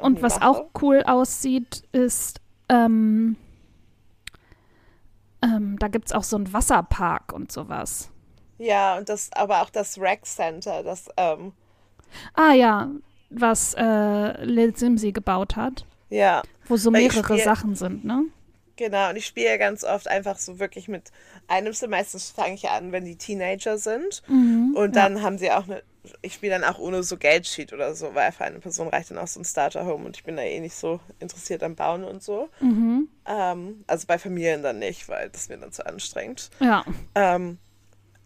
Und 0.00 0.22
was 0.22 0.40
mache. 0.40 0.48
auch 0.48 0.64
cool 0.80 1.02
aussieht, 1.02 1.82
ist, 1.92 2.40
ähm, 2.70 3.36
ähm, 5.42 5.78
da 5.78 5.88
gibt 5.88 6.06
es 6.06 6.12
auch 6.12 6.24
so 6.24 6.36
einen 6.36 6.50
Wasserpark 6.52 7.34
und 7.34 7.52
sowas. 7.52 8.11
Ja, 8.62 8.96
und 8.96 9.08
das, 9.08 9.30
aber 9.32 9.62
auch 9.62 9.70
das 9.70 9.98
Rec 9.98 10.24
Center, 10.24 10.84
das, 10.84 11.08
ähm, 11.16 11.52
Ah 12.34 12.52
ja, 12.52 12.90
was 13.30 13.74
äh, 13.74 14.44
Lil 14.44 14.76
Simsi 14.76 15.10
gebaut 15.10 15.56
hat. 15.56 15.84
Ja. 16.10 16.42
Wo 16.68 16.76
so 16.76 16.90
mehrere 16.90 17.24
spiel, 17.24 17.38
Sachen 17.42 17.74
sind, 17.74 18.04
ne? 18.04 18.26
Genau, 18.76 19.10
und 19.10 19.16
ich 19.16 19.26
spiele 19.26 19.48
ja 19.48 19.56
ganz 19.56 19.82
oft 19.82 20.06
einfach 20.06 20.38
so 20.38 20.60
wirklich 20.60 20.86
mit 20.86 21.10
einem 21.48 21.72
Sim. 21.72 21.90
Meistens 21.90 22.30
fange 22.30 22.54
ich 22.54 22.68
an, 22.68 22.92
wenn 22.92 23.04
die 23.04 23.16
Teenager 23.16 23.78
sind. 23.78 24.22
Mhm, 24.28 24.74
und 24.76 24.94
dann 24.94 25.16
ja. 25.16 25.22
haben 25.22 25.38
sie 25.38 25.50
auch 25.50 25.64
eine. 25.64 25.82
Ich 26.20 26.34
spiele 26.34 26.58
dann 26.58 26.64
auch 26.64 26.78
ohne 26.78 27.02
so 27.02 27.16
Geldsheet 27.16 27.72
oder 27.72 27.94
so, 27.94 28.14
weil 28.14 28.32
für 28.32 28.44
eine 28.44 28.58
Person 28.58 28.88
reicht 28.88 29.10
dann 29.10 29.18
auch 29.18 29.28
so 29.28 29.40
ein 29.40 29.44
Starter-Home 29.44 30.04
und 30.04 30.16
ich 30.16 30.24
bin 30.24 30.36
da 30.36 30.42
eh 30.42 30.58
nicht 30.58 30.74
so 30.74 30.98
interessiert 31.20 31.62
am 31.62 31.76
Bauen 31.76 32.02
und 32.02 32.22
so. 32.22 32.48
Mhm. 32.60 33.08
Ähm, 33.26 33.84
also 33.86 34.06
bei 34.08 34.18
Familien 34.18 34.62
dann 34.62 34.80
nicht, 34.80 35.08
weil 35.08 35.30
das 35.30 35.48
mir 35.48 35.58
dann 35.58 35.70
zu 35.70 35.86
anstrengend. 35.86 36.50
Ja. 36.58 36.84
Ähm, 37.14 37.58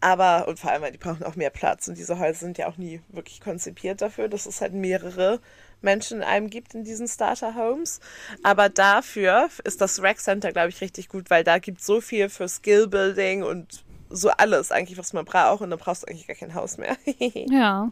aber, 0.00 0.46
und 0.48 0.58
vor 0.58 0.70
allem, 0.70 0.82
weil 0.82 0.92
die 0.92 0.98
brauchen 0.98 1.24
auch 1.24 1.36
mehr 1.36 1.50
Platz 1.50 1.88
und 1.88 1.96
diese 1.96 2.18
Häuser 2.18 2.40
sind 2.40 2.58
ja 2.58 2.68
auch 2.68 2.76
nie 2.76 3.00
wirklich 3.08 3.40
konzipiert 3.40 4.02
dafür, 4.02 4.28
dass 4.28 4.46
es 4.46 4.60
halt 4.60 4.74
mehrere 4.74 5.40
Menschen 5.80 6.18
in 6.18 6.22
einem 6.22 6.50
gibt 6.50 6.74
in 6.74 6.84
diesen 6.84 7.08
Starter 7.08 7.54
Homes. 7.54 8.00
Aber 8.42 8.68
dafür 8.68 9.48
ist 9.64 9.80
das 9.80 10.02
Rec 10.02 10.18
Center, 10.18 10.52
glaube 10.52 10.68
ich, 10.68 10.80
richtig 10.80 11.08
gut, 11.08 11.30
weil 11.30 11.44
da 11.44 11.58
gibt 11.58 11.80
es 11.80 11.86
so 11.86 12.00
viel 12.00 12.28
für 12.28 12.48
Skill 12.48 12.88
Building 12.88 13.42
und 13.42 13.84
so 14.08 14.30
alles 14.30 14.70
eigentlich, 14.70 14.98
was 14.98 15.12
man 15.12 15.24
braucht. 15.24 15.62
Und 15.62 15.70
dann 15.70 15.78
brauchst 15.78 16.02
du 16.02 16.08
eigentlich 16.08 16.26
gar 16.26 16.36
kein 16.36 16.54
Haus 16.54 16.78
mehr. 16.78 16.96
ja. 17.50 17.90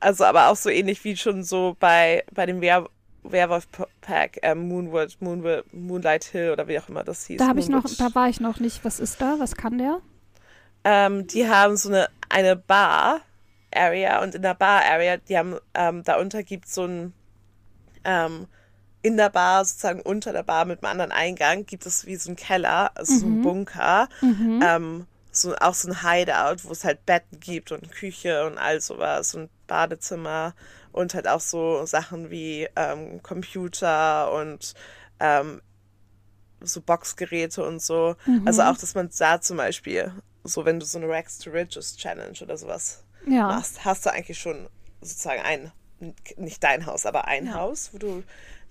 Also, 0.00 0.24
aber 0.24 0.48
auch 0.48 0.56
so 0.56 0.70
ähnlich 0.70 1.02
wie 1.04 1.16
schon 1.16 1.42
so 1.42 1.76
bei, 1.78 2.24
bei 2.32 2.46
dem 2.46 2.60
Wehr 2.60 2.88
Werwolf 3.24 3.68
Pack, 4.00 4.38
äh, 4.42 4.54
Moonwood, 4.54 5.16
Moonwood, 5.20 5.64
Moonlight 5.72 6.24
Hill 6.24 6.50
oder 6.52 6.68
wie 6.68 6.78
auch 6.78 6.88
immer 6.88 7.04
das 7.04 7.26
hieß. 7.26 7.38
Da 7.38 7.48
habe 7.48 7.60
ich 7.60 7.68
noch, 7.68 7.84
da 7.98 8.14
war 8.14 8.28
ich 8.28 8.40
noch 8.40 8.60
nicht. 8.60 8.84
Was 8.84 9.00
ist 9.00 9.20
da? 9.20 9.36
Was 9.38 9.54
kann 9.54 9.78
der? 9.78 10.00
Ähm, 10.84 11.26
die 11.26 11.48
haben 11.48 11.76
so 11.76 11.88
eine, 11.88 12.08
eine 12.28 12.56
Bar, 12.56 13.20
Area 13.74 14.22
und 14.22 14.34
in 14.34 14.42
der 14.42 14.54
Bar 14.54 14.84
Area, 14.84 15.16
die 15.16 15.36
haben, 15.36 15.56
ähm, 15.74 16.02
darunter 16.04 16.42
gibt 16.42 16.66
es 16.66 16.74
so 16.74 16.84
ein, 16.84 17.12
ähm, 18.04 18.46
in 19.02 19.16
der 19.16 19.30
Bar, 19.30 19.64
sozusagen 19.64 20.00
unter 20.00 20.32
der 20.32 20.42
Bar 20.42 20.64
mit 20.64 20.82
einem 20.82 20.90
anderen 20.90 21.12
Eingang, 21.12 21.66
gibt 21.66 21.86
es 21.86 22.06
wie 22.06 22.16
so 22.16 22.30
ein 22.30 22.36
Keller, 22.36 22.90
also 22.94 23.12
mhm. 23.12 23.18
so 23.18 23.26
ein 23.26 23.38
mhm. 23.38 23.42
Bunker, 23.42 24.08
mhm. 24.20 24.64
ähm, 24.64 25.06
so, 25.30 25.54
auch 25.56 25.74
so 25.74 25.88
ein 25.88 26.02
Hideout, 26.02 26.64
wo 26.64 26.72
es 26.72 26.84
halt 26.84 27.06
Betten 27.06 27.38
gibt 27.38 27.70
und 27.70 27.90
Küche 27.92 28.46
und 28.46 28.58
all 28.58 28.80
sowas 28.80 29.34
und 29.34 29.50
Badezimmer 29.66 30.54
und 30.92 31.14
halt 31.14 31.28
auch 31.28 31.40
so 31.40 31.86
Sachen 31.86 32.30
wie 32.30 32.68
ähm, 32.74 33.22
Computer 33.22 34.32
und 34.32 34.74
ähm, 35.20 35.60
so 36.60 36.80
Boxgeräte 36.80 37.64
und 37.64 37.82
so. 37.82 38.16
Mhm. 38.26 38.46
Also 38.46 38.62
auch, 38.62 38.76
dass 38.76 38.94
man 38.94 39.10
da 39.18 39.40
zum 39.40 39.56
Beispiel, 39.56 40.12
so 40.44 40.64
wenn 40.64 40.80
du 40.80 40.86
so 40.86 40.98
eine 40.98 41.08
Rags 41.08 41.38
to 41.38 41.50
Riches 41.50 41.96
Challenge 41.96 42.38
oder 42.40 42.56
sowas 42.56 43.04
ja. 43.26 43.48
machst, 43.48 43.84
hast 43.84 44.06
du 44.06 44.12
eigentlich 44.12 44.38
schon 44.38 44.68
sozusagen 45.00 45.42
ein, 45.42 45.72
nicht 46.36 46.62
dein 46.62 46.86
Haus, 46.86 47.06
aber 47.06 47.26
ein 47.26 47.46
ja. 47.46 47.54
Haus, 47.54 47.90
wo 47.92 47.98
du 47.98 48.22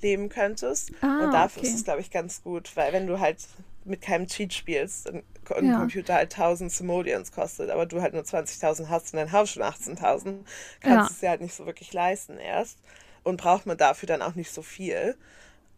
leben 0.02 0.30
könntest. 0.30 0.92
Ah, 1.02 1.26
und 1.26 1.32
dafür 1.32 1.62
okay. 1.62 1.70
ist 1.70 1.76
es, 1.78 1.84
glaube 1.84 2.02
ich, 2.02 2.12
ganz 2.12 2.44
gut, 2.44 2.76
weil 2.76 2.94
wenn 2.94 3.08
du 3.08 3.20
halt 3.20 3.40
mit 3.86 4.02
keinem 4.02 4.28
Cheat 4.28 4.54
spielst 4.54 5.10
und 5.10 5.24
ein 5.56 5.66
ja. 5.66 5.80
Computer 5.80 6.16
halt 6.16 6.34
1000 6.34 6.72
Simoleons 6.72 7.32
kostet, 7.32 7.70
aber 7.70 7.86
du 7.86 8.02
halt 8.02 8.14
nur 8.14 8.24
20.000 8.24 8.90
hast 8.90 9.14
und 9.14 9.18
dein 9.18 9.32
Haus 9.32 9.52
schon 9.52 9.64
18.000, 9.64 10.40
kannst 10.82 10.84
ja. 10.84 11.08
es 11.10 11.20
dir 11.20 11.30
halt 11.30 11.42
nicht 11.42 11.56
so 11.56 11.66
wirklich 11.66 11.94
leisten 11.94 12.38
erst. 12.38 12.80
Und 13.24 13.38
braucht 13.38 13.66
man 13.66 13.78
dafür 13.78 14.08
dann 14.08 14.22
auch 14.22 14.36
nicht 14.36 14.52
so 14.52 14.62
viel. 14.62 15.18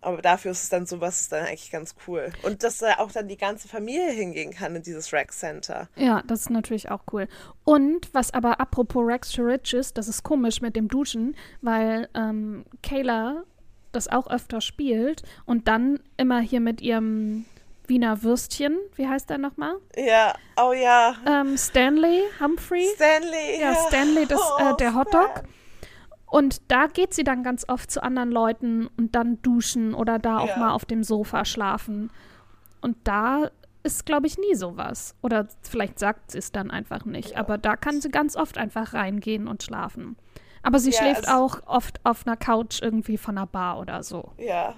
Aber 0.02 0.22
dafür 0.22 0.52
ist 0.52 0.64
es 0.64 0.70
dann 0.70 0.86
so 0.86 1.02
was 1.02 1.22
ist 1.22 1.32
dann 1.32 1.46
eigentlich 1.46 1.72
ganz 1.72 1.96
cool. 2.08 2.32
Und 2.44 2.64
dass 2.64 2.78
da 2.78 3.00
auch 3.00 3.12
dann 3.12 3.28
die 3.28 3.38
ganze 3.38 3.68
Familie 3.68 4.12
hingehen 4.12 4.52
kann 4.52 4.76
in 4.76 4.84
dieses 4.84 5.12
Rec 5.12 5.32
Center. 5.34 5.90
Ja, 5.96 6.24
das 6.26 6.42
ist 6.42 6.50
natürlich 6.50 6.90
auch 6.90 7.02
cool. 7.12 7.28
Und 7.66 8.14
was 8.14 8.34
aber 8.34 8.60
apropos 8.62 9.06
Rex 9.06 9.32
to 9.32 9.42
Riches, 9.42 9.94
das 9.94 10.08
ist 10.08 10.24
komisch 10.24 10.62
mit 10.62 10.76
dem 10.76 10.88
Duschen, 10.88 11.36
weil 11.62 12.08
ähm, 12.16 12.66
Kayla 12.82 13.44
das 13.92 14.08
auch 14.08 14.30
öfter 14.30 14.62
spielt 14.62 15.24
und 15.46 15.68
dann 15.68 16.00
immer 16.18 16.40
hier 16.40 16.60
mit 16.60 16.82
ihrem 16.82 17.46
Wiener 17.88 18.22
Würstchen, 18.22 18.78
wie 18.96 19.08
heißt 19.08 19.30
der 19.30 19.40
nochmal? 19.40 19.76
Ja, 19.98 20.36
oh 20.62 20.74
ja. 20.74 21.16
Ähm, 21.28 21.58
Stanley 21.58 22.22
Humphrey. 22.40 22.88
Stanley. 22.96 23.60
Ja, 23.60 23.74
Stanley, 23.88 24.28
das, 24.28 24.40
äh, 24.40 24.64
oh, 24.64 24.74
äh, 24.74 24.78
der 24.78 24.96
Hotdog. 24.96 25.32
Sad. 25.36 25.46
Und 26.30 26.62
da 26.72 26.88
geht 26.88 27.14
sie 27.14 27.24
dann 27.24 27.44
ganz 27.44 27.66
oft 27.68 27.90
zu 27.90 28.04
anderen 28.04 28.32
Leuten 28.32 28.88
und 28.98 29.16
dann 29.16 29.42
duschen 29.42 29.94
oder 29.94 30.20
da 30.20 30.40
auch 30.40 30.50
ja. 30.50 30.58
mal 30.58 30.72
auf 30.72 30.86
dem 30.86 31.04
Sofa 31.04 31.44
schlafen. 31.44 32.12
Und 32.82 32.98
da 33.04 33.50
ist, 33.84 34.06
glaube 34.06 34.28
ich, 34.28 34.38
nie 34.38 34.56
sowas. 34.56 35.16
Oder 35.22 35.48
vielleicht 35.64 35.98
sagt 35.98 36.32
sie 36.32 36.38
es 36.38 36.52
dann 36.52 36.70
einfach 36.70 37.06
nicht. 37.06 37.32
Ja. 37.32 37.38
Aber 37.40 37.58
da 37.58 37.76
kann 37.76 38.02
sie 38.02 38.10
ganz 38.10 38.36
oft 38.36 38.58
einfach 38.58 38.94
reingehen 38.94 39.48
und 39.48 39.64
schlafen. 39.64 40.18
Aber 40.62 40.80
sie 40.80 40.92
ja, 40.92 41.00
schläft 41.00 41.30
auch 41.30 41.62
oft 41.66 42.06
auf 42.06 42.28
einer 42.28 42.38
Couch 42.38 42.82
irgendwie 42.82 43.18
von 43.18 43.38
einer 43.38 43.48
Bar 43.48 43.80
oder 43.80 44.04
so. 44.04 44.32
Ja. 44.38 44.76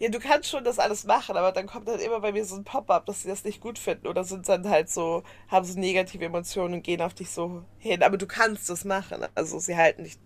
Ja, 0.00 0.10
du 0.10 0.20
kannst 0.20 0.48
schon 0.48 0.62
das 0.62 0.78
alles 0.78 1.04
machen, 1.04 1.36
aber 1.36 1.50
dann 1.50 1.66
kommt 1.66 1.88
halt 1.88 2.00
immer 2.00 2.20
bei 2.20 2.30
mir 2.30 2.44
so 2.44 2.54
ein 2.54 2.62
Pop-up, 2.62 3.04
dass 3.06 3.22
sie 3.22 3.28
das 3.28 3.42
nicht 3.42 3.60
gut 3.60 3.80
finden 3.80 4.06
oder 4.06 4.22
sind 4.22 4.48
dann 4.48 4.68
halt 4.68 4.88
so, 4.88 5.24
haben 5.48 5.66
so 5.66 5.76
negative 5.76 6.24
Emotionen 6.24 6.74
und 6.74 6.82
gehen 6.82 7.02
auf 7.02 7.14
dich 7.14 7.30
so 7.30 7.64
hin. 7.78 8.04
Aber 8.04 8.16
du 8.16 8.28
kannst 8.28 8.70
das 8.70 8.84
machen. 8.84 9.26
Also 9.34 9.58
sie 9.58 9.76
halten 9.76 10.04
dich 10.04 10.16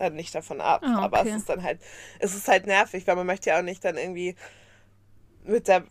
dann 0.00 0.14
nicht 0.14 0.34
davon 0.34 0.60
ab. 0.60 0.82
Ah, 0.84 0.96
okay. 0.96 1.04
Aber 1.04 1.26
es 1.26 1.36
ist 1.36 1.48
dann 1.48 1.62
halt, 1.62 1.80
es 2.18 2.34
ist 2.34 2.48
halt 2.48 2.66
nervig, 2.66 3.06
weil 3.06 3.16
man 3.16 3.26
möchte 3.26 3.50
ja 3.50 3.58
auch 3.58 3.62
nicht 3.62 3.84
dann 3.84 3.96
irgendwie 3.96 4.34
mit 5.44 5.68
der 5.68 5.84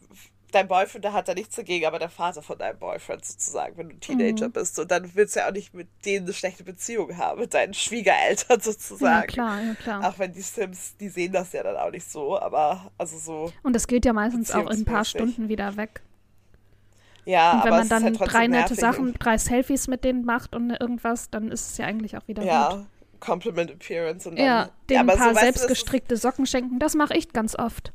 dein 0.52 0.68
Boyfriend, 0.68 1.04
der 1.04 1.14
hat 1.14 1.28
da 1.28 1.34
nichts 1.34 1.56
dagegen, 1.56 1.86
aber 1.86 2.00
der 2.00 2.10
Vater 2.10 2.42
von 2.42 2.58
deinem 2.58 2.80
Boyfriend 2.80 3.26
sozusagen, 3.26 3.78
wenn 3.78 3.90
du 3.90 3.96
Teenager 3.98 4.48
mhm. 4.48 4.54
bist. 4.54 4.80
Und 4.80 4.90
dann 4.92 5.14
willst 5.14 5.36
du 5.36 5.42
ja 5.42 5.48
auch 5.48 5.52
nicht 5.52 5.74
mit 5.74 5.88
denen 6.06 6.26
eine 6.26 6.34
schlechte 6.34 6.64
Beziehung 6.64 7.18
haben, 7.18 7.42
mit 7.42 7.54
deinen 7.54 7.74
Schwiegereltern 7.74 8.60
sozusagen. 8.62 9.22
Ja, 9.22 9.26
klar, 9.28 9.62
ja, 9.62 9.74
klar. 9.76 10.08
Auch 10.08 10.20
wenn 10.20 10.32
die 10.32 10.42
Sims, 10.42 10.96
die 10.98 11.10
sehen 11.10 11.34
das 11.34 11.52
ja 11.54 11.64
dann 11.64 11.76
auch 11.76 11.92
nicht 11.92 12.10
so, 12.10 12.40
aber 12.40 12.92
also 12.98 13.18
so. 13.18 13.52
Und 13.64 13.74
das 13.74 13.88
geht 13.88 14.06
ja 14.06 14.14
meistens 14.14 14.52
auch 14.52 14.70
in 14.70 14.80
ein 14.80 14.86
paar 14.86 15.06
Stunden 15.06 15.50
wieder 15.50 15.76
weg. 15.76 16.02
Ja, 17.26 17.52
und 17.52 17.66
wenn 17.66 17.74
aber 17.74 17.80
man 17.80 17.90
dann 17.90 18.04
halt 18.06 18.20
drei 18.20 18.48
nette 18.48 18.74
Sachen, 18.74 19.14
drei 19.16 19.38
Selfies 19.38 19.90
mit 19.90 20.06
denen 20.06 20.24
macht 20.24 20.56
und 20.56 20.70
irgendwas, 20.70 21.30
dann 21.30 21.52
ist 21.52 21.72
es 21.72 21.78
ja 21.78 21.86
eigentlich 21.86 22.16
auch 22.16 22.26
wieder 22.30 22.44
ja. 22.44 22.70
gut. 22.70 22.86
Compliment 23.20 23.72
Appearance 23.72 24.28
und 24.28 24.38
dann, 24.38 24.46
ja, 24.46 24.70
ja, 24.90 25.00
ein 25.02 25.08
paar 25.08 25.34
so, 25.34 25.40
selbstgestrickte 25.40 26.16
du, 26.16 26.18
Socken 26.20 26.46
schenken, 26.46 26.80
das 26.80 26.96
mache 26.96 27.16
ich 27.16 27.34
ganz 27.34 27.58
oft. 27.58 27.92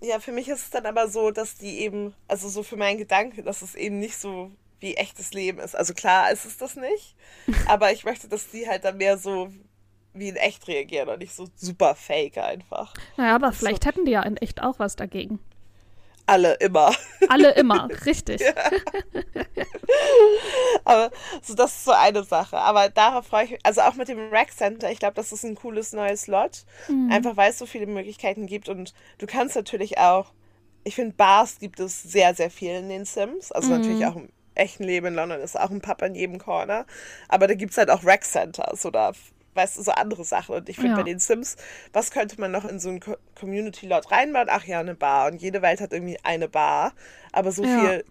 Ja, 0.00 0.20
für 0.20 0.32
mich 0.32 0.48
ist 0.48 0.62
es 0.62 0.70
dann 0.70 0.86
aber 0.86 1.08
so, 1.08 1.30
dass 1.30 1.56
die 1.56 1.80
eben, 1.80 2.14
also 2.28 2.48
so 2.48 2.62
für 2.62 2.76
meinen 2.76 2.98
Gedanke, 2.98 3.42
dass 3.42 3.62
es 3.62 3.74
eben 3.74 3.98
nicht 3.98 4.16
so 4.16 4.50
wie 4.80 4.94
echtes 4.94 5.32
Leben 5.32 5.58
ist. 5.58 5.74
Also 5.74 5.92
klar 5.92 6.30
ist 6.30 6.44
es 6.44 6.56
das 6.56 6.76
nicht, 6.76 7.16
aber 7.66 7.92
ich 7.92 8.04
möchte, 8.04 8.28
dass 8.28 8.50
die 8.50 8.68
halt 8.68 8.84
dann 8.84 8.96
mehr 8.96 9.18
so 9.18 9.50
wie 10.14 10.28
in 10.28 10.36
echt 10.36 10.66
reagieren 10.68 11.08
und 11.08 11.18
nicht 11.20 11.34
so 11.34 11.48
super 11.54 11.94
fake 11.94 12.38
einfach. 12.38 12.94
Naja, 13.16 13.34
aber 13.34 13.52
vielleicht 13.52 13.84
so. 13.84 13.88
hätten 13.88 14.04
die 14.04 14.12
ja 14.12 14.22
in 14.22 14.36
echt 14.36 14.62
auch 14.62 14.78
was 14.78 14.96
dagegen. 14.96 15.38
Alle 16.28 16.54
immer. 16.54 16.94
Alle 17.28 17.52
immer, 17.52 17.88
richtig. 18.04 18.42
Ja. 18.54 18.54
Aber 20.84 21.10
so, 21.42 21.54
das 21.54 21.72
ist 21.72 21.84
so 21.86 21.92
eine 21.92 22.22
Sache. 22.22 22.58
Aber 22.58 22.90
darauf 22.90 23.26
freue 23.26 23.44
ich 23.44 23.50
mich. 23.52 23.60
Also 23.64 23.80
auch 23.80 23.94
mit 23.94 24.08
dem 24.08 24.28
Rack 24.30 24.52
Center, 24.52 24.90
ich 24.90 24.98
glaube, 24.98 25.14
das 25.14 25.32
ist 25.32 25.44
ein 25.44 25.54
cooles 25.54 25.94
neues 25.94 26.26
Lot. 26.26 26.64
Mhm. 26.88 27.10
Einfach 27.10 27.36
weil 27.36 27.50
es 27.50 27.58
so 27.58 27.64
viele 27.64 27.86
Möglichkeiten 27.86 28.46
gibt. 28.46 28.68
Und 28.68 28.92
du 29.16 29.26
kannst 29.26 29.56
natürlich 29.56 29.98
auch, 29.98 30.32
ich 30.84 30.94
finde, 30.94 31.14
Bars 31.16 31.58
gibt 31.58 31.80
es 31.80 32.02
sehr, 32.02 32.34
sehr 32.34 32.50
viel 32.50 32.72
in 32.72 32.90
den 32.90 33.06
Sims. 33.06 33.50
Also 33.50 33.70
mhm. 33.70 33.80
natürlich 33.80 34.06
auch 34.06 34.16
im 34.16 34.28
echten 34.54 34.84
Leben 34.84 35.06
in 35.06 35.14
London 35.14 35.40
ist 35.40 35.58
auch 35.58 35.70
ein 35.70 35.80
Pub 35.80 36.02
in 36.02 36.14
jedem 36.14 36.38
Corner. 36.38 36.84
Aber 37.28 37.46
da 37.46 37.54
gibt 37.54 37.72
es 37.72 37.78
halt 37.78 37.90
auch 37.90 38.04
Rack 38.04 38.24
Centers 38.24 38.84
oder 38.84 39.14
weißt 39.58 39.76
du, 39.76 39.82
so 39.82 39.90
andere 39.90 40.24
Sachen. 40.24 40.54
Und 40.54 40.68
ich 40.68 40.76
finde 40.76 40.92
ja. 40.92 40.96
bei 40.96 41.02
den 41.02 41.18
Sims, 41.18 41.56
was 41.92 42.10
könnte 42.10 42.40
man 42.40 42.50
noch 42.50 42.64
in 42.64 42.78
so 42.78 42.88
ein 42.88 43.00
Community-Lot 43.38 44.10
reinbauen? 44.10 44.48
Ach 44.50 44.64
ja, 44.64 44.80
eine 44.80 44.94
Bar. 44.94 45.30
Und 45.30 45.42
jede 45.42 45.60
Welt 45.60 45.80
hat 45.80 45.92
irgendwie 45.92 46.18
eine 46.22 46.48
Bar. 46.48 46.92
Aber 47.32 47.52
so 47.52 47.64
ja. 47.64 47.80
viel 47.80 48.04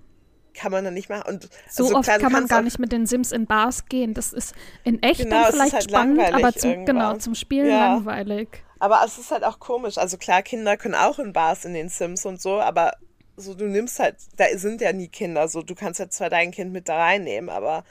kann 0.54 0.72
man 0.72 0.84
dann 0.84 0.94
nicht 0.94 1.10
machen. 1.10 1.24
Und 1.28 1.50
so 1.70 1.86
also, 1.86 1.96
oft 1.98 2.06
klar, 2.06 2.20
kann 2.20 2.32
man 2.32 2.48
gar 2.48 2.62
nicht 2.62 2.80
mit 2.80 2.92
den 2.92 3.06
Sims 3.06 3.32
in 3.32 3.46
Bars 3.46 3.86
gehen. 3.86 4.14
Das 4.14 4.34
ist 4.34 4.54
in 4.84 5.02
echt 5.02 5.22
genau, 5.22 5.44
dann 5.44 5.54
vielleicht 5.54 5.74
halt 5.74 5.84
spannend, 5.84 6.34
aber 6.34 6.54
zum, 6.54 6.86
genau, 6.86 7.16
zum 7.18 7.36
Spielen 7.36 7.70
ja. 7.70 7.94
langweilig. 7.94 8.64
Aber 8.80 9.02
es 9.06 9.18
ist 9.18 9.32
halt 9.32 9.44
auch 9.44 9.60
komisch. 9.60 9.98
Also 9.98 10.18
klar, 10.18 10.42
Kinder 10.42 10.78
können 10.78 10.96
auch 10.96 11.20
in 11.20 11.34
Bars 11.34 11.66
in 11.66 11.74
den 11.74 11.90
Sims 11.90 12.26
und 12.26 12.42
so, 12.42 12.60
aber 12.60 12.94
so 13.38 13.54
du 13.54 13.66
nimmst 13.66 14.00
halt, 14.00 14.16
da 14.36 14.46
sind 14.56 14.82
ja 14.82 14.92
nie 14.94 15.08
Kinder, 15.08 15.48
so 15.48 15.62
du 15.62 15.76
kannst 15.76 16.00
ja 16.00 16.10
zwar 16.10 16.30
dein 16.30 16.52
Kind 16.52 16.74
mit 16.74 16.90
da 16.90 16.98
reinnehmen, 16.98 17.50
aber 17.50 17.84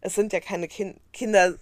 es 0.00 0.14
sind 0.14 0.32
ja 0.32 0.40
keine 0.40 0.68
kind 0.68 1.00
Kinder 1.12 1.54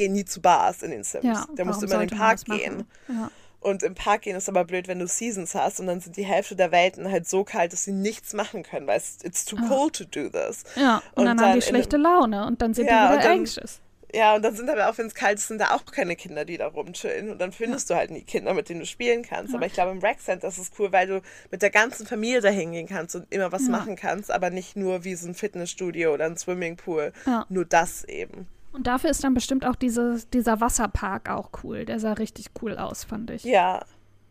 gehen 0.00 0.12
nie 0.12 0.24
zu 0.24 0.40
Bars 0.40 0.82
in 0.82 0.90
den 0.90 1.04
Sims. 1.04 1.24
Ja, 1.24 1.46
Der 1.56 1.64
muss 1.64 1.82
immer 1.82 2.00
in 2.00 2.08
den 2.08 2.18
Park 2.18 2.44
gehen. 2.44 2.86
Ja. 3.08 3.30
Und 3.60 3.82
im 3.82 3.94
Park 3.94 4.22
gehen 4.22 4.36
ist 4.36 4.48
aber 4.48 4.64
blöd, 4.64 4.88
wenn 4.88 4.98
du 4.98 5.06
Seasons 5.06 5.54
hast 5.54 5.80
und 5.80 5.86
dann 5.86 6.00
sind 6.00 6.16
die 6.16 6.24
Hälfte 6.24 6.56
der 6.56 6.72
Welten 6.72 7.10
halt 7.10 7.28
so 7.28 7.44
kalt, 7.44 7.74
dass 7.74 7.84
sie 7.84 7.92
nichts 7.92 8.32
machen 8.32 8.62
können, 8.62 8.86
weil 8.86 8.96
es 8.96 9.18
it's 9.22 9.44
too 9.44 9.56
cold 9.68 9.94
to 9.96 10.04
do 10.04 10.30
this. 10.30 10.64
Ja, 10.76 10.96
und, 10.96 11.02
und 11.20 11.24
dann, 11.26 11.36
dann, 11.36 11.46
haben 11.46 11.60
die 11.60 11.66
schlechte 11.66 11.98
Laune 11.98 12.46
und 12.46 12.62
dann 12.62 12.72
sind 12.72 12.86
ja, 12.86 13.08
die 13.08 13.12
wieder 13.12 13.22
dann, 13.22 13.38
anxious. 13.40 13.80
Ja, 14.14 14.34
und 14.34 14.42
dann 14.42 14.56
sind 14.56 14.68
aber 14.70 14.88
auch, 14.88 14.96
wenn 14.96 15.06
es 15.06 15.14
kalt 15.14 15.38
ist, 15.38 15.48
sind 15.48 15.60
da 15.60 15.74
auch 15.74 15.84
keine 15.84 16.16
Kinder, 16.16 16.44
die 16.44 16.56
da 16.56 16.66
rumchillen. 16.68 17.30
Und 17.30 17.38
dann 17.38 17.52
findest 17.52 17.90
ja. 17.90 17.94
du 17.94 18.00
halt 18.00 18.10
nie 18.10 18.22
Kinder, 18.22 18.54
mit 18.54 18.68
denen 18.68 18.80
du 18.80 18.86
spielen 18.86 19.22
kannst. 19.22 19.52
Ja. 19.52 19.58
Aber 19.58 19.66
ich 19.66 19.72
glaube, 19.72 19.92
im 19.92 19.98
Rec 19.98 20.20
Center 20.20 20.48
ist 20.48 20.58
es 20.58 20.72
cool, 20.78 20.90
weil 20.90 21.06
du 21.06 21.20
mit 21.50 21.62
der 21.62 21.70
ganzen 21.70 22.06
Familie 22.06 22.40
da 22.40 22.48
hingehen 22.48 22.88
kannst 22.88 23.14
und 23.14 23.26
immer 23.30 23.52
was 23.52 23.66
ja. 23.66 23.70
machen 23.70 23.94
kannst, 23.94 24.32
aber 24.32 24.50
nicht 24.50 24.74
nur 24.74 25.04
wie 25.04 25.14
so 25.14 25.28
ein 25.28 25.34
Fitnessstudio 25.34 26.12
oder 26.14 26.24
ein 26.24 26.36
Swimmingpool. 26.36 27.12
Nur 27.50 27.64
das 27.66 28.04
eben. 28.04 28.48
Und 28.72 28.86
dafür 28.86 29.10
ist 29.10 29.24
dann 29.24 29.34
bestimmt 29.34 29.64
auch 29.66 29.74
diese, 29.74 30.24
dieser 30.32 30.60
Wasserpark 30.60 31.28
auch 31.28 31.50
cool. 31.62 31.84
Der 31.84 31.98
sah 31.98 32.12
richtig 32.12 32.46
cool 32.62 32.76
aus, 32.78 33.04
fand 33.04 33.30
ich. 33.30 33.44
Ja. 33.44 33.80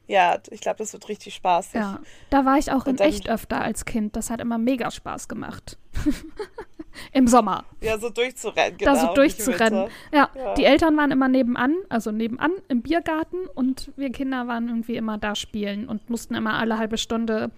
Ja, 0.08 0.40
ich 0.50 0.62
glaube, 0.62 0.78
das 0.80 0.92
wird 0.92 1.08
richtig 1.08 1.36
spaßig. 1.36 1.76
Ja, 1.76 2.00
da 2.32 2.44
war 2.44 2.58
ich 2.58 2.72
auch 2.72 2.88
in 2.88 2.98
echt 2.98 3.30
öfter 3.30 3.62
als 3.62 3.86
Kind. 3.86 4.16
Das 4.16 4.32
hat 4.32 4.42
immer 4.42 4.58
mega 4.58 4.90
Spaß 4.90 5.28
gemacht. 5.28 5.78
Im 7.14 7.28
Sommer. 7.28 7.64
Ja, 7.82 8.00
so 8.00 8.10
durchzurennen, 8.10 8.80
genau. 8.80 8.94
Da 8.96 9.00
so 9.00 9.14
durchzurennen. 9.14 9.88
Ja, 10.12 10.30
ja, 10.34 10.54
die 10.56 10.66
Eltern 10.66 10.98
waren 10.98 11.12
immer 11.12 11.28
nebenan, 11.28 11.76
also 11.90 12.12
nebenan 12.12 12.54
im 12.70 12.82
Biergarten 12.82 13.46
und 13.54 13.92
wir 13.96 14.12
Kinder 14.12 14.48
waren 14.48 14.68
irgendwie 14.68 14.96
immer 14.96 15.20
da 15.20 15.36
spielen 15.36 15.88
und 15.88 16.10
mussten 16.10 16.34
immer 16.34 16.56
alle 16.56 16.80
halbe 16.80 16.98
Stunde 16.98 17.52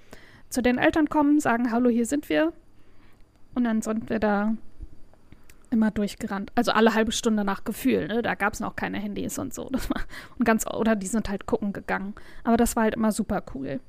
zu 0.49 0.61
den 0.61 0.77
Eltern 0.77 1.07
kommen, 1.07 1.39
sagen, 1.39 1.71
hallo, 1.71 1.89
hier 1.89 2.05
sind 2.05 2.27
wir. 2.27 2.51
Und 3.55 3.63
dann 3.63 3.81
sind 3.81 4.09
wir 4.09 4.19
da 4.19 4.57
immer 5.71 5.89
durchgerannt. 5.89 6.51
Also 6.53 6.71
alle 6.71 6.93
halbe 6.93 7.11
Stunde 7.11 7.43
nach 7.43 7.63
Gefühl. 7.63 8.07
Ne? 8.07 8.21
Da 8.21 8.35
gab 8.35 8.53
es 8.53 8.59
noch 8.59 8.75
keine 8.75 8.99
Handys 8.99 9.39
und 9.39 9.53
so. 9.53 9.69
Das 9.71 9.89
war, 9.89 10.01
und 10.37 10.45
ganz, 10.45 10.67
oder 10.67 10.95
die 10.95 11.07
sind 11.07 11.29
halt 11.29 11.45
gucken 11.45 11.73
gegangen. 11.73 12.13
Aber 12.43 12.57
das 12.57 12.75
war 12.75 12.83
halt 12.83 12.95
immer 12.95 13.11
super 13.11 13.41
cool. 13.55 13.79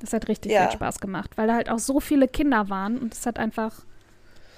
Das 0.00 0.12
hat 0.12 0.28
richtig 0.28 0.52
ja. 0.52 0.66
viel 0.66 0.76
Spaß 0.76 0.98
gemacht, 0.98 1.32
weil 1.36 1.46
da 1.46 1.54
halt 1.54 1.70
auch 1.70 1.78
so 1.78 2.00
viele 2.00 2.26
Kinder 2.26 2.68
waren 2.68 2.98
und 2.98 3.14
es 3.14 3.26
hat 3.26 3.38
einfach. 3.38 3.72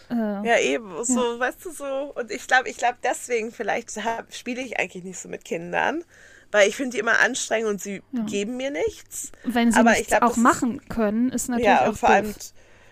Äh, 0.09 0.14
ja, 0.14 0.59
eben, 0.61 1.05
so, 1.05 1.35
ja. 1.35 1.40
weißt 1.40 1.64
du, 1.64 1.70
so. 1.72 2.12
Und 2.14 2.31
ich 2.31 2.46
glaube, 2.46 2.68
ich 2.68 2.76
glaube, 2.79 2.96
deswegen 3.02 3.52
vielleicht 3.52 3.90
spiele 4.31 4.62
ich 4.62 4.79
eigentlich 4.79 5.05
nicht 5.05 5.18
so 5.18 5.29
mit 5.29 5.44
Kindern, 5.44 6.05
weil 6.52 6.68
ich 6.68 6.76
finde 6.76 6.92
die 6.92 6.98
immer 6.98 7.18
anstrengend 7.20 7.68
und 7.68 7.81
sie 7.81 8.02
ja. 8.12 8.22
geben 8.24 8.57
mir 8.57 8.70
nichts. 8.70 9.33
Wenn 9.44 9.72
sie 9.72 9.79
Aber 9.79 9.98
ich 9.98 10.07
glaub, 10.07 10.22
auch 10.22 10.37
machen 10.37 10.81
können, 10.88 11.31
ist 11.31 11.48
natürlich 11.48 11.66
ja, 11.66 11.90
auch 11.90 11.96
vor 11.96 12.09
doof. 12.09 12.16
allem 12.16 12.35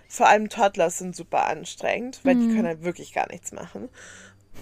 vor 0.09 0.29
allem 0.29 0.49
Toddler 0.49 0.91
sind 0.91 1.17
super 1.17 1.47
anstrengend, 1.47 2.21
weil 2.23 2.35
mhm. 2.35 2.41
die 2.41 2.55
können 2.55 2.69
halt 2.69 2.85
wirklich 2.85 3.13
gar 3.13 3.29
nichts 3.31 3.53
machen. 3.53 3.89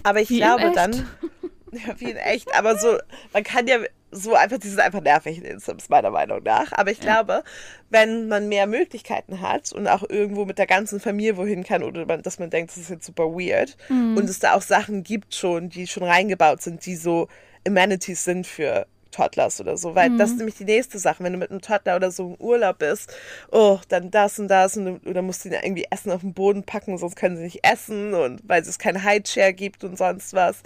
Aber 0.03 0.21
ich 0.21 0.29
wie 0.29 0.37
glaube 0.37 0.71
dann, 0.73 0.91
ja, 1.71 1.99
wie 1.99 2.11
in 2.11 2.17
echt, 2.17 2.53
aber 2.55 2.77
so, 2.77 2.97
man 3.33 3.43
kann 3.43 3.67
ja 3.67 3.77
so 4.13 4.35
einfach, 4.35 4.57
die 4.57 4.67
sind 4.67 4.79
einfach 4.79 5.01
nervig 5.01 5.37
in 5.37 5.43
den 5.43 5.59
Sims, 5.59 5.89
meiner 5.89 6.11
Meinung 6.11 6.43
nach. 6.43 6.71
Aber 6.73 6.91
ich 6.91 6.99
ja. 6.99 7.03
glaube, 7.03 7.43
wenn 7.89 8.27
man 8.27 8.47
mehr 8.47 8.67
Möglichkeiten 8.67 9.41
hat 9.41 9.71
und 9.71 9.87
auch 9.87 10.07
irgendwo 10.07 10.45
mit 10.45 10.57
der 10.57 10.67
ganzen 10.67 10.99
Familie 10.99 11.37
wohin 11.37 11.63
kann 11.63 11.83
oder 11.83 12.05
man, 12.05 12.21
dass 12.21 12.39
man 12.39 12.49
denkt, 12.49 12.71
das 12.71 12.77
ist 12.77 12.89
jetzt 12.89 13.05
super 13.05 13.25
weird 13.25 13.75
mhm. 13.89 14.17
und 14.17 14.29
es 14.29 14.39
da 14.39 14.53
auch 14.53 14.61
Sachen 14.61 15.03
gibt 15.03 15.35
schon, 15.35 15.69
die 15.69 15.87
schon 15.87 16.03
reingebaut 16.03 16.61
sind, 16.61 16.85
die 16.85 16.95
so 16.95 17.27
Amenities 17.65 18.23
sind 18.23 18.45
für 18.45 18.87
Toddlers 19.13 19.61
oder 19.61 19.77
so, 19.77 19.95
weil 19.95 20.09
mhm. 20.09 20.17
das 20.17 20.31
ist 20.31 20.37
nämlich 20.37 20.55
die 20.55 20.65
nächste 20.65 20.99
Sache. 20.99 21.23
Wenn 21.23 21.33
du 21.33 21.39
mit 21.39 21.51
einem 21.51 21.61
Toddler 21.61 21.95
oder 21.95 22.11
so 22.11 22.27
im 22.27 22.35
Urlaub 22.35 22.79
bist, 22.79 23.13
oh, 23.51 23.79
dann 23.89 24.11
das 24.11 24.39
und 24.39 24.47
das 24.47 24.75
und 24.75 25.05
oder 25.07 25.21
musst 25.21 25.45
du 25.45 25.49
ihnen 25.49 25.59
irgendwie 25.63 25.85
Essen 25.89 26.11
auf 26.11 26.21
den 26.21 26.33
Boden 26.33 26.63
packen, 26.63 26.97
sonst 26.97 27.15
können 27.15 27.37
sie 27.37 27.43
nicht 27.43 27.63
essen 27.63 28.13
und 28.13 28.41
weil 28.45 28.61
es 28.61 28.79
kein 28.79 29.03
Highchair 29.03 29.53
gibt 29.53 29.83
und 29.83 29.97
sonst 29.97 30.33
was. 30.33 30.57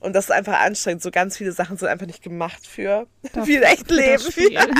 Und 0.00 0.14
das 0.14 0.26
ist 0.26 0.30
einfach 0.30 0.60
anstrengend. 0.60 1.02
So 1.02 1.10
ganz 1.10 1.36
viele 1.36 1.52
Sachen 1.52 1.76
sind 1.76 1.88
einfach 1.88 2.06
nicht 2.06 2.22
gemacht 2.22 2.66
für, 2.66 3.06
echt 3.62 3.90
Leben. 3.90 4.52
Ja. 4.52 4.66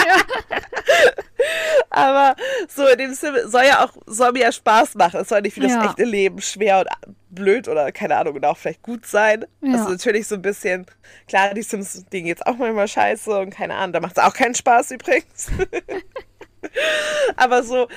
Aber 1.91 2.37
so 2.69 2.87
in 2.87 2.99
dem 2.99 3.15
Sim 3.15 3.35
soll 3.47 3.65
ja 3.65 3.85
auch, 3.85 3.93
soll 4.07 4.33
mir 4.33 4.43
ja 4.43 4.53
Spaß 4.53 4.95
machen. 4.95 5.21
Es 5.21 5.29
soll 5.29 5.43
nicht 5.43 5.57
wie 5.57 5.61
das 5.61 5.73
ja. 5.73 5.87
echte 5.87 6.05
Leben 6.05 6.41
schwer 6.41 6.81
und 6.81 6.89
blöd 7.37 7.69
oder 7.69 7.93
keine 7.93 8.17
Ahnung 8.17 8.35
und 8.35 8.45
auch 8.45 8.57
vielleicht 8.57 8.83
gut 8.83 9.07
sein. 9.07 9.45
Ja. 9.61 9.75
Also 9.75 9.91
natürlich 9.91 10.27
so 10.27 10.35
ein 10.35 10.43
bisschen, 10.43 10.87
klar, 11.29 11.55
die 11.55 11.63
Sims, 11.63 12.05
denen 12.07 12.27
geht's 12.27 12.43
auch 12.43 12.57
manchmal 12.57 12.89
scheiße 12.89 13.39
und 13.39 13.51
keine 13.51 13.75
Ahnung, 13.75 13.93
da 13.93 14.01
macht 14.01 14.19
es 14.19 14.25
auch 14.25 14.35
keinen 14.35 14.57
Spaß 14.57 14.91
übrigens. 14.91 15.51
Aber 17.37 17.63
so, 17.63 17.89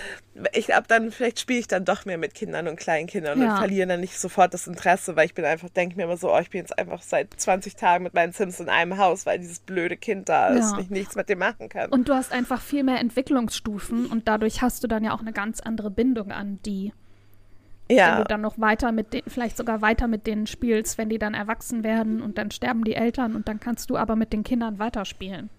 ich 0.54 0.68
glaube, 0.68 0.86
dann 0.88 1.12
vielleicht 1.12 1.40
spiele 1.40 1.60
ich 1.60 1.68
dann 1.68 1.86
doch 1.86 2.06
mehr 2.06 2.18
mit 2.18 2.34
Kindern 2.34 2.68
und 2.68 2.78
Kleinkindern 2.78 3.42
ja. 3.42 3.52
und 3.52 3.58
verliere 3.58 3.88
dann 3.88 4.00
nicht 4.00 4.20
sofort 4.20 4.54
das 4.54 4.68
Interesse, 4.68 5.16
weil 5.16 5.26
ich 5.26 5.34
bin 5.34 5.46
einfach, 5.46 5.70
denke 5.70 5.96
mir 5.96 6.04
immer 6.04 6.18
so, 6.18 6.34
oh, 6.34 6.40
ich 6.40 6.50
bin 6.50 6.60
jetzt 6.60 6.78
einfach 6.78 7.02
seit 7.02 7.34
20 7.36 7.76
Tagen 7.76 8.04
mit 8.04 8.14
meinen 8.14 8.32
Sims 8.34 8.60
in 8.60 8.70
einem 8.70 8.98
Haus, 8.98 9.26
weil 9.26 9.40
dieses 9.40 9.60
blöde 9.60 9.98
Kind 9.98 10.30
da 10.30 10.50
ist 10.50 10.72
ja. 10.72 10.78
und 10.78 10.84
ich 10.84 10.90
nichts 10.90 11.16
mit 11.16 11.30
dem 11.30 11.40
machen 11.40 11.70
kann. 11.70 11.90
Und 11.90 12.10
du 12.10 12.14
hast 12.14 12.32
einfach 12.32 12.62
viel 12.62 12.84
mehr 12.84 13.00
Entwicklungsstufen 13.00 14.06
und 14.06 14.28
dadurch 14.28 14.62
hast 14.62 14.84
du 14.84 14.88
dann 14.88 15.04
ja 15.04 15.14
auch 15.14 15.22
eine 15.22 15.34
ganz 15.34 15.60
andere 15.60 15.90
Bindung 15.90 16.32
an 16.32 16.60
die. 16.66 16.94
Ja. 17.92 18.12
Wenn 18.12 18.18
du 18.20 18.24
dann 18.26 18.42
noch 18.42 18.60
weiter 18.60 18.92
mit 18.92 19.14
denen, 19.14 19.24
vielleicht 19.28 19.58
sogar 19.58 19.82
weiter 19.82 20.08
mit 20.08 20.28
denen 20.28 20.48
spielst, 20.48 20.98
wenn 20.98 21.10
die 21.10 21.18
dann 21.18 21.34
erwachsen 21.34 21.84
werden 21.84 22.22
und 22.22 22.38
dann 22.38 22.52
sterben 22.52 22.84
die 22.84 22.94
Eltern 22.94 23.36
und 23.36 23.48
dann 23.48 23.60
kannst 23.60 23.90
du 23.90 23.98
aber 23.98 24.16
mit 24.16 24.32
den 24.32 24.44
Kindern 24.44 24.80
weiterspielen. 24.80 25.50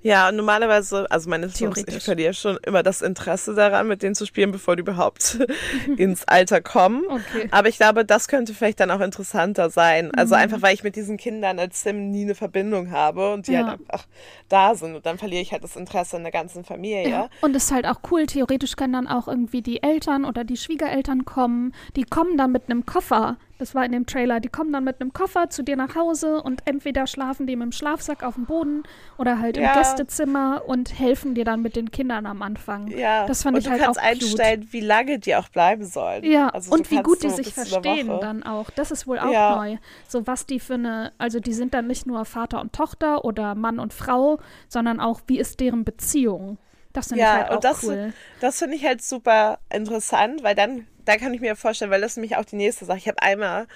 Ja, 0.00 0.28
und 0.28 0.36
normalerweise, 0.36 1.10
also 1.10 1.28
meine 1.28 1.48
Songs, 1.48 1.82
ich 1.86 2.02
verliere 2.02 2.32
schon 2.32 2.56
immer 2.64 2.84
das 2.84 3.02
Interesse 3.02 3.54
daran, 3.54 3.88
mit 3.88 4.02
denen 4.02 4.14
zu 4.14 4.26
spielen, 4.26 4.52
bevor 4.52 4.76
die 4.76 4.80
überhaupt 4.80 5.38
ins 5.96 6.26
Alter 6.26 6.60
kommen. 6.60 7.02
Okay. 7.08 7.48
Aber 7.50 7.68
ich 7.68 7.78
glaube, 7.78 8.04
das 8.04 8.28
könnte 8.28 8.54
vielleicht 8.54 8.78
dann 8.78 8.92
auch 8.92 9.00
interessanter 9.00 9.70
sein. 9.70 10.12
Also 10.14 10.36
mhm. 10.36 10.42
einfach, 10.42 10.62
weil 10.62 10.74
ich 10.74 10.84
mit 10.84 10.94
diesen 10.94 11.16
Kindern 11.16 11.58
als 11.58 11.82
Sim 11.82 12.10
nie 12.10 12.22
eine 12.22 12.36
Verbindung 12.36 12.92
habe 12.92 13.32
und 13.32 13.48
die 13.48 13.52
ja. 13.52 13.66
halt 13.66 13.80
einfach 13.80 14.06
da 14.48 14.76
sind. 14.76 14.94
Und 14.94 15.04
dann 15.04 15.18
verliere 15.18 15.42
ich 15.42 15.50
halt 15.50 15.64
das 15.64 15.74
Interesse 15.74 16.16
in 16.16 16.22
der 16.22 16.32
ganzen 16.32 16.64
Familie. 16.64 17.08
Ja. 17.08 17.28
Und 17.40 17.56
es 17.56 17.64
ist 17.64 17.72
halt 17.72 17.86
auch 17.86 18.00
cool, 18.10 18.26
theoretisch 18.26 18.76
können 18.76 18.92
dann 18.92 19.08
auch 19.08 19.26
irgendwie 19.26 19.62
die 19.62 19.82
Eltern 19.82 20.24
oder 20.24 20.44
die 20.44 20.56
Schwiegereltern 20.56 21.24
kommen. 21.24 21.74
Die 21.96 22.04
kommen 22.04 22.36
dann 22.36 22.52
mit 22.52 22.70
einem 22.70 22.86
Koffer 22.86 23.36
das 23.58 23.74
war 23.74 23.84
in 23.84 23.92
dem 23.92 24.06
Trailer. 24.06 24.40
Die 24.40 24.48
kommen 24.48 24.72
dann 24.72 24.84
mit 24.84 25.00
einem 25.00 25.12
Koffer 25.12 25.50
zu 25.50 25.62
dir 25.62 25.76
nach 25.76 25.94
Hause 25.94 26.42
und 26.42 26.62
entweder 26.64 27.06
schlafen 27.06 27.46
die 27.46 27.56
mit 27.56 27.66
dem 27.66 27.72
Schlafsack 27.72 28.22
auf 28.22 28.34
dem 28.34 28.46
Boden 28.46 28.84
oder 29.18 29.38
halt 29.40 29.56
ja. 29.56 29.72
im 29.72 29.78
Gästezimmer 29.78 30.62
und 30.66 30.98
helfen 30.98 31.34
dir 31.34 31.44
dann 31.44 31.60
mit 31.60 31.76
den 31.76 31.90
Kindern 31.90 32.26
am 32.26 32.42
Anfang. 32.42 32.88
Ja. 32.88 33.26
Das 33.26 33.42
fand 33.42 33.56
und 33.56 33.62
ich 33.62 33.70
halt 33.70 33.82
auch 33.82 33.94
du 33.94 34.00
kannst 34.00 34.24
einstellen, 34.24 34.68
wie 34.70 34.80
lange 34.80 35.18
die 35.18 35.34
auch 35.34 35.48
bleiben 35.48 35.84
sollen. 35.84 36.24
Ja. 36.24 36.48
Also 36.48 36.72
und 36.72 36.90
wie 36.90 37.02
gut 37.02 37.22
die 37.22 37.30
sich 37.30 37.52
verstehen 37.52 38.08
dann 38.20 38.42
auch. 38.42 38.70
Das 38.70 38.90
ist 38.90 39.06
wohl 39.06 39.18
auch 39.18 39.32
ja. 39.32 39.56
neu. 39.56 39.76
So 40.06 40.26
was 40.26 40.46
die 40.46 40.60
für 40.60 40.74
eine, 40.74 41.12
also 41.18 41.40
die 41.40 41.52
sind 41.52 41.74
dann 41.74 41.86
nicht 41.86 42.06
nur 42.06 42.24
Vater 42.24 42.60
und 42.60 42.72
Tochter 42.72 43.24
oder 43.24 43.54
Mann 43.54 43.78
und 43.78 43.92
Frau, 43.92 44.38
sondern 44.68 45.00
auch 45.00 45.20
wie 45.26 45.38
ist 45.38 45.60
deren 45.60 45.84
Beziehung. 45.84 46.58
Das 46.92 47.08
finde 47.08 47.22
ja, 47.22 47.28
ich 47.28 47.40
halt 47.40 47.50
auch 47.50 47.54
und 47.56 47.64
das, 47.64 47.84
cool. 47.84 48.12
Das 48.40 48.58
finde 48.58 48.76
ich 48.76 48.84
halt 48.84 49.02
super 49.02 49.58
interessant, 49.70 50.42
weil 50.42 50.54
dann 50.54 50.86
da 51.08 51.16
kann 51.16 51.32
ich 51.32 51.40
mir 51.40 51.56
vorstellen, 51.56 51.90
weil 51.90 52.02
das 52.02 52.12
ist 52.12 52.16
nämlich 52.18 52.36
auch 52.36 52.44
die 52.44 52.56
nächste 52.56 52.84
Sache. 52.84 52.98
Ich 52.98 53.08
habe 53.08 53.22
einmal, 53.22 53.66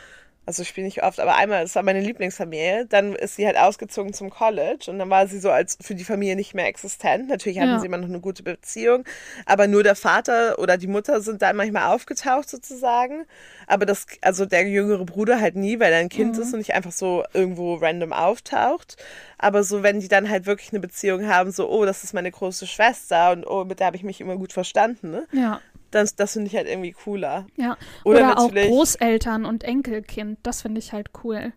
also 0.45 0.61
ich 0.63 0.69
spiele 0.69 0.85
nicht 0.85 1.03
oft, 1.03 1.19
aber 1.19 1.37
einmal, 1.37 1.63
es 1.63 1.75
war 1.75 1.83
meine 1.83 2.01
Lieblingsfamilie, 2.01 2.85
dann 2.85 3.15
ist 3.15 3.37
sie 3.37 3.47
halt 3.47 3.57
ausgezogen 3.57 4.13
zum 4.13 4.29
College 4.29 4.91
und 4.91 4.99
dann 4.99 5.09
war 5.09 5.27
sie 5.27 5.39
so 5.39 5.51
als 5.51 5.79
für 5.81 5.95
die 5.95 6.05
Familie 6.05 6.37
nicht 6.37 6.53
mehr 6.53 6.67
existent. 6.67 7.29
Natürlich 7.29 7.59
hatten 7.59 7.71
ja. 7.71 7.81
sie 7.81 7.87
immer 7.87 7.97
noch 7.97 8.09
eine 8.09 8.21
gute 8.21 8.43
Beziehung, 8.43 9.05
aber 9.47 9.67
nur 9.67 9.83
der 9.83 9.95
Vater 9.95 10.59
oder 10.59 10.77
die 10.77 10.89
Mutter 10.89 11.23
sind 11.23 11.41
da 11.41 11.55
manchmal 11.55 11.95
aufgetaucht 11.95 12.51
sozusagen. 12.51 13.25
Aber 13.67 13.87
das, 13.87 14.07
also 14.21 14.45
der 14.45 14.69
jüngere 14.69 15.07
Bruder 15.07 15.41
halt 15.41 15.57
nie, 15.57 15.81
weil 15.81 15.93
er 15.93 16.01
ein 16.01 16.11
Kind 16.11 16.37
mhm. 16.37 16.43
ist 16.43 16.53
und 16.53 16.59
nicht 16.59 16.75
einfach 16.75 16.93
so 16.93 17.25
irgendwo 17.33 17.77
random 17.77 18.13
auftaucht. 18.13 18.97
Aber 19.39 19.63
so, 19.63 19.83
wenn 19.83 20.01
die 20.01 20.09
dann 20.09 20.29
halt 20.29 20.45
wirklich 20.45 20.71
eine 20.73 20.81
Beziehung 20.81 21.27
haben, 21.29 21.51
so, 21.51 21.71
oh, 21.71 21.87
das 21.87 22.05
ist 22.05 22.13
meine 22.13 22.31
große 22.31 22.67
Schwester 22.67 23.33
und 23.33 23.47
oh, 23.47 23.65
mit 23.65 23.81
der 23.81 23.87
habe 23.87 23.97
ich 23.97 24.03
mich 24.03 24.21
immer 24.21 24.37
gut 24.37 24.53
verstanden, 24.53 25.13
ne? 25.13 25.27
Ja 25.33 25.63
das, 25.93 26.17
das 26.17 26.33
finde 26.33 26.49
ich 26.49 26.57
halt 26.57 26.69
irgendwie 26.69 26.93
cooler. 26.93 27.47
Ja. 27.57 27.77
Oder, 28.05 28.33
Oder 28.33 28.39
auch 28.39 28.53
Großeltern 28.53 29.45
und 29.45 29.65
Enkelkind, 29.65 30.39
das 30.43 30.63
finde 30.63 30.81
ich 30.81 30.93
halt 30.93 31.11
cool. 31.23 31.53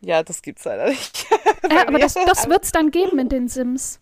Ja, 0.00 0.22
das 0.22 0.42
gibt's 0.42 0.64
leider 0.64 0.88
nicht. 0.88 1.26
äh, 1.70 1.86
aber 1.86 1.98
das, 1.98 2.14
das 2.14 2.48
wird 2.48 2.64
es 2.64 2.72
dann 2.72 2.90
geben 2.90 3.18
in 3.18 3.28
den 3.28 3.48
Sims. 3.48 4.00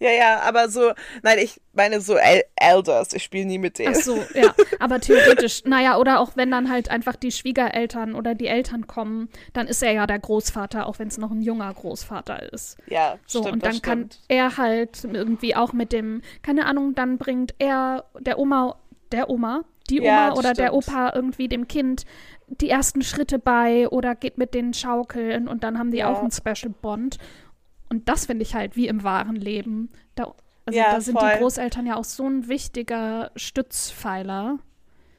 Ja, 0.00 0.10
ja, 0.10 0.40
aber 0.40 0.68
so, 0.68 0.92
nein, 1.22 1.38
ich 1.38 1.60
meine 1.72 2.00
so 2.00 2.16
El 2.16 2.42
Elders, 2.56 3.12
ich 3.12 3.22
spiele 3.22 3.46
nie 3.46 3.58
mit 3.58 3.78
denen. 3.78 3.94
Ach 3.96 4.00
so, 4.00 4.16
ja, 4.34 4.52
aber 4.80 5.00
theoretisch, 5.00 5.62
naja, 5.64 5.98
oder 5.98 6.18
auch 6.18 6.32
wenn 6.34 6.50
dann 6.50 6.68
halt 6.68 6.90
einfach 6.90 7.14
die 7.14 7.30
Schwiegereltern 7.30 8.14
oder 8.14 8.34
die 8.34 8.48
Eltern 8.48 8.88
kommen, 8.88 9.28
dann 9.52 9.68
ist 9.68 9.82
er 9.82 9.92
ja 9.92 10.06
der 10.06 10.18
Großvater, 10.18 10.86
auch 10.86 10.98
wenn 10.98 11.08
es 11.08 11.18
noch 11.18 11.30
ein 11.30 11.42
junger 11.42 11.72
Großvater 11.72 12.52
ist. 12.52 12.76
Ja, 12.88 13.18
so 13.26 13.40
stimmt, 13.40 13.54
und 13.54 13.64
dann 13.64 13.82
kann 13.82 14.10
er 14.26 14.56
halt 14.56 15.04
irgendwie 15.04 15.54
auch 15.54 15.72
mit 15.72 15.92
dem, 15.92 16.22
keine 16.42 16.66
Ahnung, 16.66 16.94
dann 16.96 17.16
bringt 17.16 17.54
er 17.58 18.04
der 18.18 18.38
Oma 18.40 18.76
der 19.12 19.30
Oma, 19.30 19.64
die 19.90 20.00
Oma 20.00 20.08
ja, 20.08 20.32
oder 20.32 20.40
stimmt. 20.40 20.58
der 20.58 20.74
Opa 20.74 21.12
irgendwie 21.14 21.48
dem 21.48 21.68
Kind 21.68 22.04
die 22.46 22.70
ersten 22.70 23.02
Schritte 23.02 23.38
bei 23.38 23.88
oder 23.88 24.14
geht 24.14 24.38
mit 24.38 24.54
den 24.54 24.74
schaukeln 24.74 25.48
und 25.48 25.64
dann 25.64 25.78
haben 25.78 25.90
die 25.90 25.98
ja. 25.98 26.12
auch 26.12 26.20
einen 26.20 26.30
Special 26.30 26.72
Bond. 26.82 27.18
Und 27.88 28.08
das 28.08 28.26
finde 28.26 28.42
ich 28.42 28.54
halt 28.54 28.76
wie 28.76 28.88
im 28.88 29.02
wahren 29.02 29.36
Leben. 29.36 29.90
Da, 30.14 30.34
also 30.66 30.78
ja, 30.78 30.92
da 30.92 31.00
sind 31.00 31.18
voll. 31.18 31.30
die 31.32 31.38
Großeltern 31.38 31.86
ja 31.86 31.96
auch 31.96 32.04
so 32.04 32.26
ein 32.26 32.48
wichtiger 32.48 33.30
Stützpfeiler. 33.36 34.58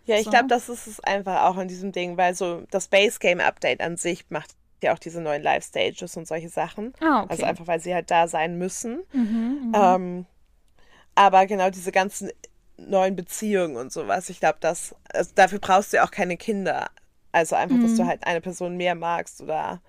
Ja, 0.05 0.17
ich 0.17 0.25
so. 0.25 0.29
glaube, 0.29 0.47
das 0.47 0.69
ist 0.69 0.87
es 0.87 0.99
einfach 0.99 1.43
auch 1.43 1.57
in 1.57 1.67
diesem 1.67 1.91
Ding, 1.91 2.17
weil 2.17 2.35
so 2.35 2.63
das 2.69 2.87
Base 2.87 3.17
Game 3.19 3.39
Update 3.39 3.81
an 3.81 3.97
sich 3.97 4.25
macht 4.29 4.51
ja 4.83 4.93
auch 4.93 4.99
diese 4.99 5.21
neuen 5.21 5.41
Live-Stages 5.41 6.15
und 6.17 6.27
solche 6.27 6.49
Sachen. 6.49 6.93
Ah, 7.01 7.21
okay. 7.21 7.31
Also 7.31 7.45
einfach, 7.45 7.67
weil 7.67 7.79
sie 7.79 7.93
halt 7.93 8.11
da 8.11 8.27
sein 8.27 8.57
müssen. 8.57 9.03
Mhm, 9.13 9.21
mhm. 9.67 9.71
Ähm, 9.73 10.25
aber 11.15 11.47
genau 11.47 11.69
diese 11.69 11.91
ganzen 11.91 12.29
neuen 12.77 13.15
Beziehungen 13.15 13.77
und 13.77 13.91
sowas, 13.91 14.29
ich 14.29 14.39
glaube, 14.39 14.57
dass 14.61 14.95
also 15.13 15.31
dafür 15.35 15.59
brauchst 15.59 15.93
du 15.93 15.97
ja 15.97 16.05
auch 16.05 16.11
keine 16.11 16.37
Kinder. 16.37 16.89
Also 17.31 17.55
einfach, 17.55 17.77
dass 17.79 17.95
du 17.95 18.03
Mhm. 18.03 18.07
halt 18.07 18.25
eine 18.25 18.41
Person 18.41 18.77
mehr 18.77 18.95
magst 18.95 19.41
oder 19.41 19.81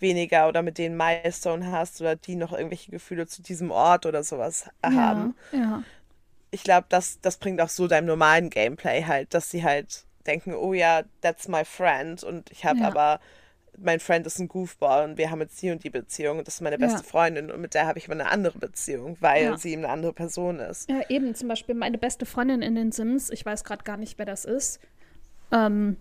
weniger 0.00 0.48
oder 0.48 0.62
mit 0.62 0.78
denen 0.78 0.96
Milestone 0.96 1.70
hast 1.72 2.00
oder 2.00 2.16
die 2.16 2.36
noch 2.36 2.52
irgendwelche 2.52 2.90
Gefühle 2.90 3.26
zu 3.26 3.42
diesem 3.42 3.70
Ort 3.70 4.06
oder 4.06 4.22
sowas 4.24 4.68
haben. 4.84 5.30
Ja, 5.30 5.58
ja. 5.58 5.84
Ich 6.50 6.62
glaube, 6.62 6.86
das, 6.88 7.20
das 7.20 7.36
bringt 7.38 7.60
auch 7.60 7.68
so 7.68 7.88
deinem 7.88 8.06
normalen 8.06 8.48
Gameplay 8.50 9.04
halt, 9.04 9.34
dass 9.34 9.50
sie 9.50 9.64
halt 9.64 10.04
denken, 10.26 10.54
oh 10.54 10.72
ja, 10.72 11.02
that's 11.20 11.48
my 11.48 11.64
friend 11.64 12.22
und 12.22 12.50
ich 12.50 12.64
habe 12.64 12.80
Ja. 12.80 12.84
aber, 12.84 13.20
mein 13.78 14.00
Friend 14.00 14.26
ist 14.26 14.38
ein 14.38 14.48
Goofball 14.48 15.08
und 15.08 15.18
wir 15.18 15.30
haben 15.30 15.40
jetzt 15.40 15.60
die 15.62 15.70
und 15.70 15.82
die 15.84 15.90
Beziehung 15.90 16.38
und 16.38 16.46
das 16.46 16.54
ist 16.56 16.60
meine 16.60 16.78
beste 16.78 16.98
Ja. 16.98 17.04
Freundin 17.04 17.50
und 17.50 17.60
mit 17.60 17.74
der 17.74 17.86
habe 17.86 17.98
ich 17.98 18.04
aber 18.06 18.14
eine 18.14 18.30
andere 18.30 18.58
Beziehung, 18.58 19.16
weil 19.20 19.44
Ja. 19.44 19.56
sie 19.58 19.72
eben 19.72 19.84
eine 19.84 19.92
andere 19.92 20.12
Person 20.12 20.58
ist. 20.60 20.88
Ja, 20.90 21.00
eben, 21.08 21.34
zum 21.34 21.48
Beispiel 21.48 21.74
meine 21.74 21.98
beste 21.98 22.26
Freundin 22.26 22.62
in 22.62 22.74
den 22.74 22.92
Sims, 22.92 23.30
ich 23.30 23.44
weiß 23.44 23.64
gerade 23.64 23.84
gar 23.84 23.96
nicht, 23.96 24.18
wer 24.18 24.26
das 24.26 24.44
ist. 24.44 24.80
Ähm, 25.52 25.96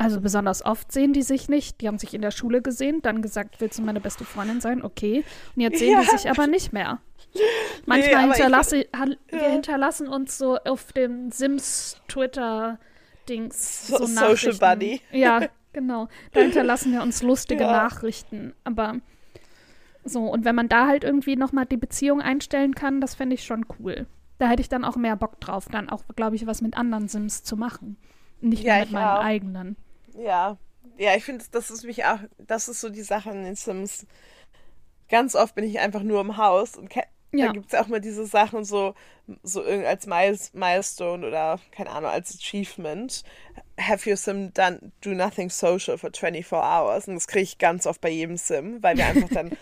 also 0.00 0.20
besonders 0.20 0.64
oft 0.64 0.92
sehen 0.92 1.12
die 1.12 1.22
sich 1.22 1.48
nicht. 1.48 1.80
Die 1.80 1.88
haben 1.88 1.98
sich 1.98 2.14
in 2.14 2.22
der 2.22 2.30
Schule 2.30 2.62
gesehen, 2.62 3.02
dann 3.02 3.20
gesagt, 3.20 3.60
willst 3.60 3.78
du 3.78 3.82
meine 3.82 4.00
beste 4.00 4.24
Freundin 4.24 4.60
sein? 4.60 4.82
Okay. 4.84 5.24
Und 5.56 5.62
jetzt 5.62 5.80
sehen 5.80 5.98
die 6.00 6.06
Ja. 6.06 6.16
sich 6.18 6.30
aber 6.30 6.46
nicht 6.46 6.72
mehr. 6.72 7.00
Manchmal 7.86 8.26
ich- 8.28 8.34
hinterlasse, 8.36 8.86
hal- 8.96 9.18
wir 9.28 9.50
hinterlassen 9.50 10.06
uns 10.06 10.38
so 10.38 10.56
auf 10.58 10.92
dem 10.92 11.32
Sims 11.32 12.00
Twitter-Dings 12.06 13.88
So- 13.88 13.98
so, 13.98 14.06
Social. 14.06 14.54
Buddy. 14.54 15.00
Ja, 15.10 15.40
genau. 15.78 16.08
Da 16.32 16.40
hinterlassen 16.40 16.92
wir 16.92 17.02
uns 17.02 17.22
lustige 17.22 17.64
Ja. 17.64 17.72
Nachrichten. 17.72 18.54
Aber 18.64 18.96
so, 20.04 20.24
und 20.24 20.44
wenn 20.44 20.54
man 20.54 20.68
da 20.68 20.86
halt 20.86 21.04
irgendwie 21.04 21.36
nochmal 21.36 21.66
die 21.66 21.76
Beziehung 21.76 22.20
einstellen 22.20 22.74
kann, 22.74 23.00
das 23.00 23.14
fände 23.14 23.34
ich 23.34 23.44
schon 23.44 23.66
cool. 23.78 24.06
Da 24.38 24.48
hätte 24.48 24.62
ich 24.62 24.68
dann 24.68 24.84
auch 24.84 24.96
mehr 24.96 25.16
Bock 25.16 25.40
drauf, 25.40 25.66
dann 25.70 25.88
auch, 25.90 26.02
glaube 26.16 26.36
ich, 26.36 26.46
was 26.46 26.60
mit 26.62 26.76
anderen 26.76 27.08
Sims 27.08 27.42
zu 27.42 27.56
machen. 27.56 27.96
Nicht 28.40 28.62
Ja, 28.62 28.76
nur 28.76 28.84
mit 28.84 28.92
meinen 28.92 29.06
auch. 29.18 29.24
eigenen. 29.24 29.76
Ja, 30.16 30.56
ja, 30.96 31.14
ich 31.16 31.24
finde, 31.24 31.44
das 31.50 31.70
ist 31.70 31.84
mich 31.84 32.04
auch, 32.04 32.18
das 32.38 32.68
ist 32.68 32.80
so 32.80 32.88
die 32.88 33.02
Sache 33.02 33.30
in 33.30 33.44
den 33.44 33.54
Sims. 33.54 34.06
Ganz 35.08 35.34
oft 35.34 35.54
bin 35.54 35.64
ich 35.64 35.78
einfach 35.80 36.02
nur 36.02 36.20
im 36.20 36.36
Haus 36.36 36.76
und 36.76 36.92
Ja. 36.94 37.46
da 37.46 37.52
gibt 37.52 37.72
es 37.72 37.78
auch 37.78 37.88
mal 37.88 38.00
diese 38.00 38.26
Sachen 38.26 38.64
so, 38.64 38.94
so 39.42 39.62
irgend 39.62 39.86
als 39.86 40.06
Miles, 40.06 40.52
Milestone 40.54 41.26
oder 41.26 41.58
keine 41.72 41.90
Ahnung, 41.90 42.10
als 42.10 42.34
Achievement. 42.34 43.22
Have 43.78 44.08
your 44.10 44.16
Sim 44.16 44.52
done 44.54 44.92
do 45.04 45.10
nothing 45.10 45.50
social 45.50 45.96
for 45.98 46.10
24 46.12 46.52
hours? 46.58 47.06
Und 47.06 47.14
das 47.14 47.26
kriege 47.28 47.44
ich 47.44 47.58
ganz 47.58 47.86
oft 47.86 48.00
bei 48.00 48.10
jedem 48.10 48.36
Sim, 48.36 48.82
weil 48.82 48.96
wir 48.96 49.06
einfach 49.06 49.28
dann, 49.28 49.52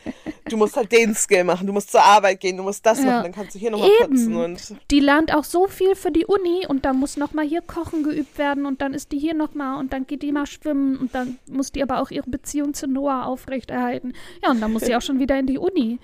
du 0.48 0.56
musst 0.56 0.74
halt 0.76 0.90
den 0.90 1.14
Skill 1.14 1.44
machen, 1.44 1.66
du 1.66 1.72
musst 1.74 1.90
zur 1.92 2.02
Arbeit 2.02 2.40
gehen, 2.40 2.56
du 2.56 2.62
musst 2.62 2.86
das 2.86 2.98
Ja. 3.00 3.04
machen, 3.06 3.22
dann 3.24 3.32
kannst 3.32 3.54
du 3.54 3.58
hier 3.58 3.70
nochmal 3.70 3.90
putzen 4.00 4.34
und 4.36 4.74
Die 4.90 5.00
lernt 5.00 5.34
auch 5.34 5.44
so 5.44 5.66
viel 5.68 5.94
für 5.94 6.10
die 6.10 6.24
Uni 6.24 6.66
und 6.66 6.84
dann 6.86 6.96
muss 6.98 7.16
nochmal 7.18 7.44
hier 7.46 7.60
Kochen 7.60 8.02
geübt 8.04 8.38
werden 8.38 8.64
und 8.64 8.80
dann 8.80 8.94
ist 8.94 9.12
die 9.12 9.18
hier 9.18 9.34
nochmal 9.34 9.78
und 9.78 9.92
dann 9.92 10.06
geht 10.06 10.22
die 10.22 10.32
mal 10.32 10.46
schwimmen 10.46 10.96
und 10.96 11.14
dann 11.14 11.38
muss 11.50 11.72
die 11.72 11.82
aber 11.82 12.00
auch 12.00 12.10
ihre 12.10 12.30
Beziehung 12.30 12.72
zu 12.74 12.86
Noah 12.86 13.26
aufrechterhalten. 13.26 14.14
Ja, 14.42 14.50
und 14.50 14.60
dann 14.62 14.72
muss 14.72 14.82
sie 14.86 14.96
auch 14.96 15.02
schon 15.02 15.18
wieder 15.18 15.38
in 15.38 15.46
die 15.46 15.58
Uni. 15.58 15.98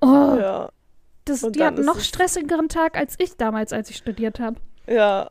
Oh, 0.00 0.06
ja, 0.40 0.68
das, 1.26 1.44
und 1.44 1.54
die 1.54 1.62
hat 1.62 1.76
einen 1.76 1.86
noch 1.86 1.98
es- 1.98 2.08
stressigeren 2.08 2.68
Tag 2.68 2.96
als 2.96 3.14
ich 3.18 3.36
damals, 3.36 3.72
als 3.72 3.88
ich 3.88 3.96
studiert 3.98 4.40
habe. 4.40 4.56
ja. 4.88 5.30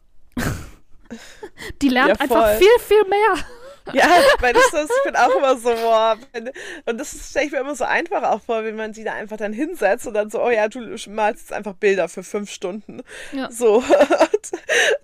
Die 1.81 1.89
lernt 1.89 2.09
Ja, 2.09 2.15
einfach 2.19 2.57
viel, 2.57 2.79
viel 2.79 3.03
mehr. 3.07 3.45
Ja, 3.93 4.07
weil 4.39 4.53
das, 4.53 4.69
das 4.71 4.89
ich 4.89 5.03
bin 5.03 5.15
auch 5.15 5.35
immer 5.35 5.57
so, 5.57 5.69
boah, 5.83 6.17
wenn, 6.33 6.51
und 6.85 6.97
das 6.99 7.29
stelle 7.29 7.47
ich 7.47 7.51
mir 7.51 7.59
immer 7.59 7.75
so 7.75 7.83
einfach 7.83 8.23
auch 8.23 8.41
vor, 8.41 8.63
wenn 8.63 8.75
man 8.75 8.93
sie 8.93 9.03
da 9.03 9.13
einfach 9.13 9.37
dann 9.37 9.53
hinsetzt 9.53 10.07
und 10.07 10.13
dann 10.13 10.29
so, 10.29 10.41
oh 10.41 10.49
ja, 10.49 10.67
du 10.67 10.79
malst 11.09 11.41
jetzt 11.41 11.53
einfach 11.53 11.73
Bilder 11.73 12.07
für 12.07 12.23
fünf 12.23 12.51
Stunden. 12.51 13.01
Ja. 13.31 13.49
So, 13.51 13.77
und 13.77 14.51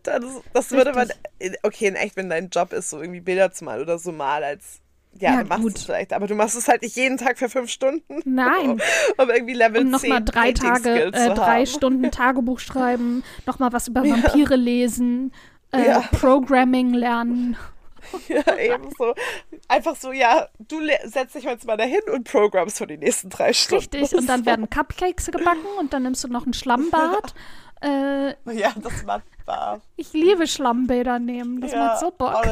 dann, 0.03 0.25
das 0.53 0.71
würde 0.71 0.93
man, 0.93 1.09
okay, 1.63 1.87
in 1.87 1.95
echt, 1.95 2.15
wenn 2.17 2.29
dein 2.29 2.49
Job 2.49 2.73
ist, 2.73 2.89
so 2.89 3.01
irgendwie 3.01 3.21
Bilder 3.21 3.51
zu 3.51 3.65
malen 3.65 3.81
oder 3.81 3.97
so 3.97 4.11
mal 4.11 4.43
als, 4.43 4.79
ja, 5.19 5.31
Ja, 5.31 5.37
dann 5.37 5.47
machst 5.47 5.63
du 5.63 5.67
gut. 5.67 5.77
es 5.77 5.83
vielleicht, 5.85 6.13
aber 6.13 6.27
du 6.27 6.35
machst 6.35 6.55
es 6.55 6.67
halt 6.67 6.83
nicht 6.83 6.95
jeden 6.95 7.17
Tag 7.17 7.39
für 7.39 7.49
fünf 7.49 7.71
Stunden. 7.71 8.21
Nein. 8.25 8.79
Um 9.17 9.29
irgendwie 9.29 9.53
Level 9.53 9.81
Und 9.81 9.99
10 9.99 10.09
nochmal 10.09 10.23
drei 10.23 10.51
Tage, 10.51 11.05
äh, 11.05 11.33
drei. 11.33 11.65
Stunden 11.65 12.11
Tagebuch 12.11 12.59
schreiben, 12.59 13.23
nochmal 13.47 13.73
was 13.73 13.87
über 13.87 14.03
Vampire 14.03 14.55
lesen, 14.55 15.31
äh, 15.71 15.87
Ja. 15.87 15.99
Programming 16.19 16.93
lernen. 16.93 17.57
Ja, 18.29 18.55
eben 18.57 18.89
so. 18.97 19.13
Einfach 19.67 19.97
so, 19.97 20.13
ja, 20.13 20.47
du 20.59 20.79
setzt 21.03 21.35
dich 21.35 21.43
jetzt 21.43 21.67
mal 21.67 21.75
dahin 21.75 21.99
und 22.13 22.23
programmst 22.23 22.77
für 22.77 22.87
die 22.87 22.95
nächsten 22.97 23.29
drei 23.29 23.51
Stunden. 23.51 23.83
Richtig, 23.97 24.17
und 24.17 24.27
dann 24.29 24.45
werden 24.45 24.69
Cupcakes 24.69 25.25
gebacken 25.25 25.65
und 25.77 25.91
dann 25.91 26.03
nimmst 26.03 26.23
du 26.23 26.29
noch 26.29 26.45
ein 26.45 26.53
Schlammbad. 26.53 27.33
Äh, 27.79 28.29
Ja, 28.53 28.73
das 28.75 29.03
macht 29.03 29.21
Spaß. 29.41 29.81
ich 29.97 30.11
liebe 30.11 30.47
Schlammbäder 30.47 31.19
nehmen, 31.19 31.61
das 31.61 31.73
ja, 31.73 31.85
macht 31.85 31.99
so 31.99 32.09
Bock. 32.09 32.43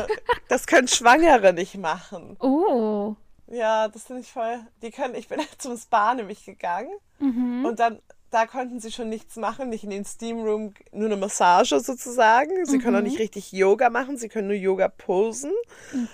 Das 0.50 0.68
können 0.68 0.88
Schwangere 0.88 1.52
nicht 1.52 1.76
machen. 1.80 2.38
Oh, 2.40 3.16
Ja, 3.48 3.88
das 3.88 4.04
finde 4.04 4.22
ich 4.22 4.32
voll. 4.32 4.60
Die 4.84 4.92
können, 4.92 5.16
ich 5.16 5.28
bin 5.28 5.40
zum 5.58 5.78
Spa 5.78 6.14
nämlich 6.14 6.46
gegangen 6.46 6.92
Mhm. 7.18 7.66
und 7.66 7.80
dann, 7.80 8.00
da 8.36 8.46
konnten 8.48 8.82
sie 8.82 8.92
schon 8.92 9.08
nichts 9.08 9.38
machen, 9.38 9.70
nicht 9.70 9.86
in 9.86 9.90
den 9.92 10.04
Steam 10.04 10.42
Room, 10.42 10.74
nur 10.92 11.06
eine 11.06 11.16
Massage 11.16 11.80
sozusagen. 11.80 12.66
Sie 12.66 12.80
können 12.80 12.96
auch 12.98 13.00
Mhm. 13.00 13.08
nicht 13.08 13.20
richtig 13.20 13.54
Yoga 13.54 13.90
machen, 13.90 14.18
sie 14.18 14.28
können 14.28 14.48
nur 14.48 14.58
Yoga 14.58 14.90
posen. 14.90 15.54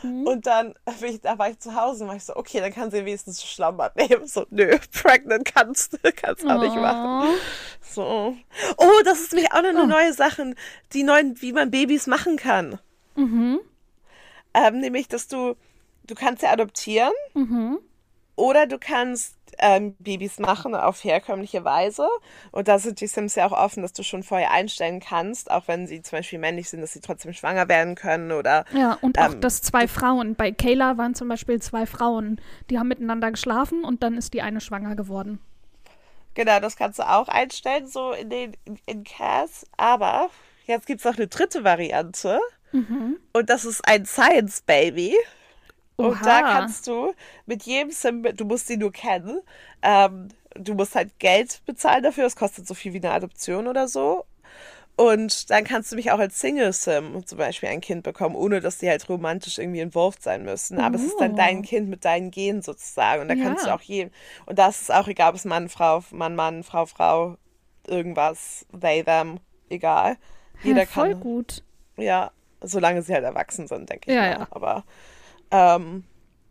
Mhm. 0.03 0.27
Und 0.27 0.45
dann, 0.45 0.75
bin 0.99 1.09
ich, 1.15 1.21
da 1.21 1.39
war 1.39 1.49
ich 1.49 1.57
zu 1.59 1.73
Hause 1.75 2.03
und 2.03 2.09
war 2.09 2.15
ich 2.15 2.23
so, 2.23 2.35
okay, 2.35 2.59
dann 2.59 2.71
kann 2.71 2.91
sie 2.91 3.03
wenigstens 3.05 3.43
Schlammbad 3.43 3.95
nehmen. 3.95 4.27
So, 4.27 4.45
nö, 4.51 4.77
pregnant 4.93 5.45
kannst 5.45 5.93
du 5.93 5.97
kannst 6.15 6.45
auch 6.45 6.61
nicht 6.61 6.75
machen. 6.75 7.27
Oh. 7.29 7.35
So. 7.81 8.35
Oh, 8.77 9.01
das 9.03 9.19
ist 9.21 9.33
nämlich 9.33 9.51
auch 9.51 9.63
noch 9.63 9.69
eine 9.69 9.81
Oh. 9.83 9.87
neue 9.87 10.13
Sache. 10.13 10.53
Die 10.93 11.01
neuen, 11.03 11.41
wie 11.41 11.53
man 11.53 11.71
Babys 11.71 12.05
machen 12.05 12.37
kann. 12.37 12.79
Mhm. 13.15 13.59
Ähm, 14.53 14.79
nämlich, 14.79 15.07
dass 15.07 15.27
du, 15.27 15.55
du 16.05 16.13
kannst 16.15 16.43
ja 16.43 16.51
adoptieren 16.51 17.13
Mhm. 17.33 17.79
oder 18.35 18.67
du 18.67 18.77
kannst 18.77 19.35
ähm, 19.59 19.95
Babys 19.99 20.39
machen 20.39 20.75
auf 20.75 21.03
herkömmliche 21.03 21.63
Weise. 21.63 22.07
Und 22.51 22.67
da 22.67 22.79
sind 22.79 23.01
die 23.01 23.07
Sims 23.07 23.35
ja 23.35 23.45
auch 23.47 23.51
offen, 23.51 23.81
dass 23.83 23.93
du 23.93 24.03
schon 24.03 24.23
vorher 24.23 24.51
einstellen 24.51 24.99
kannst, 24.99 25.51
auch 25.51 25.67
wenn 25.67 25.87
sie 25.87 26.01
zum 26.01 26.19
Beispiel 26.19 26.39
männlich 26.39 26.69
sind, 26.69 26.81
dass 26.81 26.93
sie 26.93 27.01
trotzdem 27.01 27.33
schwanger 27.33 27.67
werden 27.67 27.95
können 27.95 28.31
oder 28.31 28.65
Ja, 28.73 28.97
und 29.01 29.19
auch, 29.19 29.33
Ähm, 29.33 29.41
dass 29.41 29.61
zwei 29.61 29.87
Frauen, 29.87 30.35
bei 30.35 30.51
Kayla 30.51 30.97
waren 30.97 31.15
zum 31.15 31.27
Beispiel 31.27 31.61
zwei 31.61 31.85
Frauen, 31.85 32.39
die 32.69 32.79
haben 32.79 32.87
miteinander 32.87 33.31
geschlafen 33.31 33.83
und 33.83 34.03
dann 34.03 34.15
ist 34.17 34.33
die 34.33 34.41
eine 34.41 34.61
schwanger 34.61 34.95
geworden. 34.95 35.39
genau, 36.33 36.59
das 36.59 36.75
kannst 36.75 36.99
du 36.99 37.03
auch 37.03 37.27
einstellen, 37.27 37.87
so 37.87 38.13
in 38.13 38.29
den 38.29 38.57
in, 38.65 38.79
in 38.85 39.03
Cas. 39.03 39.65
Aber 39.77 40.29
jetzt 40.65 40.85
gibt 40.87 40.99
es 41.01 41.05
noch 41.05 41.17
eine 41.17 41.27
dritte 41.27 41.63
Variante. 41.63 42.39
Mhm. 42.71 43.17
Und 43.33 43.49
das 43.49 43.65
ist 43.65 43.85
ein 43.87 44.05
Science 44.05 44.61
Baby. 44.61 45.15
Und 46.01 46.25
da 46.25 46.43
kannst 46.43 46.87
du 46.87 47.13
mit 47.45 47.63
jedem 47.63 47.91
Sim, 47.91 48.23
du 48.23 48.45
musst 48.45 48.67
sie 48.67 48.77
nur 48.77 48.91
kennen, 48.91 49.41
ähm, 49.81 50.29
du 50.55 50.73
musst 50.75 50.95
halt 50.95 51.17
Geld 51.19 51.61
bezahlen 51.65 52.03
dafür, 52.03 52.23
das 52.25 52.35
kostet 52.35 52.67
so 52.67 52.73
viel 52.73 52.93
wie 52.93 52.97
eine 52.97 53.11
Adoption 53.11 53.67
oder 53.67 53.87
so. 53.87 54.25
Und 54.97 55.49
dann 55.49 55.63
kannst 55.63 55.91
du 55.91 55.95
mich 55.95 56.11
auch 56.11 56.19
als 56.19 56.39
Single-Sim 56.39 57.25
zum 57.25 57.37
Beispiel 57.37 57.69
ein 57.69 57.81
Kind 57.81 58.03
bekommen, 58.03 58.35
ohne 58.35 58.59
dass 58.61 58.77
die 58.77 58.89
halt 58.89 59.07
romantisch 59.09 59.57
irgendwie 59.57 59.79
involved 59.79 60.21
sein 60.21 60.43
müssen. 60.43 60.79
Aber 60.79 60.95
es 60.95 61.07
ist 61.07 61.21
dann 61.21 61.33
Oh. 61.33 61.35
dein 61.35 61.63
Kind 61.63 61.89
mit 61.89 62.05
deinen 62.05 62.29
Genen 62.29 62.61
sozusagen. 62.61 63.21
Und 63.21 63.27
da 63.29 63.35
kannst 63.35 63.65
du 63.65 63.69
Ja. 63.69 63.75
auch 63.75 63.81
jedem, 63.81 64.11
und 64.45 64.59
das 64.59 64.81
ist 64.81 64.93
auch 64.93 65.07
egal, 65.07 65.29
ob 65.29 65.35
es 65.35 65.45
Mann, 65.45 65.69
Frau, 65.69 66.03
Mann, 66.11 66.35
Mann, 66.35 66.63
Frau, 66.63 66.85
Frau, 66.85 67.37
irgendwas, 67.87 68.65
they, 68.79 69.03
them, 69.03 69.39
egal. 69.69 70.17
Jeder 70.61 70.81
ja, 70.81 70.85
voll 70.85 71.15
kann. 71.15 71.15
gut. 71.15 71.63
Ja, 71.97 72.31
solange 72.61 73.01
sie 73.01 73.13
halt 73.13 73.23
erwachsen 73.23 73.67
sind, 73.67 73.89
denke 73.89 74.09
ich 74.09 74.15
Ja, 74.15 74.21
mal. 74.21 74.37
ja. 74.39 74.47
Aber 74.51 74.83
ähm, 75.51 76.03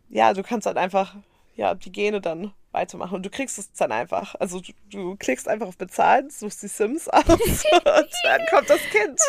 ja, 0.09 0.33
du 0.33 0.43
kannst 0.43 0.65
halt 0.67 0.77
einfach 0.77 1.15
ja, 1.55 1.73
die 1.75 1.91
Gene 1.91 2.21
dann 2.21 2.53
weitermachen 2.71 3.15
und 3.15 3.25
du 3.25 3.29
kriegst 3.29 3.57
es 3.59 3.71
dann 3.73 3.91
einfach. 3.91 4.35
Also 4.35 4.61
du, 4.61 4.71
du 4.89 5.15
klickst 5.17 5.47
einfach 5.47 5.67
auf 5.67 5.77
Bezahlen, 5.77 6.29
suchst 6.29 6.63
die 6.63 6.67
Sims 6.67 7.07
aus 7.09 7.25
und 7.27 8.11
dann 8.23 8.41
kommt 8.49 8.69
das 8.69 8.79
Kind. 8.91 9.19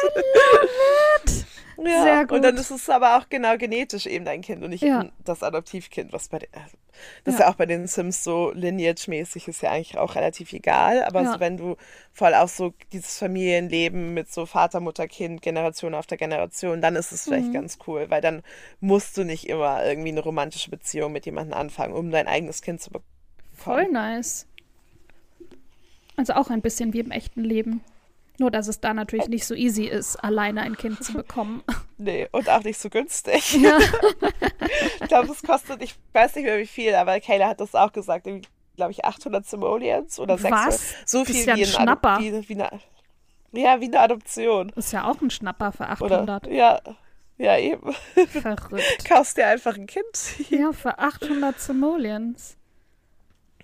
Ja, 1.78 2.02
Sehr 2.02 2.20
gut. 2.26 2.32
und 2.36 2.42
dann 2.42 2.56
ist 2.56 2.70
es 2.70 2.88
aber 2.88 3.16
auch 3.16 3.28
genau 3.28 3.56
genetisch 3.56 4.06
eben 4.06 4.24
dein 4.24 4.42
Kind 4.42 4.62
und 4.62 4.70
nicht 4.70 4.82
Ja. 4.82 5.06
das 5.24 5.42
Adoptivkind, 5.42 6.12
was 6.12 6.28
bei 6.28 6.38
den, 6.40 6.48
also, 6.52 6.76
das 7.24 7.34
ist 7.34 7.40
Ja. 7.40 7.46
ja 7.46 7.52
auch 7.52 7.56
bei 7.56 7.66
den 7.66 7.86
Sims 7.86 8.22
so 8.24 8.50
lineage-mäßig 8.54 9.48
ist 9.48 9.62
ja 9.62 9.70
eigentlich 9.70 9.98
auch 9.98 10.14
relativ 10.14 10.52
egal, 10.52 11.02
aber 11.04 11.22
Ja. 11.22 11.32
so, 11.34 11.40
wenn 11.40 11.56
du 11.56 11.76
voll 12.12 12.34
auch 12.34 12.48
so 12.48 12.72
dieses 12.92 13.18
Familienleben 13.18 14.14
mit 14.14 14.32
so 14.32 14.46
Vater, 14.46 14.80
Mutter, 14.80 15.08
Kind, 15.08 15.42
Generation 15.42 15.94
auf 15.94 16.06
der 16.06 16.18
Generation, 16.18 16.80
dann 16.80 16.96
ist 16.96 17.12
es 17.12 17.24
vielleicht 17.24 17.48
Mhm. 17.48 17.52
ganz 17.54 17.78
cool, 17.86 18.06
weil 18.10 18.20
dann 18.20 18.42
musst 18.80 19.16
du 19.16 19.24
nicht 19.24 19.48
immer 19.48 19.84
irgendwie 19.84 20.10
eine 20.10 20.20
romantische 20.20 20.70
Beziehung 20.70 21.12
mit 21.12 21.26
jemandem 21.26 21.54
anfangen, 21.58 21.94
um 21.94 22.10
dein 22.10 22.28
eigenes 22.28 22.62
Kind 22.62 22.80
zu 22.80 22.90
bekommen. 22.90 23.08
Voll 23.54 23.88
nice. 23.90 24.46
Also 26.16 26.34
auch 26.34 26.50
ein 26.50 26.60
bisschen 26.60 26.92
wie 26.92 27.00
im 27.00 27.10
echten 27.10 27.42
Leben. 27.42 27.80
Nur, 28.38 28.50
dass 28.50 28.66
es 28.66 28.80
da 28.80 28.94
natürlich 28.94 29.28
nicht 29.28 29.46
so 29.46 29.54
easy 29.54 29.84
ist, 29.84 30.16
alleine 30.16 30.62
ein 30.62 30.76
Kind 30.76 31.02
zu 31.04 31.12
bekommen. 31.14 31.62
Nee, 31.98 32.26
und 32.32 32.48
auch 32.48 32.64
nicht 32.64 32.80
so 32.80 32.90
günstig. 32.90 33.58
Ja. 33.62 33.78
ich 35.00 35.06
glaube, 35.06 35.30
es 35.30 35.40
kostet, 35.40 35.80
ich 35.82 35.94
weiß 36.12 36.34
nicht 36.34 36.46
mehr 36.46 36.58
wie 36.58 36.66
viel, 36.66 36.96
aber 36.96 37.20
Kayla 37.20 37.46
hat 37.46 37.60
das 37.60 37.76
auch 37.76 37.92
gesagt, 37.92 38.26
glaube 38.74 38.90
ich, 38.90 39.04
800 39.04 39.46
Simoleons 39.46 40.18
oder 40.18 40.36
600. 40.36 40.66
Was? 40.66 40.94
So 41.06 41.20
Das 41.20 41.28
viel 41.28 41.36
ist 41.36 41.46
ja 41.46 41.54
wie, 41.54 41.62
ein 41.62 41.66
Schnapper. 41.68 42.18
Wie, 42.18 42.48
wie 42.48 42.54
eine, 42.54 42.80
ja, 43.52 43.80
wie 43.80 43.84
eine 43.84 44.00
Adoption. 44.00 44.70
Ist 44.70 44.92
ja 44.92 45.08
auch 45.08 45.20
ein 45.20 45.30
Schnapper 45.30 45.70
für 45.70 45.84
Oder? 46.04 46.22
800. 46.22 46.48
Ja, 46.48 46.80
ja, 47.38 47.56
eben. 47.58 47.92
Verrückt. 47.92 49.08
Kaufst 49.08 49.36
dir 49.36 49.46
einfach 49.46 49.76
ein 49.76 49.86
Kind. 49.86 50.50
Ja, 50.50 50.72
für 50.72 50.98
800 50.98 51.60
Simoleons. 51.60 52.56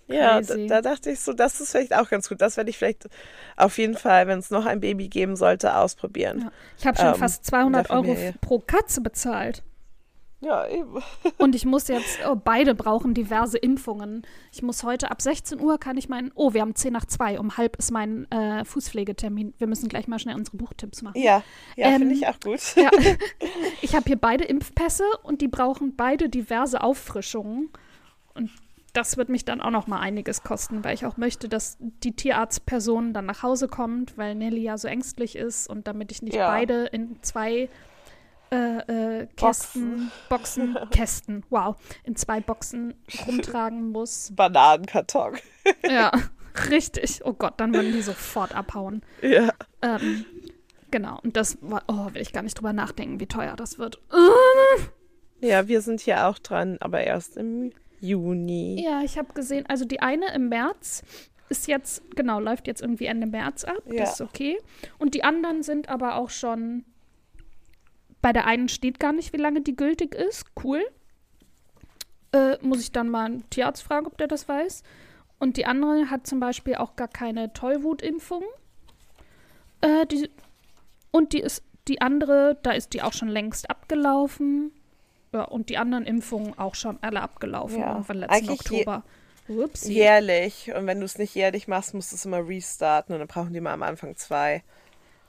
Ja, 0.09 0.41
da, 0.41 0.57
da 0.57 0.81
dachte 0.83 1.11
ich 1.11 1.21
so, 1.21 1.33
das 1.33 1.61
ist 1.61 1.73
vielleicht 1.73 1.95
auch 1.95 2.09
ganz 2.09 2.29
gut. 2.29 2.41
Das 2.41 2.57
werde 2.57 2.71
ich 2.71 2.79
vielleicht 2.79 3.09
auf 3.57 3.77
jeden 3.79 3.97
Fall, 3.97 4.27
wenn 4.27 4.39
es 4.39 4.51
noch 4.51 4.67
ein 4.67 4.81
Baby 4.81 5.09
geben 5.09 5.37
sollte, 5.37 5.77
ausprobieren. 5.77 6.41
Ja. 6.41 6.53
Ich 6.79 6.87
habe 6.87 6.99
schon 6.99 7.09
Ähm, 7.09 7.15
fast 7.15 7.45
200 7.45 7.91
in 7.91 8.05
der 8.05 8.15
Euro 8.15 8.35
pro 8.41 8.59
Katze 8.59 9.01
bezahlt. 9.03 9.63
Ja, 10.41 10.69
eben. 10.69 11.03
Und 11.39 11.57
ich 11.57 11.67
muss 11.67 11.89
jetzt, 11.89 12.21
oh, 12.27 12.37
beide 12.37 12.75
brauchen 12.77 13.13
diverse 13.13 13.59
Impfungen. 13.59 14.23
Ich 14.53 14.63
muss 14.63 14.85
heute 14.85 15.11
ab 15.11 15.21
16 15.21 15.61
Uhr 15.61 15.79
kann 15.79 15.97
ich 15.97 16.09
meinen, 16.09 16.31
oh, 16.37 16.55
wir 16.55 16.61
haben 16.61 16.77
10 16.77 16.93
nach 16.93 17.07
2, 17.07 17.41
um 17.41 17.57
halb 17.57 17.77
ist 17.77 17.91
mein 17.91 18.31
äh, 18.31 18.65
Fußpflegetermin. 18.65 19.55
Wir 19.59 19.67
müssen 19.67 19.89
gleich 19.89 20.07
mal 20.07 20.21
schnell 20.21 20.37
unsere 20.37 20.57
Buchtipps 20.57 21.03
machen. 21.03 21.21
Ja, 21.21 21.43
ja, 21.77 21.89
Ähm, 21.89 21.99
finde 21.99 22.15
ich 22.15 22.27
auch 22.29 22.39
gut. 22.41 22.61
Ja. 22.77 22.91
Ich 23.83 23.95
habe 23.95 24.05
hier 24.07 24.17
beide 24.17 24.45
Impfpässe 24.45 25.05
und 25.23 25.41
die 25.41 25.49
brauchen 25.49 25.97
beide 25.97 26.29
diverse 26.29 26.83
Auffrischungen. 26.83 27.71
Und 28.35 28.51
das 28.99 29.17
wird 29.17 29.29
mich 29.29 29.45
dann 29.45 29.61
auch 29.61 29.71
noch 29.71 29.87
mal 29.87 30.01
einiges 30.01 30.43
kosten, 30.43 30.83
weil 30.83 30.93
ich 30.95 31.07
auch 31.07 31.17
möchte, 31.17 31.49
dass 31.49 31.77
die 31.79 32.17
Tierarztperson 32.17 33.13
dann 33.13 33.27
nach 33.27 33.45
Hause 33.45 33.69
kommt, 33.69 34.19
weil 34.19 34.35
Nelly 34.35 34.63
ja 34.63 34.77
so 34.77 34.89
ängstlich 34.89 35.37
ist 35.37 35.69
und 35.71 35.87
damit 35.87 36.11
ich 36.11 36.21
nicht 36.21 36.35
Ja. 36.35 36.49
beide 36.49 36.87
in 36.87 37.23
zwei 37.23 37.69
äh, 38.51 38.79
äh, 39.21 39.27
Kästen, 39.37 40.11
Boxen, 40.29 40.77
Kästen, 40.91 41.45
wow, 41.49 41.77
in 42.03 42.17
zwei 42.17 42.41
Boxen 42.41 42.95
rumtragen 43.27 43.93
muss. 43.93 44.33
Bananenkarton. 44.35 45.37
Ja, 45.89 46.11
richtig. 46.71 47.21
Oh 47.25 47.35
Gott, 47.35 47.55
dann 47.61 47.75
würden 47.75 47.93
die 47.93 48.01
sofort 48.01 48.55
abhauen. 48.55 49.03
Ja. 49.23 49.53
Ähm, 49.83 50.25
genau, 50.91 51.21
und 51.23 51.37
das 51.37 51.59
war, 51.61 51.83
oh, 51.89 52.13
will 52.15 52.23
ich 52.23 52.33
gar 52.33 52.43
nicht 52.43 52.55
drüber 52.59 52.73
nachdenken, 52.73 53.21
wie 53.21 53.27
teuer 53.27 53.55
das 53.55 53.79
wird. 53.79 54.01
Ja, 55.41 55.69
wir 55.69 55.83
sind 55.83 56.01
hier 56.01 56.27
auch 56.27 56.39
dran, 56.39 56.79
aber 56.81 57.03
erst 57.03 57.37
im 57.37 57.71
Juni. 58.01 58.83
Ja, 58.83 59.03
ich 59.03 59.19
habe 59.19 59.33
gesehen, 59.33 59.65
also 59.67 59.85
die 59.85 60.01
eine 60.01 60.33
im 60.35 60.49
März 60.49 61.03
ist 61.49 61.67
jetzt, 61.67 62.03
genau, 62.15 62.41
läuft 62.41 62.67
jetzt 62.67 62.83
irgendwie 62.83 63.07
Ende 63.07 63.27
März 63.27 63.65
ab. 63.65 63.83
Ja. 63.87 64.01
Das 64.01 64.15
ist 64.15 64.21
okay. 64.21 64.59
Und 64.99 65.15
die 65.15 65.25
anderen 65.25 65.63
sind 65.63 65.89
aber 65.89 66.17
auch 66.17 66.31
schon. 66.31 66.85
Bei 68.21 68.33
der 68.33 68.47
einen 68.47 68.69
steht 68.69 68.99
gar 68.99 69.13
nicht, 69.13 69.33
wie 69.33 69.39
lange 69.39 69.61
die 69.61 69.77
gültig 69.77 70.15
ist. 70.15 70.45
Cool. 70.63 70.83
Äh, 72.33 72.59
muss 72.61 72.81
ich 72.81 72.93
dann 72.93 73.09
mal 73.09 73.27
einen 73.27 73.49
Tierarzt 73.51 73.83
fragen, 73.83 74.07
ob 74.07 74.19
der 74.19 74.27
das 74.27 74.49
weiß. 74.49 74.83
Und 75.39 75.57
die 75.57 75.67
andere 75.67 76.11
hat 76.11 76.27
zum 76.27 76.41
Beispiel 76.41 76.75
auch 76.75 76.97
gar 76.97 77.09
keine 77.09 77.53
Tollwutimpfung. 77.53 78.43
Äh, 79.81 80.05
die, 80.07 80.29
und 81.13 81.33
die 81.33 81.41
ist 81.41 81.63
die 81.87 82.01
andere, 82.01 82.59
da 82.63 82.73
ist 82.73 82.93
die 82.93 83.03
auch 83.03 83.13
schon 83.13 83.29
längst 83.29 83.71
abgelaufen. 83.71 84.73
Ja, 85.33 85.43
und 85.45 85.69
die 85.69 85.79
anderen 85.79 86.05
Impfungen 86.07 86.59
auch 86.59 86.75
schon 86.75 86.99
alle 87.03 87.21
abgelaufen 87.21 87.81
Ja, 87.81 88.03
von 88.03 88.17
letzten 88.17 88.35
eigentlich 88.35 88.61
Oktober. 88.61 89.03
Upsi. 89.49 89.93
Jährlich. 89.93 90.73
Und 90.75 90.87
wenn 90.87 91.01
du 91.01 91.07
es 91.07 91.19
nicht 91.19 91.35
jährlich 91.35 91.69
machst, 91.69 91.95
musst 91.95 92.13
du 92.13 92.17
es 92.17 92.25
immer 92.25 92.47
restarten 92.47 93.15
und 93.15 93.21
dann 93.21 93.29
brauchen 93.29 93.53
die 93.53 93.61
mal 93.61 93.73
am 93.73 93.83
Anfang 93.83 94.17
zwei. 94.17 94.63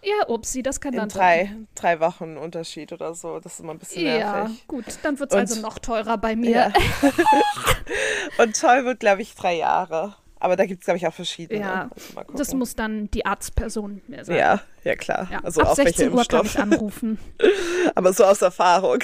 Ja, 0.01 0.29
upsi, 0.29 0.63
das 0.63 0.79
kann 0.79 0.93
In 0.93 0.99
dann 0.99 1.09
drei, 1.09 1.51
drei 1.75 1.99
Wochen 1.99 2.37
Unterschied 2.37 2.93
oder 2.93 3.13
so. 3.13 3.39
Das 3.39 3.53
ist 3.53 3.59
immer 3.59 3.73
ein 3.73 3.79
bisschen 3.79 4.05
Ja, 4.05 4.43
nervig. 4.43 4.67
gut, 4.67 4.85
dann 5.03 5.19
wird 5.19 5.31
es 5.31 5.37
also 5.37 5.61
noch 5.61 5.79
teurer 5.79 6.17
bei 6.17 6.35
mir. 6.37 6.49
Ja. 6.51 6.73
Und 8.43 8.59
toll 8.59 8.85
wird, 8.85 9.01
glaube 9.01 9.21
ich, 9.21 9.35
drei 9.35 9.55
Jahre. 9.55 10.15
Aber 10.39 10.55
da 10.55 10.65
gibt 10.65 10.81
es, 10.81 10.85
glaube 10.85 10.97
ich, 10.97 11.05
auch 11.07 11.13
verschiedene. 11.13 11.59
Ja, 11.59 11.89
Also 11.93 12.13
mal 12.13 12.25
Das 12.35 12.53
muss 12.53 12.75
dann 12.75 13.11
die 13.11 13.25
Arztperson 13.25 14.01
mir 14.07 14.23
sagen. 14.23 14.39
Ja, 14.39 14.61
ja 14.83 14.95
klar. 14.95 15.27
Ja, 15.31 15.39
Also 15.43 15.61
Ab 15.61 15.77
welcher 15.77 15.91
16 15.91 16.13
Uhr 16.13 16.25
kann 16.25 16.45
ich 16.45 16.59
anrufen. 16.59 17.19
Aber 17.95 18.13
so 18.13 18.23
aus 18.23 18.41
Erfahrung. 18.41 18.99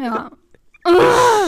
ja. 0.00 0.30
Ah, 0.82 1.46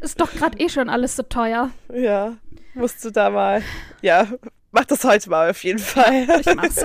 ist 0.00 0.20
doch 0.20 0.32
gerade 0.32 0.58
eh 0.58 0.68
schon 0.68 0.88
alles 0.88 1.14
so 1.14 1.22
teuer. 1.22 1.70
ja, 1.94 2.36
musst 2.74 3.04
du 3.04 3.12
da 3.12 3.30
mal. 3.30 3.62
Ja, 4.02 4.26
mach 4.72 4.84
das 4.84 5.04
heute 5.04 5.30
mal 5.30 5.48
auf 5.50 5.62
jeden 5.62 5.78
Fall. 5.78 6.40
Ich 6.40 6.54
mach's. 6.56 6.84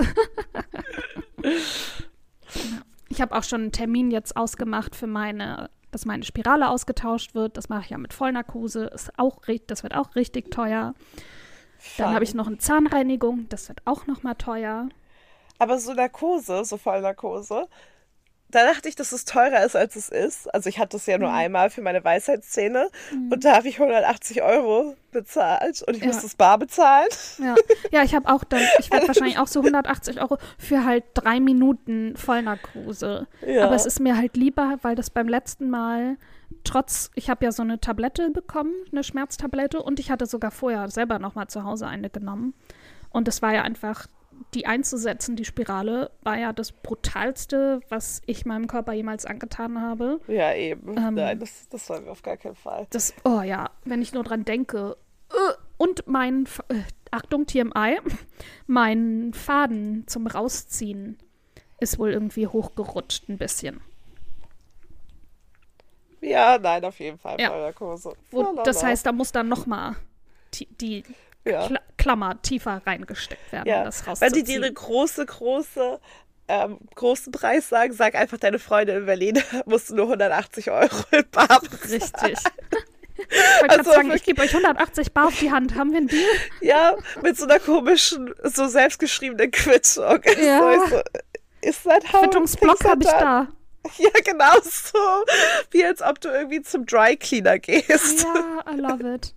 ich 3.08 3.20
habe 3.20 3.36
auch 3.36 3.42
schon 3.42 3.62
einen 3.62 3.72
Termin 3.72 4.12
jetzt 4.12 4.36
ausgemacht 4.36 4.94
für 4.94 5.08
meine, 5.08 5.68
dass 5.90 6.04
meine 6.06 6.22
Spirale 6.22 6.68
ausgetauscht 6.68 7.34
wird. 7.34 7.56
Das 7.56 7.68
mache 7.68 7.82
ich 7.82 7.90
ja 7.90 7.98
mit 7.98 8.14
Vollnarkose. 8.14 8.84
Ist 8.84 9.10
auch, 9.18 9.40
das 9.66 9.82
wird 9.82 9.96
auch 9.96 10.14
richtig 10.14 10.52
teuer. 10.52 10.94
Dann 11.98 12.14
habe 12.14 12.24
ich 12.24 12.34
noch 12.34 12.46
eine 12.46 12.58
Zahnreinigung. 12.58 13.46
Das 13.48 13.68
wird 13.68 13.80
auch 13.84 14.06
noch 14.06 14.22
mal 14.22 14.34
teuer. 14.34 14.88
Aber 15.58 15.78
so 15.78 15.92
Narkose, 15.92 16.64
so 16.64 16.76
Vollnarkose, 16.78 17.66
da 18.48 18.64
dachte 18.64 18.88
ich, 18.88 18.96
dass 18.96 19.12
es 19.12 19.24
teurer 19.24 19.64
ist, 19.64 19.76
als 19.76 19.94
es 19.94 20.08
ist. 20.08 20.52
Also 20.52 20.68
ich 20.68 20.78
hatte 20.80 20.96
es 20.96 21.06
ja 21.06 21.16
Mhm. 21.18 21.22
nur 21.24 21.32
einmal 21.32 21.70
für 21.70 21.82
meine 21.82 22.02
Weisheitszähne 22.02 22.88
und 23.30 23.44
da 23.44 23.54
habe 23.56 23.68
ich 23.68 23.78
180 23.78 24.42
Euro 24.42 24.96
bezahlt 25.12 25.82
und 25.86 25.94
ich 25.96 26.00
Ja. 26.02 26.08
musste 26.08 26.26
es 26.26 26.34
bar 26.34 26.58
bezahlen. 26.58 27.08
Ja, 27.38 27.54
ja 27.92 28.02
ich 28.02 28.14
habe 28.14 28.28
auch 28.32 28.42
dann, 28.42 28.62
ich 28.80 28.90
werde 28.90 29.06
wahrscheinlich 29.06 29.38
auch 29.38 29.46
so 29.46 29.60
180 29.60 30.20
Euro 30.20 30.38
für 30.58 30.84
halt 30.84 31.04
drei 31.14 31.38
Minuten 31.38 32.16
Vollnarkose. 32.16 33.28
Ja. 33.46 33.66
Aber 33.66 33.74
es 33.76 33.86
ist 33.86 34.00
mir 34.00 34.16
halt 34.16 34.36
lieber, 34.36 34.78
weil 34.82 34.96
das 34.96 35.10
beim 35.10 35.28
letzten 35.28 35.70
Mal, 35.70 36.16
trotz, 36.64 37.10
ich 37.14 37.30
habe 37.30 37.44
ja 37.44 37.52
so 37.52 37.62
eine 37.62 37.80
Tablette 37.80 38.30
bekommen, 38.30 38.72
eine 38.92 39.04
Schmerztablette 39.04 39.82
und 39.82 40.00
ich 40.00 40.10
hatte 40.10 40.26
sogar 40.26 40.50
vorher 40.50 40.88
selber 40.88 41.18
nochmal 41.18 41.48
zu 41.48 41.64
Hause 41.64 41.86
eine 41.86 42.10
genommen. 42.10 42.54
Und 43.10 43.28
es 43.28 43.42
war 43.42 43.52
ja 43.52 43.62
einfach, 43.62 44.06
die 44.54 44.66
einzusetzen, 44.66 45.36
die 45.36 45.44
Spirale, 45.44 46.10
war 46.22 46.38
ja 46.38 46.52
das 46.52 46.72
Brutalste, 46.72 47.80
was 47.88 48.22
ich 48.26 48.46
meinem 48.46 48.66
Körper 48.66 48.92
jemals 48.92 49.26
angetan 49.26 49.80
habe. 49.80 50.20
Ja, 50.28 50.54
eben. 50.54 50.96
Ähm. 50.96 51.14
Nein, 51.14 51.38
das, 51.38 51.68
das 51.68 51.88
wir 51.88 52.10
auf 52.10 52.22
gar 52.22 52.36
keinen 52.36 52.54
Fall. 52.56 52.86
Das, 52.90 53.14
oh 53.24 53.42
ja, 53.42 53.70
wenn 53.84 54.02
ich 54.02 54.12
nur 54.12 54.24
dran 54.24 54.44
denke. 54.44 54.96
Äh, 55.30 55.52
Und 55.76 56.06
mein, 56.06 56.46
äh, 56.68 56.82
Achtung, 57.10 57.46
TMI, 57.46 57.98
mein 58.66 59.32
Faden 59.34 60.06
zum 60.06 60.26
Rausziehen 60.26 61.18
ist 61.80 61.98
wohl 61.98 62.12
irgendwie 62.12 62.46
hochgerutscht 62.46 63.28
ein 63.28 63.38
bisschen. 63.38 63.80
Ja, 66.20 66.58
nein, 66.58 66.84
auf 66.84 66.98
jeden 67.00 67.18
Fall 67.18 67.40
Ja. 67.40 67.48
Lalala. 68.32 68.62
das 68.62 68.82
heißt, 68.82 69.06
da 69.06 69.12
muss 69.12 69.32
dann 69.32 69.48
nochmal 69.48 69.96
die 70.80 71.04
ja. 71.44 71.66
Kla 71.66 71.80
Klammer 71.96 72.40
tiefer 72.42 72.80
reingesteckt 72.86 73.52
werden, 73.52 73.64
um 73.64 73.68
Ja, 73.68 73.84
das 73.84 74.06
wenn 74.20 74.32
die 74.32 74.42
dir 74.42 74.60
rauszuziehen. 74.60 74.64
eine 74.64 74.72
große, 74.72 75.26
große, 75.26 76.00
ähm, 76.48 76.78
großen 76.94 77.30
Preis 77.32 77.68
sagen, 77.68 77.92
sag 77.92 78.14
einfach 78.14 78.38
deine 78.38 78.58
Freundin 78.58 78.96
in 78.98 79.06
Berlin, 79.06 79.42
musst 79.66 79.90
du 79.90 79.94
nur 79.96 80.06
180 80.06 80.70
Euro 80.70 80.96
in 81.10 81.24
Bar 81.30 81.60
bezahlen. 81.60 82.02
Richtig. 82.02 82.38
Ich 83.62 83.70
Also 83.70 83.90
sagen, 83.92 84.10
ich 84.12 84.24
gebe 84.24 84.40
euch 84.40 84.48
180 84.56 85.12
Bar 85.12 85.26
auf 85.26 85.38
die 85.38 85.50
Hand. 85.52 85.74
Haben 85.74 85.90
wir 85.90 85.98
einen 85.98 86.08
Deal? 86.08 86.24
Ja, 86.62 86.96
mit 87.22 87.36
so 87.36 87.44
einer 87.44 87.58
komischen, 87.58 88.34
so 88.44 88.66
selbstgeschriebenen 88.66 89.50
Quittung. 89.50 90.20
Ja. 90.42 90.80
So, 90.88 90.96
so, 90.96 91.00
ist 91.60 91.84
that 91.84 92.10
how 92.10 92.22
Quittungsblock 92.22 92.82
habe 92.84 93.02
ich 93.02 93.10
da. 93.10 93.48
Ja, 93.98 94.10
genau 94.24 94.60
so. 94.62 94.98
Wie 95.70 95.84
als 95.84 96.02
ob 96.02 96.20
du 96.20 96.28
irgendwie 96.28 96.62
zum 96.62 96.84
Dry 96.86 97.16
Cleaner 97.16 97.58
gehst. 97.58 98.22
Ja, 98.24 98.64
I 98.72 98.76
love 98.76 99.14
it. 99.14 99.34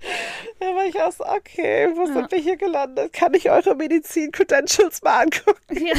Da 0.60 0.66
war 0.76 0.84
ich 0.86 1.00
auch 1.00 1.10
so, 1.10 1.24
okay, 1.26 1.88
wo 1.96 2.06
Ja. 2.06 2.12
sind 2.14 2.30
wir 2.30 2.38
hier 2.38 2.56
gelandet? 2.56 3.12
Kann 3.12 3.34
ich 3.34 3.50
eure 3.50 3.74
Medizin-Credentials 3.74 5.02
mal 5.02 5.22
angucken? 5.24 5.58
Ja. 5.86 5.94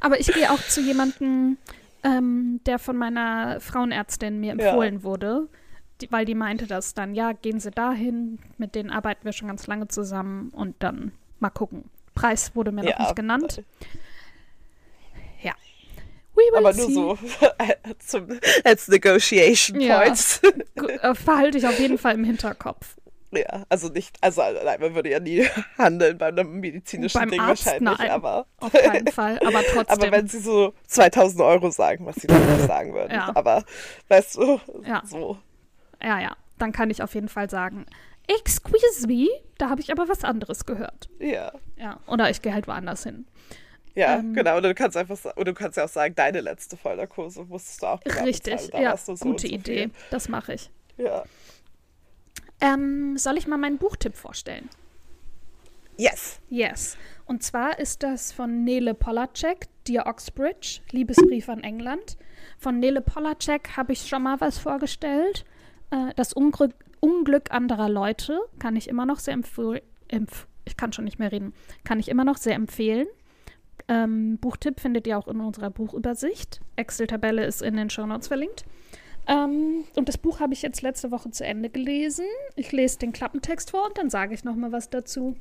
Aber 0.00 0.20
ich 0.20 0.28
gehe 0.32 0.50
auch 0.52 0.62
zu 0.62 0.80
jemandem, 0.80 1.56
ähm, 2.04 2.60
der 2.66 2.78
von 2.78 2.96
meiner 2.96 3.60
Frauenärztin 3.60 4.38
mir 4.38 4.54
Ja. 4.54 4.68
empfohlen 4.68 5.02
wurde, 5.02 5.48
die, 6.00 6.12
weil 6.12 6.24
die 6.26 6.36
meinte 6.36 6.68
das 6.68 6.94
dann, 6.94 7.14
ja, 7.14 7.32
gehen 7.32 7.58
Sie 7.58 7.72
dahin, 7.72 8.38
mit 8.56 8.76
denen 8.76 8.90
arbeiten 8.90 9.24
wir 9.24 9.32
schon 9.32 9.48
ganz 9.48 9.66
lange 9.66 9.88
zusammen 9.88 10.50
und 10.50 10.76
dann 10.80 11.10
mal 11.40 11.50
gucken. 11.50 11.90
Preis 12.14 12.54
wurde 12.54 12.70
mir 12.70 12.82
noch 12.84 12.90
Ja. 12.90 13.00
nicht 13.02 13.16
genannt. 13.16 13.62
Ja. 15.42 15.54
Aber 16.56 16.72
see. 16.72 16.82
nur 16.92 17.16
so 17.16 17.18
zum, 17.98 18.28
als 18.64 18.88
Negotiation 18.88 19.80
Ja. 19.80 20.00
Points. 20.00 20.40
Äh, 21.02 21.14
Verhalte 21.14 21.58
ich 21.58 21.66
auf 21.66 21.78
jeden 21.78 21.98
Fall 21.98 22.14
im 22.14 22.24
Hinterkopf. 22.24 22.96
Ja, 23.30 23.64
also 23.68 23.88
nicht, 23.88 24.16
also 24.22 24.40
nein, 24.64 24.80
man 24.80 24.94
würde 24.94 25.10
ja 25.10 25.20
nie 25.20 25.46
handeln 25.78 26.16
bei 26.16 26.28
einem 26.28 26.60
medizinischen 26.60 27.18
Beim 27.20 27.30
Ding 27.30 27.40
Arst, 27.40 27.66
wahrscheinlich, 27.66 27.98
nein. 27.98 28.10
aber, 28.10 28.46
Auf 28.58 28.72
keinen 28.72 29.06
Fall, 29.12 29.38
aber 29.46 29.62
trotzdem. 29.64 29.98
aber 30.02 30.12
wenn 30.12 30.28
sie 30.28 30.38
so 30.38 30.72
2000 30.86 31.42
Euro 31.42 31.68
sagen, 31.70 32.06
was 32.06 32.16
sie 32.16 32.26
dann 32.26 32.40
nicht 32.56 32.66
sagen 32.66 32.94
würden, 32.94 33.12
Ja. 33.12 33.30
aber 33.34 33.64
weißt 34.08 34.36
du, 34.36 34.58
Ja. 34.86 35.02
so. 35.04 35.36
Ja, 36.02 36.18
ja, 36.20 36.36
dann 36.56 36.72
kann 36.72 36.88
ich 36.88 37.02
auf 37.02 37.14
jeden 37.14 37.28
Fall 37.28 37.50
sagen, 37.50 37.84
excuse 38.28 39.06
me, 39.06 39.28
da 39.58 39.68
habe 39.68 39.82
ich 39.82 39.92
aber 39.92 40.08
was 40.08 40.24
anderes 40.24 40.64
gehört. 40.64 41.10
Ja. 41.18 41.52
Ja, 41.76 42.00
oder 42.06 42.30
ich 42.30 42.40
gehe 42.40 42.54
halt 42.54 42.66
woanders 42.66 43.02
hin. 43.02 43.26
Ja, 43.98 44.18
Ähm. 44.18 44.32
genau. 44.32 44.56
Oder 44.56 44.68
du 44.68 44.74
kannst 44.76 44.96
einfach 44.96 45.18
oder 45.34 45.46
du 45.52 45.54
kannst 45.54 45.76
ja 45.76 45.84
auch 45.84 45.88
sagen, 45.88 46.14
deine 46.14 46.40
letzte 46.40 46.76
Vollnarkose 46.76 47.42
musstest 47.44 47.82
du 47.82 47.86
auch 47.86 48.00
Richtig, 48.24 48.70
ja, 48.72 48.96
so 48.96 49.14
gute 49.16 49.48
so 49.48 49.52
Idee. 49.52 49.82
viel. 49.82 49.90
Das 50.12 50.28
mache 50.28 50.54
ich. 50.54 50.70
Ja. 50.98 51.24
Ähm, 52.60 53.18
soll 53.18 53.36
ich 53.38 53.48
mal 53.48 53.56
meinen 53.58 53.78
Buchtipp 53.78 54.14
vorstellen? 54.16 54.68
Yes. 55.96 56.38
Yes. 56.48 56.96
Und 57.26 57.42
zwar 57.42 57.80
ist 57.80 58.04
das 58.04 58.30
von 58.30 58.62
Nele 58.62 58.94
Polacek, 58.94 59.66
Dear 59.88 60.06
Oxbridge, 60.06 60.80
Liebesbrief 60.92 61.48
an 61.48 61.64
England. 61.64 62.16
Von 62.56 62.78
Nele 62.78 63.00
Polacek 63.00 63.76
habe 63.76 63.92
ich 63.92 64.06
schon 64.08 64.22
mal 64.22 64.40
was 64.40 64.58
vorgestellt. 64.58 65.44
Äh, 65.90 66.14
das 66.14 66.32
Unglück, 66.32 66.72
Unglück 67.00 67.50
anderer 67.50 67.88
Leute 67.88 68.38
kann 68.60 68.76
ich 68.76 68.88
immer 68.88 69.06
noch 69.06 69.18
sehr 69.18 69.34
empfehlen. 69.34 69.80
Empf 70.06 70.46
ich 70.64 70.76
kann 70.76 70.92
schon 70.92 71.06
nicht 71.06 71.18
mehr 71.18 71.32
reden. 71.32 71.54
Kann 71.82 71.98
ich 71.98 72.08
immer 72.08 72.24
noch 72.24 72.36
sehr 72.36 72.54
empfehlen. 72.54 73.06
Ähm, 73.88 74.38
Buchtipp 74.38 74.80
findet 74.80 75.06
ihr 75.06 75.18
auch 75.18 75.28
in 75.28 75.40
unserer 75.40 75.70
Buchübersicht. 75.70 76.60
Excel-Tabelle 76.76 77.44
ist 77.44 77.62
in 77.62 77.76
den 77.76 77.90
Shownotes 77.90 78.28
verlinkt. 78.28 78.64
Ähm, 79.26 79.84
und 79.96 80.08
das 80.08 80.18
Buch 80.18 80.40
habe 80.40 80.54
ich 80.54 80.62
jetzt 80.62 80.82
letzte 80.82 81.10
Woche 81.10 81.30
zu 81.30 81.44
Ende 81.44 81.70
gelesen. 81.70 82.26
Ich 82.56 82.72
lese 82.72 82.98
den 82.98 83.12
Klappentext 83.12 83.70
vor 83.70 83.86
und 83.86 83.98
dann 83.98 84.10
sage 84.10 84.34
ich 84.34 84.44
noch 84.44 84.56
mal 84.56 84.72
was 84.72 84.90
dazu. 84.90 85.36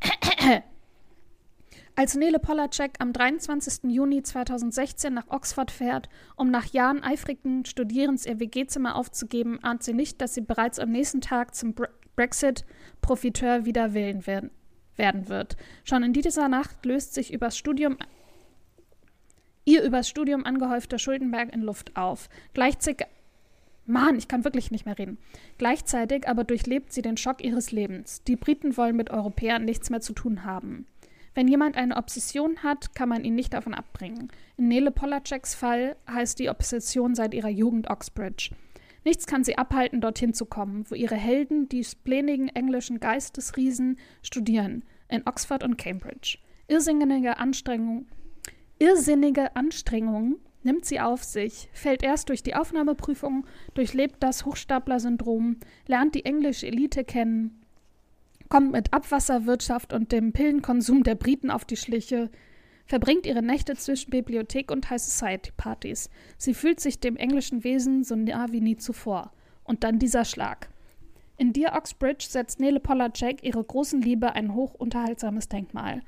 Als 1.96 2.16
Nele 2.16 2.40
Polacek 2.40 2.94
am 2.98 3.12
23. 3.12 3.90
Juni 3.92 4.22
2016 4.22 5.14
nach 5.14 5.28
Oxford 5.28 5.70
fährt, 5.70 6.08
um 6.34 6.50
nach 6.50 6.66
Jahren 6.66 7.04
eifrigen 7.04 7.64
Studierens 7.66 8.26
ihr 8.26 8.40
WG-Zimmer 8.40 8.96
aufzugeben, 8.96 9.62
ahnt 9.62 9.84
sie 9.84 9.92
nicht, 9.92 10.20
dass 10.20 10.34
sie 10.34 10.40
bereits 10.40 10.80
am 10.80 10.90
nächsten 10.90 11.20
Tag 11.20 11.54
zum 11.54 11.74
Bre 11.74 11.88
Brexit-Profiteur 12.16 13.64
wider 13.64 13.92
Willen 13.92 14.24
werden, 14.28 14.52
werden 14.96 15.28
wird. 15.28 15.56
Schon 15.84 16.02
in 16.02 16.12
dieser 16.12 16.48
Nacht 16.48 16.84
löst 16.84 17.14
sich 17.14 17.32
übers 17.32 17.56
Studium 17.56 17.96
ihr 19.66 19.82
übers 19.82 20.08
Studium 20.08 20.44
angehäufter 20.44 20.98
Schuldenberg 20.98 21.52
in 21.52 21.62
Luft 21.62 21.96
auf. 21.96 22.28
Gleichzeitig 22.52 23.06
Mann, 23.86 24.16
ich 24.16 24.28
kann 24.28 24.44
wirklich 24.44 24.70
nicht 24.70 24.86
mehr 24.86 24.98
reden. 24.98 25.18
Gleichzeitig 25.58 26.26
aber 26.26 26.44
durchlebt 26.44 26.92
sie 26.92 27.02
den 27.02 27.18
Schock 27.18 27.44
ihres 27.44 27.70
Lebens. 27.70 28.22
Die 28.24 28.36
Briten 28.36 28.76
wollen 28.76 28.96
mit 28.96 29.10
Europäern 29.10 29.64
nichts 29.64 29.90
mehr 29.90 30.00
zu 30.00 30.14
tun 30.14 30.44
haben. 30.44 30.86
Wenn 31.34 31.48
jemand 31.48 31.76
eine 31.76 31.96
Obsession 31.96 32.62
hat, 32.62 32.94
kann 32.94 33.08
man 33.08 33.24
ihn 33.24 33.34
nicht 33.34 33.52
davon 33.52 33.74
abbringen. 33.74 34.30
In 34.56 34.68
Nele 34.68 34.90
Polaceks 34.90 35.54
Fall 35.54 35.96
heißt 36.08 36.38
die 36.38 36.48
Obsession 36.48 37.14
seit 37.14 37.34
ihrer 37.34 37.48
Jugend 37.48 37.90
Oxbridge. 37.90 38.50
Nichts 39.04 39.26
kann 39.26 39.44
sie 39.44 39.58
abhalten, 39.58 40.00
dorthin 40.00 40.32
zu 40.32 40.46
kommen, 40.46 40.84
wo 40.88 40.94
ihre 40.94 41.14
Helden, 41.14 41.68
die 41.68 41.84
splänigen 41.84 42.48
englischen 42.48 43.00
Geistesriesen, 43.00 43.98
studieren, 44.22 44.82
in 45.08 45.26
Oxford 45.26 45.62
und 45.62 45.76
Cambridge. 45.76 46.38
Irrsinnige 46.68 47.38
Anstrengung, 47.38 48.06
irrsinnige 48.78 49.54
Anstrengungen 49.54 50.36
nimmt 50.62 50.86
sie 50.86 51.00
auf 51.00 51.22
sich, 51.22 51.68
fällt 51.74 52.02
erst 52.02 52.30
durch 52.30 52.42
die 52.42 52.54
Aufnahmeprüfung, 52.54 53.46
durchlebt 53.74 54.16
das 54.20 54.46
Hochstapler-Syndrom, 54.46 55.58
lernt 55.86 56.14
die 56.14 56.24
englische 56.24 56.66
Elite 56.66 57.04
kennen, 57.04 57.62
kommt 58.48 58.72
mit 58.72 58.94
Abwasserwirtschaft 58.94 59.92
und 59.92 60.12
dem 60.12 60.32
Pillenkonsum 60.32 61.02
der 61.02 61.14
Briten 61.14 61.50
auf 61.50 61.66
die 61.66 61.76
Schliche, 61.76 62.30
verbringt 62.86 63.26
ihre 63.26 63.42
Nächte 63.42 63.74
zwischen 63.74 64.10
Bibliothek 64.10 64.70
und 64.70 64.88
High 64.90 65.00
Society 65.00 65.52
Partys. 65.56 66.10
Sie 66.36 66.54
fühlt 66.54 66.80
sich 66.80 67.00
dem 67.00 67.16
englischen 67.16 67.64
Wesen 67.64 68.04
so 68.04 68.14
nah 68.14 68.50
wie 68.50 68.60
nie 68.60 68.76
zuvor. 68.76 69.32
Und 69.64 69.84
dann 69.84 69.98
dieser 69.98 70.24
Schlag. 70.24 70.68
In 71.36 71.52
Dear 71.52 71.76
Oxbridge 71.76 72.26
setzt 72.28 72.60
Nele 72.60 72.80
Polacek 72.80 73.42
ihre 73.42 73.64
großen 73.64 74.00
Liebe 74.00 74.34
ein 74.34 74.54
hochunterhaltsames 74.54 75.48
Denkmal. 75.48 76.02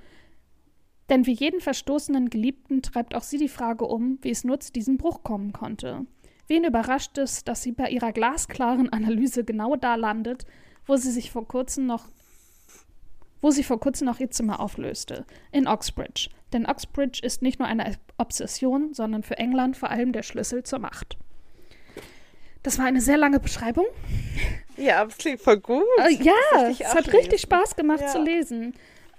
Denn 1.09 1.27
wie 1.27 1.33
jeden 1.33 1.61
verstoßenen 1.61 2.31
Geliebten 2.31 2.83
treibt 2.83 3.15
auch 3.15 3.23
sie 3.23 3.39
die 3.39 3.49
Frage 3.49 3.87
um, 3.87 4.19
wie 4.23 4.31
es 4.31 4.45
nur 4.45 4.61
zu 4.61 4.73
diesem 4.73 4.99
Bruch 4.99 5.23
kommen 5.23 5.53
konnte. 5.53 6.07
Wen 6.49 6.65
überrascht 6.65 7.19
es, 7.19 7.45
dass 7.45 7.63
sie 7.63 7.73
bei 7.73 7.91
ihrer 7.91 8.13
glasklaren 8.13 8.93
Analyse 8.93 9.45
genau 9.45 9.77
da 9.77 9.95
landet, 9.95 10.47
wo 10.85 10.97
sie 10.97 11.11
sich 11.11 11.31
vor 11.31 11.47
kurzem 11.49 11.87
noch 11.87 12.09
wo 13.43 13.51
sie 13.51 13.63
vor 13.63 13.79
kurzem 13.79 14.07
noch 14.07 14.19
ihr 14.19 14.31
Zimmer 14.31 14.61
auflöste, 14.61 15.25
in 15.53 15.69
Oxbridge. 15.69 16.31
Denn 16.53 16.67
Oxbridge 16.67 17.21
ist 17.23 17.43
nicht 17.43 17.59
nur 17.59 17.69
eine 17.69 17.95
Obsession, 18.19 18.95
sondern 18.95 19.23
für 19.23 19.37
England 19.39 19.77
vor 19.77 19.91
allem 19.91 20.13
der 20.13 20.23
Schlüssel 20.23 20.63
zur 20.63 20.79
Macht. 20.79 21.17
Das 22.63 22.79
war 22.79 22.87
eine 22.87 23.01
sehr 23.01 23.17
lange 23.17 23.39
Beschreibung. 23.41 23.87
Ja, 24.77 25.01
aber 25.01 25.11
es 25.11 25.19
klingt 25.19 25.41
voll 25.41 25.59
gut. 25.61 25.85
Äh, 25.99 26.15
ja, 26.23 26.33
es 26.69 26.81
hat 26.85 26.99
ablesen. 26.99 27.17
richtig 27.21 27.41
Spaß 27.43 27.77
gemacht 27.77 28.01
Ja. 28.01 28.07
zu 28.09 28.23
lesen. 28.23 28.75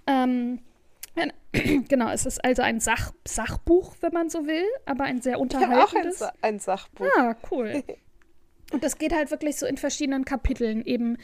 Ähm, 0.06 0.60
genau, 1.88 2.10
es 2.10 2.26
ist 2.26 2.44
also 2.44 2.62
ein 2.62 2.80
Sach 2.80 3.12
Sachbuch, 3.28 3.96
wenn 4.02 4.14
man 4.14 4.30
so 4.30 4.46
will, 4.46 4.66
aber 4.86 5.06
ein 5.06 5.22
sehr 5.22 5.34
Ich 5.38 5.56
habe 5.56 5.56
auch 5.56 5.60
ein, 5.60 5.72
unterhaltendes. 5.72 6.20
Sa 6.20 6.34
ein 6.42 6.60
Sachbuch. 6.60 7.08
Ah, 7.18 7.36
cool. 7.52 7.84
Und 8.72 8.84
das 8.84 8.98
geht 8.98 9.14
halt 9.14 9.32
wirklich 9.32 9.56
so 9.58 9.66
in 9.66 9.78
verschiedenen 9.78 10.26
Kapiteln, 10.26 10.84
eben 10.86 11.18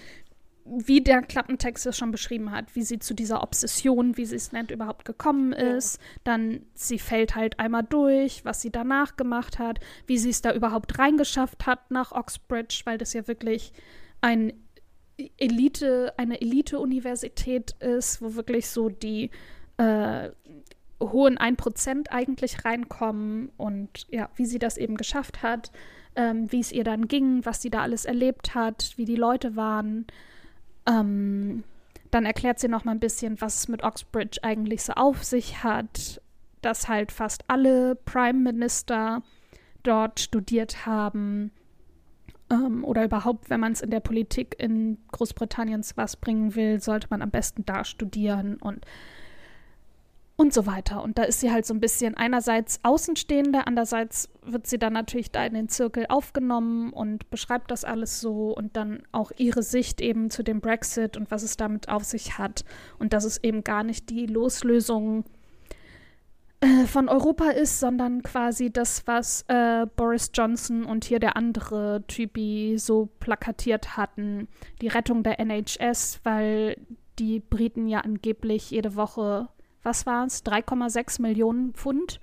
wie 0.65 1.01
der 1.01 1.21
Klappentext 1.21 1.85
es 1.85 1.97
schon 1.97 2.11
beschrieben 2.11 2.51
hat, 2.51 2.75
wie 2.75 2.83
sie 2.83 2.99
zu 2.99 3.13
dieser 3.13 3.43
Obsession, 3.43 4.17
wie 4.17 4.25
sie 4.25 4.35
es 4.35 4.51
nennt, 4.51 4.71
überhaupt 4.71 5.05
gekommen 5.05 5.51
ist. 5.51 5.99
Dann 6.23 6.65
sie 6.73 6.99
fällt 6.99 7.35
halt 7.35 7.59
einmal 7.59 7.83
durch, 7.83 8.45
was 8.45 8.61
sie 8.61 8.71
danach 8.71 9.17
gemacht 9.17 9.59
hat, 9.59 9.79
wie 10.07 10.17
sie 10.17 10.29
es 10.29 10.41
da 10.41 10.53
überhaupt 10.53 10.97
reingeschafft 10.97 11.65
hat 11.65 11.91
nach 11.91 12.11
Oxbridge, 12.11 12.81
weil 12.85 12.97
das 12.97 13.13
ja 13.13 13.27
wirklich 13.27 13.73
ein 14.21 14.53
Elite, 15.37 16.13
eine 16.17 16.41
Elite-Universität 16.41 17.71
ist, 17.79 18.21
wo 18.21 18.35
wirklich 18.35 18.67
so 18.69 18.89
die 18.89 19.29
äh, 19.77 20.29
hohen 21.01 21.37
1% 21.37 22.09
eigentlich 22.09 22.65
reinkommen 22.65 23.51
und 23.57 24.07
ja, 24.09 24.29
wie 24.35 24.45
sie 24.45 24.59
das 24.59 24.77
eben 24.77 24.95
geschafft 24.95 25.43
hat, 25.43 25.71
ähm, 26.15 26.51
wie 26.51 26.59
es 26.59 26.71
ihr 26.71 26.83
dann 26.83 27.07
ging, 27.07 27.45
was 27.45 27.61
sie 27.61 27.69
da 27.69 27.81
alles 27.81 28.05
erlebt 28.05 28.55
hat, 28.55 28.93
wie 28.95 29.05
die 29.05 29.15
Leute 29.15 29.55
waren. 29.55 30.07
Ähm, 30.87 31.63
dann 32.11 32.25
erklärt 32.25 32.59
sie 32.59 32.67
noch 32.67 32.85
mal 32.85 32.91
ein 32.91 32.99
bisschen, 32.99 33.41
was 33.41 33.55
es 33.55 33.67
mit 33.67 33.83
Oxbridge 33.83 34.39
eigentlich 34.43 34.83
so 34.83 34.93
auf 34.93 35.23
sich 35.23 35.63
hat, 35.63 36.21
dass 36.61 36.87
halt 36.87 37.11
fast 37.11 37.43
alle 37.47 37.95
Prime 37.95 38.39
Minister 38.39 39.23
dort 39.83 40.19
studiert 40.19 40.85
haben. 40.85 41.51
Ähm, 42.49 42.83
oder 42.83 43.03
überhaupt, 43.03 43.49
wenn 43.49 43.59
man 43.59 43.73
es 43.73 43.81
in 43.81 43.89
der 43.89 43.99
Politik 43.99 44.55
in 44.59 44.97
Großbritannien 45.11 45.83
zu 45.83 45.97
was 45.97 46.15
bringen 46.15 46.55
will, 46.55 46.79
sollte 46.81 47.07
man 47.09 47.21
am 47.21 47.31
besten 47.31 47.65
da 47.65 47.83
studieren. 47.83 48.57
Und 48.57 48.85
und 50.35 50.53
so 50.53 50.65
weiter. 50.65 51.03
Und 51.03 51.17
da 51.17 51.23
ist 51.23 51.39
sie 51.39 51.51
halt 51.51 51.65
so 51.65 51.73
ein 51.73 51.79
bisschen 51.79 52.17
einerseits 52.17 52.79
Außenstehende, 52.83 53.67
andererseits 53.67 54.29
wird 54.43 54.65
sie 54.65 54.79
dann 54.79 54.93
natürlich 54.93 55.31
da 55.31 55.45
in 55.45 55.53
den 55.53 55.69
Zirkel 55.69 56.05
aufgenommen 56.09 56.91
und 56.91 57.29
beschreibt 57.29 57.69
das 57.69 57.85
alles 57.85 58.19
so 58.19 58.51
und 58.55 58.75
dann 58.75 59.03
auch 59.11 59.31
ihre 59.37 59.61
Sicht 59.61 60.01
eben 60.01 60.31
zu 60.31 60.43
dem 60.43 60.59
Brexit 60.59 61.17
und 61.17 61.29
was 61.29 61.43
es 61.43 61.55
damit 61.55 61.87
auf 61.87 62.03
sich 62.03 62.37
hat 62.37 62.65
und 62.97 63.13
dass 63.13 63.25
es 63.25 63.43
eben 63.43 63.63
gar 63.63 63.83
nicht 63.83 64.09
die 64.09 64.25
Loslösung 64.25 65.23
äh, 66.61 66.85
von 66.85 67.09
Europa 67.09 67.51
ist, 67.51 67.79
sondern 67.79 68.23
quasi 68.23 68.71
das, 68.71 69.05
was 69.05 69.45
äh, 69.49 69.85
Boris 69.95 70.31
Johnson 70.33 70.83
und 70.83 71.05
hier 71.05 71.19
der 71.19 71.37
andere 71.37 72.03
Typi 72.07 72.77
so 72.79 73.09
plakatiert 73.19 73.97
hatten, 73.97 74.47
die 74.81 74.87
Rettung 74.87 75.21
der 75.21 75.39
NHS, 75.39 76.21
weil 76.23 76.75
die 77.19 77.39
Briten 77.39 77.87
ja 77.87 77.99
angeblich 77.99 78.71
jede 78.71 78.95
Woche 78.95 79.49
was 79.83 80.05
war 80.05 80.25
es, 80.25 80.45
3,6 80.45 81.21
Millionen 81.21 81.73
Pfund 81.73 82.19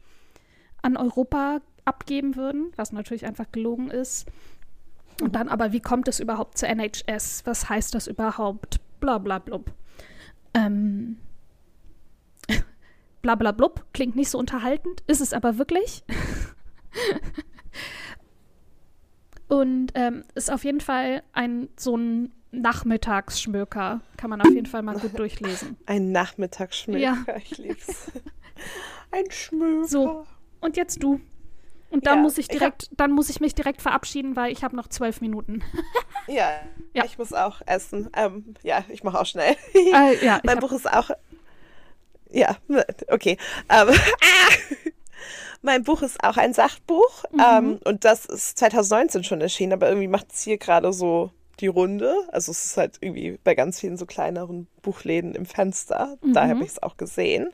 an 0.82 0.96
Europa 0.96 1.60
abgeben 1.84 2.36
würden, 2.36 2.72
was 2.76 2.92
natürlich 2.92 3.26
einfach 3.26 3.50
gelogen 3.52 3.90
ist. 3.90 4.26
Und 5.20 5.34
dann 5.34 5.48
aber, 5.48 5.72
wie 5.72 5.80
kommt 5.80 6.08
es 6.08 6.20
überhaupt 6.20 6.56
zur 6.58 6.68
NHS? 6.68 7.42
Was 7.44 7.68
heißt 7.68 7.94
das 7.94 8.06
überhaupt? 8.06 8.80
Bla 9.00 9.18
bla. 9.18 9.60
Ähm, 10.54 11.18
bla 13.22 13.36
klingt 13.92 14.16
nicht 14.16 14.30
so 14.30 14.38
unterhaltend, 14.38 15.02
ist 15.06 15.20
es 15.20 15.32
aber 15.32 15.58
wirklich. 15.58 16.04
Und 19.48 19.92
ähm, 19.94 20.24
ist 20.34 20.50
auf 20.50 20.64
jeden 20.64 20.80
Fall 20.80 21.22
ein 21.32 21.68
so 21.76 21.96
ein 21.96 22.32
Nachmittagsschmöker. 22.52 24.00
Kann 24.16 24.30
man 24.30 24.40
auf 24.40 24.48
jeden 24.52 24.66
Fall 24.66 24.82
mal 24.82 24.98
gut 24.98 25.18
durchlesen. 25.18 25.76
Ein 25.86 26.12
Nachmittagsschmöker. 26.12 26.98
Ja. 27.00 27.16
Ich 27.38 27.58
lieb's. 27.58 28.10
Ein 29.12 29.30
Schmöker. 29.30 29.88
So. 29.88 30.26
Und 30.60 30.76
jetzt 30.76 31.02
du. 31.02 31.20
Und 31.90 32.06
dann 32.06 32.18
Ja, 32.18 32.22
muss 32.22 32.38
ich 32.38 32.46
ich 32.50 32.58
direkt, 32.58 32.88
dann 32.92 33.10
muss 33.10 33.30
ich 33.30 33.40
mich 33.40 33.54
direkt 33.54 33.82
verabschieden, 33.82 34.36
weil 34.36 34.52
ich 34.52 34.62
habe 34.62 34.76
noch 34.76 34.86
zwölf 34.86 35.20
Minuten. 35.20 35.62
Ja, 36.28 36.50
Ja. 36.94 37.04
ich 37.04 37.18
muss 37.18 37.32
auch 37.32 37.60
essen. 37.66 38.08
Ähm, 38.14 38.54
ja, 38.62 38.84
ich 38.88 39.02
mache 39.02 39.18
auch 39.20 39.26
schnell. 39.26 39.56
Äh, 39.74 40.24
ja, 40.24 40.40
mein 40.44 40.56
hab- 40.56 40.60
Buch 40.60 40.72
ist 40.72 40.88
auch. 40.92 41.10
Ja, 42.30 42.56
okay. 43.08 43.36
Ähm, 43.68 43.88
ah! 43.88 44.52
mein 45.62 45.82
Buch 45.82 46.02
ist 46.02 46.22
auch 46.22 46.36
ein 46.36 46.52
Sachbuch. 46.54 47.24
Mhm. 47.32 47.40
Ähm, 47.40 47.80
und 47.84 48.04
das 48.04 48.24
ist 48.26 48.58
2019 48.58 49.24
schon 49.24 49.40
erschienen, 49.40 49.72
aber 49.72 49.88
irgendwie 49.88 50.06
macht 50.08 50.32
es 50.32 50.42
hier 50.42 50.58
gerade 50.58 50.92
so 50.92 51.32
die 51.60 51.66
Runde. 51.66 52.14
Also 52.32 52.52
es 52.52 52.66
ist 52.66 52.76
halt 52.76 52.98
irgendwie 53.00 53.38
bei 53.42 53.54
ganz 53.54 53.80
vielen 53.80 53.96
so 53.96 54.06
kleineren 54.06 54.66
Buchläden 54.82 55.34
im 55.34 55.46
Fenster. 55.46 56.16
Mhm. 56.22 56.32
Da 56.32 56.48
habe 56.48 56.64
ich 56.64 56.70
es 56.70 56.82
auch 56.82 56.96
gesehen. 56.96 57.50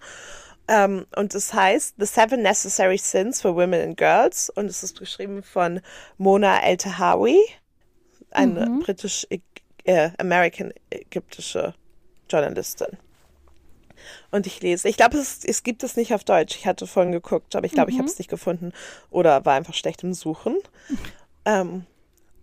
Ähm, 0.68 1.06
und 1.14 1.34
es 1.34 1.54
heißt 1.54 1.94
The 1.98 2.06
Seven 2.06 2.42
Necessary 2.42 2.98
Sins 2.98 3.40
for 3.40 3.54
Women 3.54 3.80
and 3.80 3.96
Girls. 3.96 4.50
Und 4.50 4.66
es 4.66 4.82
ist 4.82 4.98
geschrieben 4.98 5.42
von 5.42 5.80
Mona 6.18 6.62
El-Tahawi, 6.62 7.38
eine 8.30 8.66
mhm. 8.66 8.80
britisch 8.80 9.26
äh, 9.30 10.10
Journalistin. 12.28 12.98
Und 14.30 14.46
ich 14.46 14.60
lese. 14.60 14.88
Ich 14.88 14.96
glaube, 14.96 15.18
es, 15.18 15.44
es 15.44 15.62
gibt 15.62 15.82
es 15.82 15.96
nicht 15.96 16.14
auf 16.14 16.24
Deutsch. 16.24 16.56
Ich 16.56 16.66
hatte 16.66 16.86
vorhin 16.86 17.12
geguckt, 17.12 17.54
aber 17.56 17.66
ich 17.66 17.72
glaube, 17.72 17.90
mhm. 17.90 17.94
ich 17.94 17.98
habe 17.98 18.08
es 18.08 18.18
nicht 18.18 18.30
gefunden 18.30 18.72
oder 19.10 19.44
war 19.44 19.54
einfach 19.54 19.74
schlecht 19.74 20.02
im 20.02 20.14
Suchen. 20.14 20.56
Um, 21.44 21.86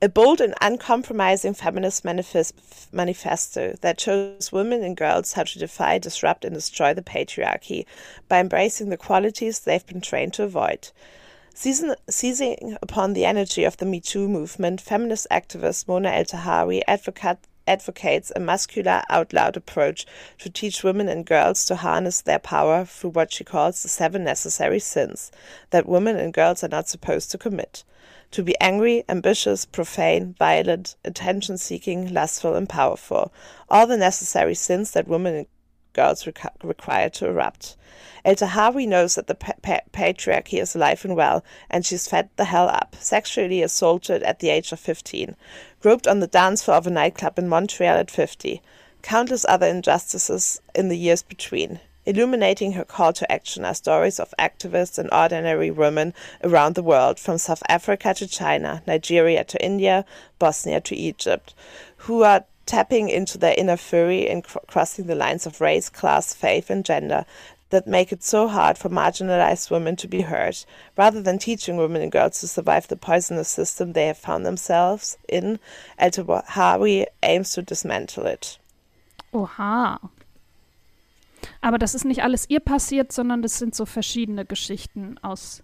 a 0.03 0.09
bold 0.09 0.41
and 0.41 0.53
uncompromising 0.59 1.53
feminist 1.53 2.03
manifest, 2.03 2.53
manifesto 2.91 3.73
that 3.79 4.01
shows 4.01 4.51
women 4.51 4.83
and 4.83 4.97
girls 4.97 5.31
how 5.31 5.43
to 5.43 5.57
defy, 5.57 5.97
disrupt, 5.97 6.43
and 6.43 6.53
destroy 6.53 6.93
the 6.93 7.01
patriarchy 7.01 7.85
by 8.27 8.41
embracing 8.41 8.89
the 8.89 8.97
qualities 8.97 9.61
they've 9.61 9.87
been 9.87 10.01
trained 10.01 10.33
to 10.33 10.43
avoid. 10.43 10.89
Season, 11.53 11.95
seizing 12.09 12.77
upon 12.81 13.13
the 13.13 13.23
energy 13.23 13.63
of 13.63 13.77
the 13.77 13.85
Me 13.85 14.01
Too 14.01 14.27
movement, 14.27 14.81
feminist 14.81 15.25
activist 15.31 15.87
Mona 15.87 16.09
El 16.09 16.25
Tahawi 16.25 16.81
advocate, 16.85 17.47
advocates 17.65 18.29
a 18.35 18.41
muscular, 18.41 19.03
out 19.09 19.31
loud 19.31 19.55
approach 19.55 20.05
to 20.39 20.49
teach 20.49 20.83
women 20.83 21.07
and 21.07 21.25
girls 21.25 21.63
to 21.67 21.77
harness 21.77 22.19
their 22.19 22.39
power 22.39 22.83
through 22.83 23.11
what 23.11 23.31
she 23.31 23.45
calls 23.45 23.81
the 23.81 23.87
seven 23.87 24.25
necessary 24.25 24.79
sins 24.79 25.31
that 25.69 25.87
women 25.87 26.17
and 26.17 26.33
girls 26.33 26.61
are 26.61 26.67
not 26.67 26.89
supposed 26.89 27.31
to 27.31 27.37
commit 27.37 27.85
to 28.33 28.43
be 28.43 28.59
angry, 28.59 29.03
ambitious, 29.07 29.63
profane, 29.63 30.35
violent, 30.37 30.95
attention 31.05 31.57
seeking, 31.57 32.11
lustful, 32.13 32.55
and 32.55 32.67
powerful. 32.67 33.31
All 33.69 33.87
the 33.87 33.95
necessary 33.95 34.55
sins 34.55 34.91
that 34.91 35.07
women 35.07 35.35
and 35.35 35.47
girls 35.93 36.27
require 36.63 37.09
to 37.11 37.27
erupt. 37.27 37.77
El 38.25 38.35
Tahawi 38.35 38.87
knows 38.87 39.15
that 39.15 39.27
the 39.27 39.35
pa- 39.35 39.53
pa- 39.61 39.81
patriarchy 39.93 40.59
is 40.59 40.75
alive 40.75 41.05
and 41.05 41.15
well, 41.15 41.43
and 41.69 41.85
she's 41.85 42.07
fed 42.07 42.29
the 42.35 42.45
hell 42.45 42.67
up, 42.69 42.95
sexually 42.99 43.61
assaulted 43.61 44.23
at 44.23 44.39
the 44.39 44.49
age 44.49 44.71
of 44.71 44.79
15, 44.79 45.35
groped 45.79 46.07
on 46.07 46.19
the 46.19 46.27
dance 46.27 46.63
floor 46.63 46.77
of 46.77 46.87
a 46.87 46.89
nightclub 46.89 47.37
in 47.37 47.47
Montreal 47.47 47.97
at 47.97 48.09
50, 48.09 48.61
countless 49.03 49.45
other 49.47 49.67
injustices 49.67 50.59
in 50.73 50.89
the 50.89 50.97
years 50.97 51.21
between. 51.21 51.79
Illuminating 52.05 52.73
her 52.73 52.83
call 52.83 53.13
to 53.13 53.31
action 53.31 53.63
are 53.63 53.73
stories 53.73 54.19
of 54.19 54.33
activists 54.37 54.97
and 54.97 55.09
ordinary 55.13 55.71
women 55.71 56.13
around 56.43 56.75
the 56.75 56.83
world, 56.83 57.17
from 57.19 57.37
South 57.37 57.63
Africa 57.69 58.13
to 58.15 58.27
China, 58.27 58.83
Nigeria 58.85 59.43
to 59.45 59.63
India, 59.63 60.05
Bosnia 60.37 60.81
to 60.81 60.95
Egypt, 60.95 61.53
who 61.97 62.23
are 62.23 62.43
tapping 62.65 63.09
into 63.09 63.37
their 63.37 63.55
inner 63.57 63.77
fury 63.77 64.29
and 64.29 64.43
cr- 64.43 64.59
crossing 64.67 65.07
the 65.07 65.15
lines 65.15 65.45
of 65.45 65.61
race, 65.61 65.89
class, 65.89 66.33
faith, 66.33 66.69
and 66.69 66.85
gender 66.85 67.25
that 67.69 67.87
make 67.87 68.11
it 68.11 68.21
so 68.21 68.47
hard 68.47 68.77
for 68.77 68.89
marginalized 68.89 69.71
women 69.71 69.95
to 69.95 70.07
be 70.07 70.21
heard, 70.21 70.57
rather 70.95 71.21
than 71.21 71.39
teaching 71.39 71.75
women 71.75 72.01
and 72.01 72.11
girls 72.11 72.39
to 72.39 72.47
survive 72.47 72.87
the 72.87 72.95
poisonous 72.95 73.49
system 73.49 73.93
they 73.93 74.07
have 74.07 74.17
found 74.17 74.45
themselves 74.45 75.17
in, 75.27 75.59
El 75.97 76.11
Tahawi 76.11 77.05
aims 77.23 77.51
to 77.51 77.61
dismantle 77.61 78.27
it. 78.27 78.59
Oha. 79.33 79.99
Aber 81.61 81.77
das 81.77 81.95
ist 81.95 82.05
nicht 82.05 82.23
alles 82.23 82.49
ihr 82.49 82.59
passiert, 82.59 83.11
sondern 83.11 83.41
das 83.41 83.57
sind 83.59 83.75
so 83.75 83.85
verschiedene 83.85 84.45
Geschichten 84.45 85.17
aus 85.21 85.63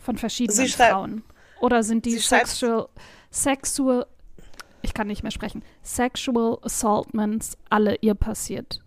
von 0.00 0.16
verschiedenen 0.16 0.68
Frauen. 0.68 1.22
Oder 1.60 1.82
sind 1.82 2.04
die 2.04 2.18
sexual, 2.18 2.88
sexual, 3.30 4.06
ich 4.82 4.94
kann 4.94 5.08
nicht 5.08 5.22
mehr 5.22 5.32
sprechen, 5.32 5.64
sexual 5.82 6.58
assaultments 6.62 7.56
alle 7.68 7.96
ihr 7.96 8.14
passiert? 8.14 8.80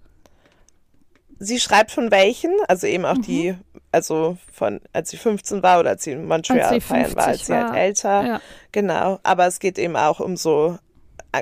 sie 1.41 1.59
schreibt 1.59 1.91
von 1.91 2.11
welchen, 2.11 2.51
also 2.67 2.87
eben 2.87 3.03
auch 3.03 3.15
mhm. 3.15 3.21
die, 3.23 3.55
also 3.91 4.37
von, 4.53 4.79
als 4.93 5.09
sie 5.09 5.17
15 5.17 5.61
war 5.63 5.79
oder 5.79 5.91
als 5.91 6.03
sie 6.03 6.11
in 6.11 6.25
Montreal 6.25 6.79
feiern 6.79 7.15
war, 7.15 7.27
als 7.27 7.47
sie 7.47 7.53
halt 7.53 7.75
älter. 7.75 8.25
Ja. 8.25 8.41
Genau. 8.71 9.19
Aber 9.23 9.47
es 9.47 9.59
geht 9.59 9.77
eben 9.77 9.97
auch 9.97 10.19
um 10.19 10.37
so 10.37 10.77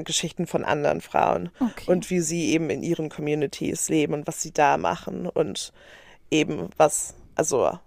Geschichten 0.04 0.48
von 0.48 0.64
anderen 0.64 1.02
Frauen 1.02 1.50
okay. 1.60 1.92
und 1.92 2.10
wie 2.10 2.20
sie 2.20 2.52
eben 2.52 2.70
in 2.70 2.84
ihren 2.84 3.10
Communities 3.10 3.90
leben 3.90 4.14
und 4.14 4.28
was 4.28 4.42
sie 4.42 4.52
da 4.52 4.78
machen 4.78 5.28
und 5.28 5.74
eben 6.32 6.70
was, 6.78 7.16
also 7.36 7.80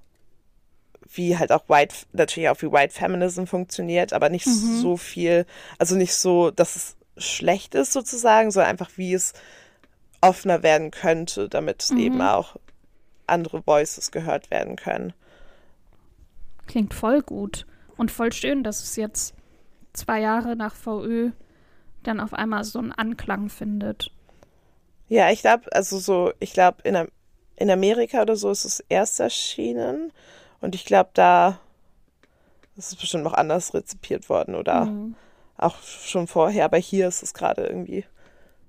wie 1.14 1.38
halt 1.38 1.52
auch 1.52 1.68
White, 1.68 1.94
natürlich 2.12 2.48
auch 2.48 2.60
wie 2.62 2.72
White 2.72 2.94
Feminism 2.94 3.44
funktioniert, 3.44 4.12
aber 4.12 4.28
nicht 4.28 4.46
mhm. 4.46 4.80
so 4.80 4.96
viel, 4.96 5.46
also 5.78 5.94
nicht 5.94 6.14
so, 6.14 6.50
dass 6.50 6.76
es 6.76 6.96
schlecht 7.16 7.74
ist 7.74 7.92
sozusagen, 7.92 8.50
sondern 8.50 8.70
einfach 8.70 8.90
wie 8.96 9.14
es 9.14 9.32
offener 10.20 10.62
werden 10.62 10.90
könnte, 10.90 11.48
damit 11.48 11.88
mhm. 11.90 11.98
eben 11.98 12.22
auch 12.22 12.56
andere 13.26 13.64
Voices 13.66 14.10
gehört 14.10 14.50
werden 14.50 14.76
können. 14.76 15.12
Klingt 16.66 16.94
voll 16.94 17.22
gut 17.22 17.66
und 17.96 18.10
voll 18.10 18.32
schön, 18.32 18.64
dass 18.64 18.82
es 18.82 18.96
jetzt 18.96 19.34
zwei 19.92 20.20
Jahre 20.20 20.56
nach 20.56 20.74
VÖ 20.74 21.32
dann 22.02 22.20
auf 22.20 22.34
einmal 22.34 22.64
so 22.64 22.78
einen 22.78 22.92
Anklang 22.92 23.48
findet. 23.48 24.10
Ja, 25.08 25.30
ich 25.30 25.40
glaube, 25.40 25.64
also 25.72 25.98
so, 25.98 26.32
ich 26.40 26.52
glaube, 26.52 26.78
in, 26.84 27.08
in 27.56 27.70
Amerika 27.70 28.22
oder 28.22 28.36
so 28.36 28.50
ist 28.50 28.64
es 28.64 28.80
erst 28.88 29.20
erschienen 29.20 30.12
und 30.60 30.74
ich 30.74 30.84
glaube, 30.84 31.10
da 31.14 31.58
ist 32.76 32.92
es 32.92 32.96
bestimmt 32.96 33.24
noch 33.24 33.34
anders 33.34 33.74
rezipiert 33.74 34.28
worden 34.28 34.54
oder 34.54 34.86
mhm. 34.86 35.14
auch 35.58 35.82
schon 35.82 36.26
vorher, 36.26 36.64
aber 36.64 36.78
hier 36.78 37.08
ist 37.08 37.22
es 37.22 37.34
gerade 37.34 37.66
irgendwie 37.66 38.04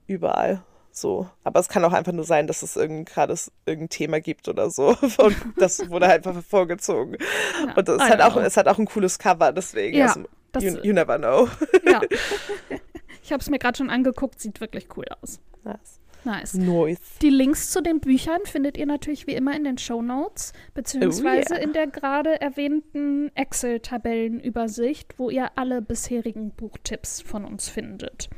überall 0.08 0.64
so. 0.96 1.28
Aber 1.44 1.60
es 1.60 1.70
kann 1.70 1.84
auch 1.86 1.94
einfach 1.94 2.12
nur 2.12 2.26
sein, 2.26 2.48
dass 2.48 2.64
es 2.64 2.74
gerade 2.76 3.36
irgendein 3.66 3.90
Thema 3.90 4.22
gibt 4.22 4.48
oder 4.48 4.70
so. 4.70 4.96
Und 5.18 5.36
das 5.58 5.90
wurde 5.90 6.08
halt 6.08 6.26
einfach 6.28 6.44
vorgezogen. 6.44 7.18
Ja, 7.66 7.74
und 7.76 7.90
es 7.90 8.02
hat, 8.02 8.22
auch, 8.22 8.38
es 8.38 8.58
hat 8.58 8.68
auch 8.68 8.78
ein 8.78 8.86
cooles 8.86 9.18
Cover, 9.18 9.52
deswegen. 9.52 9.98
Ja, 9.98 10.14
also, 10.54 10.68
you, 10.68 10.84
you, 10.84 10.94
never 10.94 11.18
know. 11.18 11.48
Ja. 11.86 12.02
Ich 13.24 13.32
habe 13.32 13.42
es 13.42 13.50
mir 13.50 13.58
gerade 13.58 13.78
schon 13.78 13.90
angeguckt, 13.90 14.40
sieht 14.40 14.62
wirklich 14.62 14.88
cool 14.98 15.06
aus. 15.22 15.40
Nice. 15.64 16.00
Nice. 16.26 16.54
nice. 16.54 17.20
Die 17.22 17.30
Links 17.30 17.72
zu 17.72 17.82
den 17.82 18.00
Büchern 18.00 18.42
findet 18.46 18.78
ihr 18.78 18.86
natürlich 18.86 19.28
wie 19.28 19.34
immer 19.34 19.56
in 19.56 19.64
den 19.64 19.78
Show 19.78 20.02
Notes, 20.02 20.54
beziehungsweise 20.74 21.54
oh, 21.54 21.56
yeah. 21.56 21.64
in 21.64 21.74
der 21.74 21.88
gerade 21.88 22.40
erwähnten 22.40 23.30
Excel-Tabellenübersicht, 23.36 25.20
wo 25.20 25.30
ihr 25.30 25.52
alle 25.56 25.82
bisherigen 25.82 26.52
Buchtipps 26.52 27.22
von 27.22 27.46
uns 27.46 27.68
findet. 27.68 28.30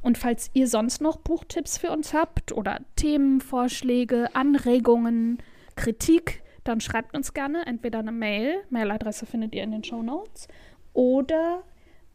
Und 0.00 0.18
falls 0.18 0.50
ihr 0.54 0.66
sonst 0.66 1.00
noch 1.00 1.18
Buchtipps 1.18 1.78
für 1.78 1.90
uns 1.90 2.12
habt 2.12 2.52
oder 2.52 2.80
Themenvorschläge, 2.96 4.34
Anregungen, 4.34 5.38
Kritik, 5.76 6.42
dann 6.64 6.80
schreibt 6.80 7.14
uns 7.16 7.34
gerne 7.34 7.66
entweder 7.66 8.00
eine 8.00 8.12
Mail, 8.12 8.62
Mailadresse 8.70 9.26
findet 9.26 9.54
ihr 9.54 9.62
in 9.62 9.70
den 9.70 9.84
Show 9.84 10.02
Notes, 10.02 10.48
oder 10.92 11.62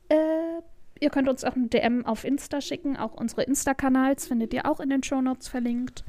äh, 0.10 0.62
ihr 1.00 1.10
könnt 1.10 1.30
uns 1.30 1.44
auch 1.44 1.56
eine 1.56 1.68
DM 1.68 2.06
auf 2.06 2.24
Insta 2.24 2.62
schicken. 2.62 2.98
Auch 2.98 3.14
unsere 3.14 3.44
Insta-Kanals 3.44 4.28
findet 4.28 4.54
ihr 4.54 4.66
auch 4.66 4.80
in 4.80 4.90
den 4.90 5.04
Show 5.04 5.22
Notes 5.22 5.48
verlinkt. 5.48 6.04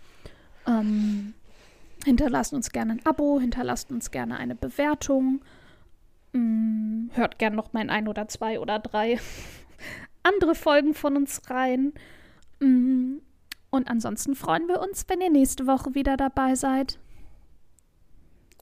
Ähm, 0.66 1.34
hinterlasst 2.04 2.52
uns 2.52 2.70
gerne 2.70 2.94
ein 2.94 3.06
Abo, 3.06 3.40
hinterlasst 3.40 3.90
uns 3.90 4.10
gerne 4.10 4.38
eine 4.38 4.54
Bewertung. 4.54 5.40
Ähm, 6.34 7.10
hört 7.14 7.38
gerne 7.38 7.56
noch 7.56 7.72
mal 7.72 7.88
ein 7.88 8.08
oder 8.08 8.28
zwei 8.28 8.60
oder 8.60 8.78
drei 8.78 9.18
andere 10.22 10.54
Folgen 10.54 10.94
von 10.94 11.16
uns 11.16 11.42
rein. 11.50 11.92
Mm. 12.60 13.18
Und 13.70 13.90
ansonsten 13.90 14.34
freuen 14.34 14.66
wir 14.66 14.80
uns, 14.80 15.04
wenn 15.08 15.20
ihr 15.20 15.30
nächste 15.30 15.66
Woche 15.66 15.94
wieder 15.94 16.16
dabei 16.16 16.54
seid. 16.54 16.98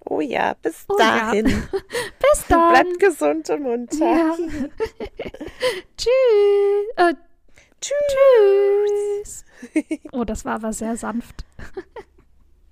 Oh 0.09 0.21
ja, 0.21 0.55
bis 0.63 0.85
oh 0.89 0.97
dahin. 0.97 1.49
Ja. 1.49 1.57
bis 2.21 2.47
dann. 2.49 2.71
Bleibt 2.71 2.99
gesund 3.01 3.51
und 3.51 3.63
munter. 3.63 4.05
Ja. 4.05 4.37
Tschüss. 5.97 6.11
Äh, 6.97 7.15
Tschüss. 7.81 9.45
Tschüss. 9.73 10.05
Oh, 10.13 10.25
das 10.25 10.45
war 10.45 10.55
aber 10.55 10.73
sehr 10.73 10.97
sanft. 10.97 11.45